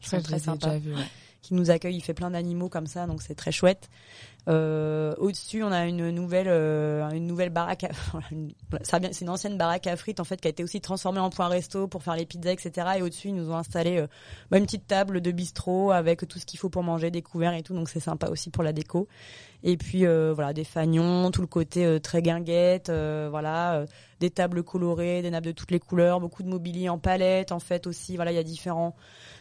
Qui 0.00 0.08
sont 0.08 0.20
très 0.20 0.48
ouais. 0.94 1.04
qui 1.42 1.54
nous 1.54 1.70
accueille. 1.70 1.94
Il 1.94 2.00
fait 2.00 2.14
plein 2.14 2.30
d'animaux 2.30 2.68
comme 2.68 2.86
ça, 2.86 3.06
donc 3.06 3.22
c'est 3.22 3.36
très 3.36 3.52
chouette. 3.52 3.88
Euh, 4.48 5.14
Au-dessus, 5.18 5.62
on 5.62 5.70
a 5.70 5.86
une 5.86 6.10
nouvelle, 6.10 6.48
euh, 6.48 7.08
une 7.10 7.26
nouvelle 7.26 7.50
baraque. 7.50 7.84
À... 7.84 7.90
C'est 8.82 9.20
une 9.20 9.28
ancienne 9.28 9.56
baraque 9.56 9.86
à 9.86 9.96
frites 9.96 10.20
en 10.20 10.24
fait 10.24 10.40
qui 10.40 10.48
a 10.48 10.50
été 10.50 10.64
aussi 10.64 10.80
transformée 10.80 11.20
en 11.20 11.30
point 11.30 11.48
resto 11.48 11.86
pour 11.86 12.02
faire 12.02 12.16
les 12.16 12.26
pizzas, 12.26 12.52
etc. 12.52 12.88
Et 12.98 13.02
au-dessus, 13.02 13.28
ils 13.28 13.34
nous 13.34 13.50
ont 13.50 13.56
installé 13.56 13.98
euh, 13.98 14.06
bah, 14.50 14.58
une 14.58 14.64
petite 14.64 14.86
table 14.86 15.20
de 15.20 15.30
bistrot 15.30 15.92
avec 15.92 16.26
tout 16.26 16.38
ce 16.38 16.46
qu'il 16.46 16.58
faut 16.58 16.70
pour 16.70 16.82
manger, 16.82 17.10
des 17.10 17.22
couverts 17.22 17.54
et 17.54 17.62
tout. 17.62 17.74
Donc 17.74 17.88
c'est 17.88 18.00
sympa 18.00 18.28
aussi 18.28 18.50
pour 18.50 18.64
la 18.64 18.72
déco. 18.72 19.08
Et 19.62 19.76
puis 19.76 20.06
euh, 20.06 20.32
voilà, 20.34 20.52
des 20.52 20.64
fagnons, 20.64 21.30
tout 21.30 21.40
le 21.40 21.46
côté 21.46 21.86
euh, 21.86 22.00
très 22.00 22.20
guinguette, 22.20 22.90
voilà, 22.90 23.84
des 24.18 24.30
tables 24.30 24.64
colorées, 24.64 25.22
des 25.22 25.30
nappes 25.30 25.44
de 25.44 25.52
toutes 25.52 25.70
les 25.70 25.78
couleurs, 25.78 26.18
beaucoup 26.20 26.42
de 26.42 26.48
mobilier 26.48 26.88
en 26.88 26.98
palette 26.98 27.52
en 27.52 27.60
fait 27.60 27.86
aussi. 27.86 28.16
Voilà, 28.16 28.32
il 28.32 28.34
y 28.34 28.38
a 28.38 28.42
différents 28.42 28.96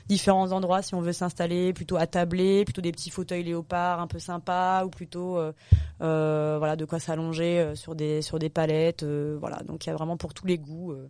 différents 0.07 0.51
endroits 0.51 0.81
si 0.81 0.95
on 0.95 1.01
veut 1.01 1.13
s'installer, 1.13 1.73
plutôt 1.73 1.97
attablé, 1.97 2.63
plutôt 2.65 2.81
des 2.81 2.91
petits 2.91 3.09
fauteuils 3.09 3.43
léopards 3.43 3.99
un 3.99 4.07
peu 4.07 4.19
sympas 4.19 4.85
ou 4.85 4.89
plutôt 4.89 5.37
euh, 5.37 5.53
euh, 6.01 6.55
voilà 6.59 6.75
de 6.75 6.85
quoi 6.85 6.99
s'allonger 6.99 7.59
euh, 7.59 7.75
sur 7.75 7.95
des 7.95 8.21
sur 8.21 8.39
des 8.39 8.49
palettes. 8.49 9.03
euh, 9.03 9.37
voilà, 9.39 9.57
donc 9.63 9.85
il 9.85 9.89
y 9.89 9.91
a 9.91 9.95
vraiment 9.95 10.17
pour 10.17 10.33
tous 10.33 10.45
les 10.47 10.57
goûts. 10.57 10.91
euh, 10.91 11.07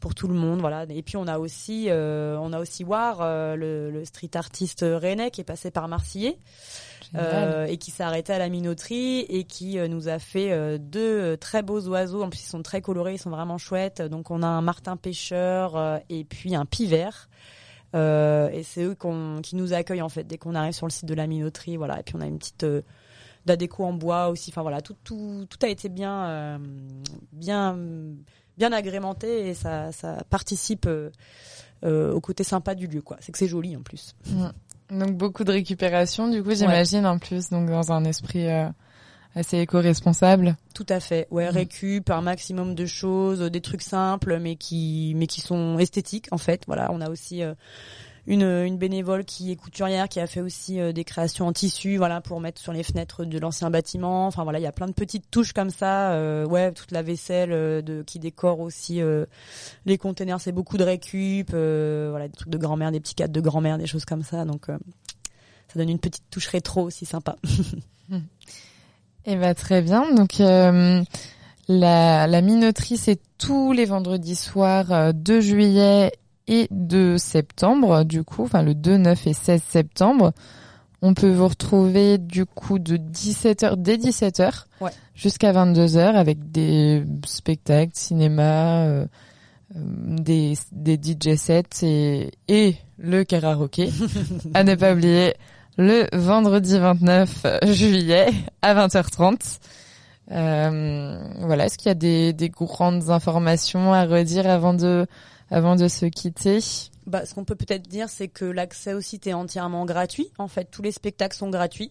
pour 0.00 0.16
tout 0.16 0.26
le 0.26 0.34
monde, 0.34 0.58
voilà. 0.58 0.84
Et 0.88 1.00
puis 1.02 1.16
on 1.16 1.28
a 1.28 1.38
aussi, 1.38 1.86
euh, 1.88 2.36
on 2.40 2.52
a 2.52 2.58
aussi 2.58 2.82
War, 2.82 3.18
euh, 3.20 3.54
le, 3.54 3.88
le 3.92 4.04
street 4.04 4.32
artiste 4.34 4.84
rennais 4.84 5.30
qui 5.30 5.40
est 5.40 5.44
passé 5.44 5.70
par 5.70 5.86
Marseillais 5.86 6.40
Génial. 7.12 7.24
euh, 7.54 7.66
et 7.66 7.76
qui 7.76 7.92
s'est 7.92 8.02
arrêté 8.02 8.32
à 8.32 8.38
la 8.40 8.48
minoterie 8.48 9.20
et 9.28 9.44
qui 9.44 9.76
nous 9.88 10.08
a 10.08 10.18
fait 10.18 10.76
deux 10.80 11.36
très 11.36 11.62
beaux 11.62 11.86
oiseaux. 11.86 12.24
En 12.24 12.30
plus, 12.30 12.42
ils 12.42 12.48
sont 12.48 12.64
très 12.64 12.80
colorés, 12.80 13.14
ils 13.14 13.18
sont 13.20 13.30
vraiment 13.30 13.58
chouettes. 13.58 14.02
Donc, 14.02 14.32
on 14.32 14.42
a 14.42 14.46
un 14.48 14.60
martin 14.60 14.96
pêcheur 14.96 15.76
euh, 15.76 15.98
et 16.08 16.24
puis 16.24 16.56
un 16.56 16.64
pivert. 16.66 17.28
Euh, 17.94 18.48
et 18.50 18.62
c'est 18.62 18.82
eux 18.82 18.96
qui 19.42 19.56
nous 19.56 19.72
accueillent 19.72 20.02
en 20.02 20.08
fait 20.08 20.24
dès 20.24 20.38
qu'on 20.38 20.54
arrive 20.54 20.72
sur 20.72 20.86
le 20.86 20.92
site 20.92 21.04
de 21.04 21.14
la 21.14 21.26
minoterie. 21.26 21.76
Voilà. 21.76 22.00
Et 22.00 22.02
puis 22.02 22.14
on 22.16 22.20
a 22.20 22.26
une 22.26 22.38
petite 22.38 22.64
euh, 22.64 22.82
de 23.46 23.52
la 23.52 23.56
déco 23.56 23.84
en 23.84 23.92
bois 23.92 24.28
aussi. 24.28 24.50
Enfin 24.50 24.62
voilà, 24.62 24.80
tout, 24.80 24.96
tout, 25.04 25.46
tout 25.48 25.58
a 25.62 25.68
été 25.68 25.88
bien, 25.88 26.24
euh, 26.24 26.58
bien, 27.32 27.76
bien 28.56 28.72
agrémenté 28.72 29.48
et 29.48 29.54
ça, 29.54 29.92
ça 29.92 30.18
participe 30.30 30.86
euh, 30.86 31.10
euh, 31.84 32.12
au 32.12 32.20
côté 32.20 32.44
sympa 32.44 32.74
du 32.74 32.86
lieu. 32.86 33.02
Quoi. 33.02 33.16
C'est 33.20 33.32
que 33.32 33.38
c'est 33.38 33.48
joli 33.48 33.76
en 33.76 33.82
plus. 33.82 34.14
Donc 34.90 35.16
beaucoup 35.16 35.44
de 35.44 35.52
récupération, 35.52 36.28
du 36.28 36.42
coup, 36.42 36.54
j'imagine 36.54 37.06
en 37.06 37.18
plus, 37.18 37.48
donc 37.48 37.68
dans 37.68 37.92
un 37.92 38.04
esprit 38.04 38.46
assez 39.34 39.58
éco-responsable. 39.58 40.56
Tout 40.74 40.86
à 40.88 41.00
fait. 41.00 41.26
Ouais, 41.30 41.46
Mhm. 41.48 41.54
récup, 41.56 42.10
un 42.10 42.20
maximum 42.22 42.74
de 42.74 42.86
choses, 42.86 43.40
des 43.40 43.60
trucs 43.60 43.82
simples, 43.82 44.38
mais 44.38 44.56
qui, 44.56 45.14
mais 45.16 45.26
qui 45.26 45.40
sont 45.40 45.78
esthétiques 45.78 46.28
en 46.32 46.38
fait. 46.38 46.64
Voilà, 46.66 46.90
on 46.92 47.00
a 47.00 47.08
aussi 47.10 47.42
euh, 47.42 47.54
une, 48.26 48.42
une 48.42 48.76
bénévole 48.78 49.24
qui 49.24 49.50
est 49.50 49.56
couturière, 49.56 50.08
qui 50.08 50.20
a 50.20 50.26
fait 50.26 50.40
aussi 50.40 50.78
euh, 50.80 50.92
des 50.92 51.02
créations 51.04 51.46
en 51.46 51.52
tissu, 51.52 51.96
voilà, 51.96 52.20
pour 52.20 52.40
mettre 52.40 52.60
sur 52.60 52.72
les 52.72 52.82
fenêtres 52.82 53.24
de 53.24 53.38
l'ancien 53.38 53.70
bâtiment. 53.70 54.26
Enfin 54.26 54.44
voilà, 54.44 54.58
il 54.58 54.62
y 54.62 54.66
a 54.66 54.72
plein 54.72 54.86
de 54.86 54.92
petites 54.92 55.30
touches 55.30 55.52
comme 55.52 55.70
ça. 55.70 56.12
euh, 56.12 56.44
ouais, 56.46 56.70
toute 56.72 56.90
la 56.92 57.02
vaisselle 57.02 57.50
de 57.82 58.02
qui 58.02 58.18
décore 58.18 58.60
aussi 58.60 59.00
les 59.86 59.98
containers, 59.98 60.40
c'est 60.40 60.52
beaucoup 60.52 60.76
de 60.76 60.84
récup. 60.84 61.50
voilà, 61.50 62.28
des 62.28 62.36
trucs 62.36 62.50
de 62.50 62.58
grand-mère, 62.58 62.92
des 62.92 63.00
petits 63.00 63.14
cadres 63.14 63.32
de 63.32 63.40
grand-mère, 63.40 63.78
des 63.78 63.86
choses 63.86 64.04
comme 64.04 64.22
ça. 64.22 64.44
Donc 64.44 64.66
ça 64.66 65.78
donne 65.78 65.88
une 65.88 65.98
petite 65.98 66.24
touche 66.30 66.48
rétro 66.48 66.82
aussi 66.82 67.06
sympa. 67.06 67.36
Eh 69.26 69.36
ben 69.36 69.54
très 69.54 69.82
bien. 69.82 70.12
Donc 70.14 70.40
euh, 70.40 71.02
la, 71.68 72.26
la 72.26 72.40
minoterie, 72.42 72.96
c'est 72.96 73.20
tous 73.38 73.72
les 73.72 73.84
vendredis 73.84 74.34
soirs 74.36 74.92
euh, 74.92 75.12
de 75.12 75.40
juillet 75.40 76.12
et 76.48 76.66
de 76.70 77.16
septembre, 77.18 78.04
du 78.04 78.24
coup, 78.24 78.42
enfin 78.44 78.62
le 78.62 78.74
2, 78.74 78.96
9 78.98 79.26
et 79.28 79.32
16 79.32 79.62
septembre. 79.62 80.32
On 81.04 81.14
peut 81.14 81.30
vous 81.32 81.48
retrouver 81.48 82.18
du 82.18 82.46
coup 82.46 82.78
de 82.78 82.96
17h 82.96 83.74
dès 83.76 83.96
17h 83.96 84.64
Ouais. 84.80 84.90
jusqu'à 85.14 85.52
22h 85.52 85.98
avec 86.14 86.50
des 86.52 87.04
spectacles, 87.26 87.92
cinéma, 87.94 88.84
euh, 88.86 89.06
des, 89.74 90.54
des 90.72 90.94
DJ 90.96 91.36
sets 91.36 91.82
et, 91.82 92.30
et 92.48 92.76
le 92.98 93.24
karaoké. 93.24 93.90
à 94.54 94.62
ne 94.64 94.74
pas 94.76 94.92
oublier 94.92 95.34
le 95.78 96.06
vendredi 96.12 96.78
29 96.78 97.46
juillet 97.64 98.28
à 98.62 98.74
20h30. 98.74 99.58
Euh, 100.30 101.18
voilà, 101.40 101.66
est-ce 101.66 101.78
qu'il 101.78 101.88
y 101.88 101.90
a 101.90 101.94
des, 101.94 102.32
des 102.32 102.48
grandes 102.48 103.10
informations 103.10 103.92
à 103.92 104.04
redire 104.04 104.48
avant 104.48 104.74
de 104.74 105.06
se 105.88 106.06
quitter? 106.06 106.58
Bah, 107.06 107.26
ce 107.26 107.34
qu'on 107.34 107.44
peut 107.44 107.56
peut-être 107.56 107.88
dire, 107.88 108.08
c'est 108.08 108.28
que 108.28 108.44
l'accès 108.44 108.94
au 108.94 109.00
site 109.00 109.26
est 109.26 109.32
entièrement 109.32 109.84
gratuit. 109.84 110.30
En 110.38 110.48
fait, 110.48 110.68
tous 110.70 110.82
les 110.82 110.92
spectacles 110.92 111.36
sont 111.36 111.50
gratuits. 111.50 111.90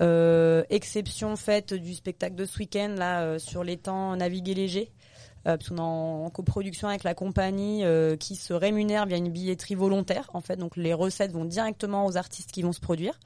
Euh, 0.00 0.64
exception 0.70 1.36
faite 1.36 1.72
du 1.72 1.94
spectacle 1.94 2.34
de 2.34 2.44
ce 2.44 2.58
week-end 2.58 2.94
là 2.98 3.22
euh, 3.22 3.38
sur 3.38 3.62
l'étang 3.62 4.16
Naviguer 4.16 4.54
léger. 4.54 4.90
Euh, 5.46 5.56
parce 5.56 5.68
qu'on 5.68 5.76
est 5.76 5.80
en, 5.80 6.30
coproduction 6.30 6.88
avec 6.88 7.04
la 7.04 7.14
compagnie 7.14 7.84
euh, 7.84 8.16
qui 8.16 8.36
se 8.36 8.52
rémunère 8.52 9.06
via 9.06 9.16
une 9.16 9.28
billetterie 9.28 9.74
volontaire 9.74 10.30
en 10.34 10.40
fait 10.40 10.56
donc 10.56 10.76
les 10.76 10.94
recettes 10.94 11.32
vont 11.32 11.44
directement 11.44 12.06
aux 12.06 12.16
artistes 12.16 12.52
qui 12.52 12.62
vont 12.62 12.72
se 12.72 12.80
produire 12.80 13.18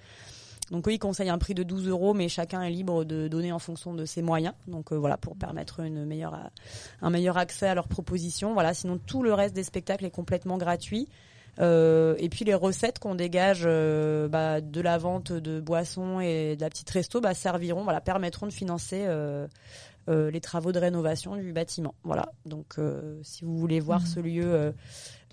donc 0.70 0.88
eux, 0.88 0.92
ils 0.92 0.98
conseillent 0.98 1.30
un 1.30 1.38
prix 1.38 1.54
de 1.54 1.62
12 1.62 1.88
euros, 1.88 2.12
mais 2.12 2.28
chacun 2.28 2.62
est 2.62 2.70
libre 2.70 3.04
de 3.04 3.28
donner 3.28 3.52
en 3.52 3.58
fonction 3.58 3.94
de 3.94 4.04
ses 4.04 4.22
moyens. 4.22 4.54
Donc 4.66 4.92
euh, 4.92 4.96
voilà, 4.96 5.16
pour 5.16 5.36
permettre 5.36 5.80
une 5.80 6.04
meilleure, 6.04 6.50
un 7.02 7.10
meilleur 7.10 7.36
accès 7.36 7.68
à 7.68 7.74
leurs 7.74 7.88
propositions. 7.88 8.52
Voilà, 8.52 8.74
sinon 8.74 8.98
tout 8.98 9.22
le 9.22 9.32
reste 9.32 9.54
des 9.54 9.62
spectacles 9.62 10.04
est 10.04 10.10
complètement 10.10 10.58
gratuit. 10.58 11.08
Euh, 11.58 12.16
et 12.18 12.28
puis 12.28 12.44
les 12.44 12.54
recettes 12.54 12.98
qu'on 12.98 13.14
dégage 13.14 13.62
euh, 13.64 14.28
bah, 14.28 14.60
de 14.60 14.80
la 14.82 14.98
vente 14.98 15.32
de 15.32 15.58
boissons 15.58 16.20
et 16.20 16.54
de 16.54 16.60
la 16.60 16.68
petite 16.68 16.90
resto 16.90 17.20
bah, 17.20 17.32
serviront, 17.32 17.84
voilà, 17.84 18.00
permettront 18.00 18.46
de 18.46 18.52
financer 18.52 19.06
euh, 20.08 20.30
les 20.30 20.40
travaux 20.40 20.72
de 20.72 20.78
rénovation 20.78 21.36
du 21.36 21.52
bâtiment. 21.52 21.94
Voilà. 22.04 22.32
Donc 22.44 22.78
euh, 22.78 23.18
si 23.22 23.44
vous 23.44 23.56
voulez 23.58 23.80
voir 23.80 24.00
Mhm. 24.00 24.06
ce 24.06 24.20
lieu 24.20 24.72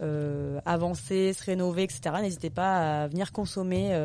euh, 0.02 0.60
avancer, 0.66 1.34
se 1.34 1.44
rénover, 1.44 1.84
etc., 1.84 2.16
n'hésitez 2.22 2.50
pas 2.50 3.04
à 3.04 3.08
venir 3.08 3.32
consommer 3.32 3.96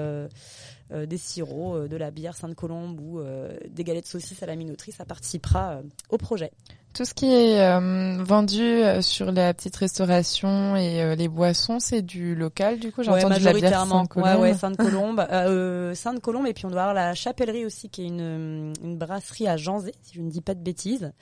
des 0.91 1.19
sirops, 1.19 1.89
de 1.89 1.97
la 1.97 2.11
bière 2.11 2.37
Sainte-Colombe 2.37 3.01
ou 3.01 3.21
des 3.69 3.85
galettes 3.85 4.07
saucisses 4.07 4.43
à 4.43 4.47
la 4.47 4.57
minoterie. 4.57 4.93
Ça 4.93 5.05
participera 5.05 5.81
au 6.11 6.19
projet. 6.19 6.51
Tout 6.95 7.05
ce 7.05 7.15
qui 7.15 7.27
est 7.33 7.61
euh, 7.61 8.17
vendu 8.25 8.61
euh, 8.63 9.03
sur 9.03 9.31
la 9.31 9.55
petite 9.55 9.77
restauration 9.77 10.75
et 10.75 11.01
euh, 11.03 11.15
les 11.15 11.29
boissons, 11.29 11.79
c'est 11.79 12.03
du 12.03 12.35
local 12.35 12.81
du 12.81 12.91
coup. 12.91 13.05
J'ai 13.05 13.11
Ouais, 13.13 13.25
entendu 13.25 13.41
de 13.41 13.45
la 13.45 13.53
bière 13.53 13.87
majoritairement. 13.87 14.01
Ouais, 14.17 14.33
Sainte-Colombe. 14.33 14.41
ouais, 14.41 14.55
Sainte-Colombe. 14.55 15.27
euh, 15.31 15.95
Sainte-Colombe, 15.95 16.47
et 16.49 16.55
puis 16.55 16.67
on 16.67 16.71
doit 16.71 16.81
avoir 16.83 16.95
la 16.95 17.15
Chapellerie 17.15 17.65
aussi, 17.65 17.89
qui 17.89 18.03
est 18.03 18.07
une, 18.09 18.73
une 18.83 18.97
brasserie 18.99 19.47
à 19.47 19.57
Janzé, 19.57 19.93
si 20.03 20.15
je 20.17 20.23
ne 20.23 20.31
dis 20.31 20.41
pas 20.41 20.55
de 20.55 20.61
bêtises. 20.61 21.13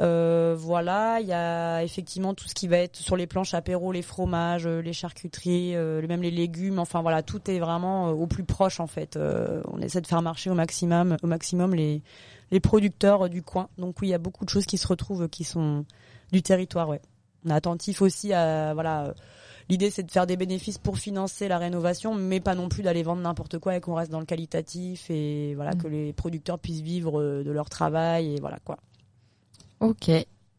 Euh, 0.00 0.54
voilà, 0.56 1.18
il 1.20 1.26
y 1.26 1.32
a 1.32 1.82
effectivement 1.82 2.32
tout 2.32 2.46
ce 2.48 2.54
qui 2.54 2.68
va 2.68 2.76
être 2.78 2.96
sur 2.96 3.16
les 3.16 3.26
planches 3.26 3.52
apéro, 3.54 3.90
les 3.92 4.02
fromages, 4.02 4.66
euh, 4.66 4.80
les 4.80 4.92
charcuteries, 4.92 5.74
euh, 5.74 6.06
même 6.06 6.22
les 6.22 6.30
légumes. 6.30 6.78
Enfin 6.78 7.02
voilà, 7.02 7.22
tout 7.22 7.50
est 7.50 7.58
vraiment 7.58 8.08
euh, 8.08 8.12
au 8.12 8.26
plus 8.26 8.44
proche 8.44 8.78
en 8.80 8.86
fait. 8.86 9.16
Euh, 9.16 9.60
on 9.72 9.80
essaie 9.80 10.00
de 10.00 10.06
faire 10.06 10.22
marcher 10.22 10.50
au 10.50 10.54
maximum, 10.54 11.16
au 11.22 11.26
maximum 11.26 11.74
les 11.74 12.00
les 12.50 12.60
producteurs 12.60 13.26
euh, 13.26 13.28
du 13.28 13.42
coin. 13.42 13.68
Donc 13.78 13.96
oui, 14.00 14.08
il 14.08 14.10
y 14.10 14.14
a 14.14 14.18
beaucoup 14.18 14.44
de 14.44 14.50
choses 14.50 14.66
qui 14.66 14.78
se 14.78 14.86
retrouvent, 14.86 15.22
euh, 15.22 15.28
qui 15.28 15.44
sont 15.44 15.84
du 16.32 16.42
territoire. 16.42 16.88
Ouais. 16.88 17.00
On 17.44 17.50
est 17.50 17.54
attentif 17.54 18.02
aussi 18.02 18.32
à 18.32 18.74
voilà. 18.74 19.04
euh, 19.06 19.12
L'idée, 19.68 19.90
c'est 19.90 20.02
de 20.02 20.10
faire 20.10 20.26
des 20.26 20.36
bénéfices 20.36 20.78
pour 20.78 20.98
financer 20.98 21.46
la 21.46 21.56
rénovation, 21.58 22.12
mais 22.16 22.40
pas 22.40 22.56
non 22.56 22.68
plus 22.68 22.82
d'aller 22.82 23.04
vendre 23.04 23.22
n'importe 23.22 23.58
quoi 23.60 23.76
et 23.76 23.80
qu'on 23.80 23.94
reste 23.94 24.10
dans 24.10 24.18
le 24.18 24.26
qualitatif 24.26 25.06
et 25.10 25.54
voilà 25.54 25.72
Mm. 25.76 25.78
que 25.82 25.86
les 25.88 26.12
producteurs 26.12 26.58
puissent 26.58 26.80
vivre 26.80 27.22
de 27.22 27.50
leur 27.52 27.70
travail 27.70 28.34
et 28.34 28.40
voilà 28.40 28.58
quoi. 28.64 28.78
Ok. 29.78 30.08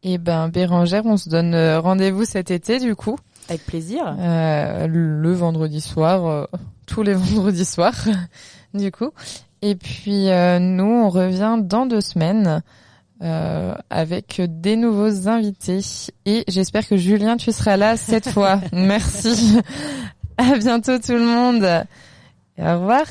Et 0.04 0.18
ben 0.18 0.48
Bérangère, 0.50 1.06
on 1.06 1.18
se 1.18 1.28
donne 1.30 1.54
rendez-vous 1.80 2.24
cet 2.26 2.52
été 2.52 2.80
du 2.80 2.96
coup, 2.96 3.18
Avec 3.50 3.66
plaisir. 3.66 4.16
euh, 4.18 4.88
le 4.88 5.34
vendredi 5.34 5.82
soir, 5.82 6.26
euh, 6.26 6.46
tous 6.88 7.04
les 7.04 7.14
vendredis 7.16 7.66
soirs 7.66 7.94
du 8.74 8.92
coup. 8.92 9.12
Et 9.62 9.76
puis 9.76 10.30
euh, 10.30 10.60
nous, 10.60 10.84
on 10.86 11.10
revient 11.10 11.58
dans 11.62 11.86
deux 11.86 12.02
semaines 12.02 12.62
euh, 13.22 13.76
avec 13.90 14.42
des 14.42 14.76
nouveaux 14.76 15.28
invités. 15.28 15.82
Et 16.26 16.44
j'espère 16.48 16.88
que 16.88 16.98
Julien, 16.98 17.38
tu 17.38 17.52
seras 17.52 17.78
là 17.78 17.96
cette 17.98 18.30
fois. 18.34 18.60
Merci. 18.74 19.60
À 20.38 20.58
bientôt 20.58 20.98
tout 20.98 21.12
le 21.12 21.26
monde. 21.26 21.86
Et 22.58 22.64
au 22.64 22.80
revoir. 22.80 23.06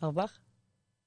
Au 0.00 0.08
revoir. 0.08 0.28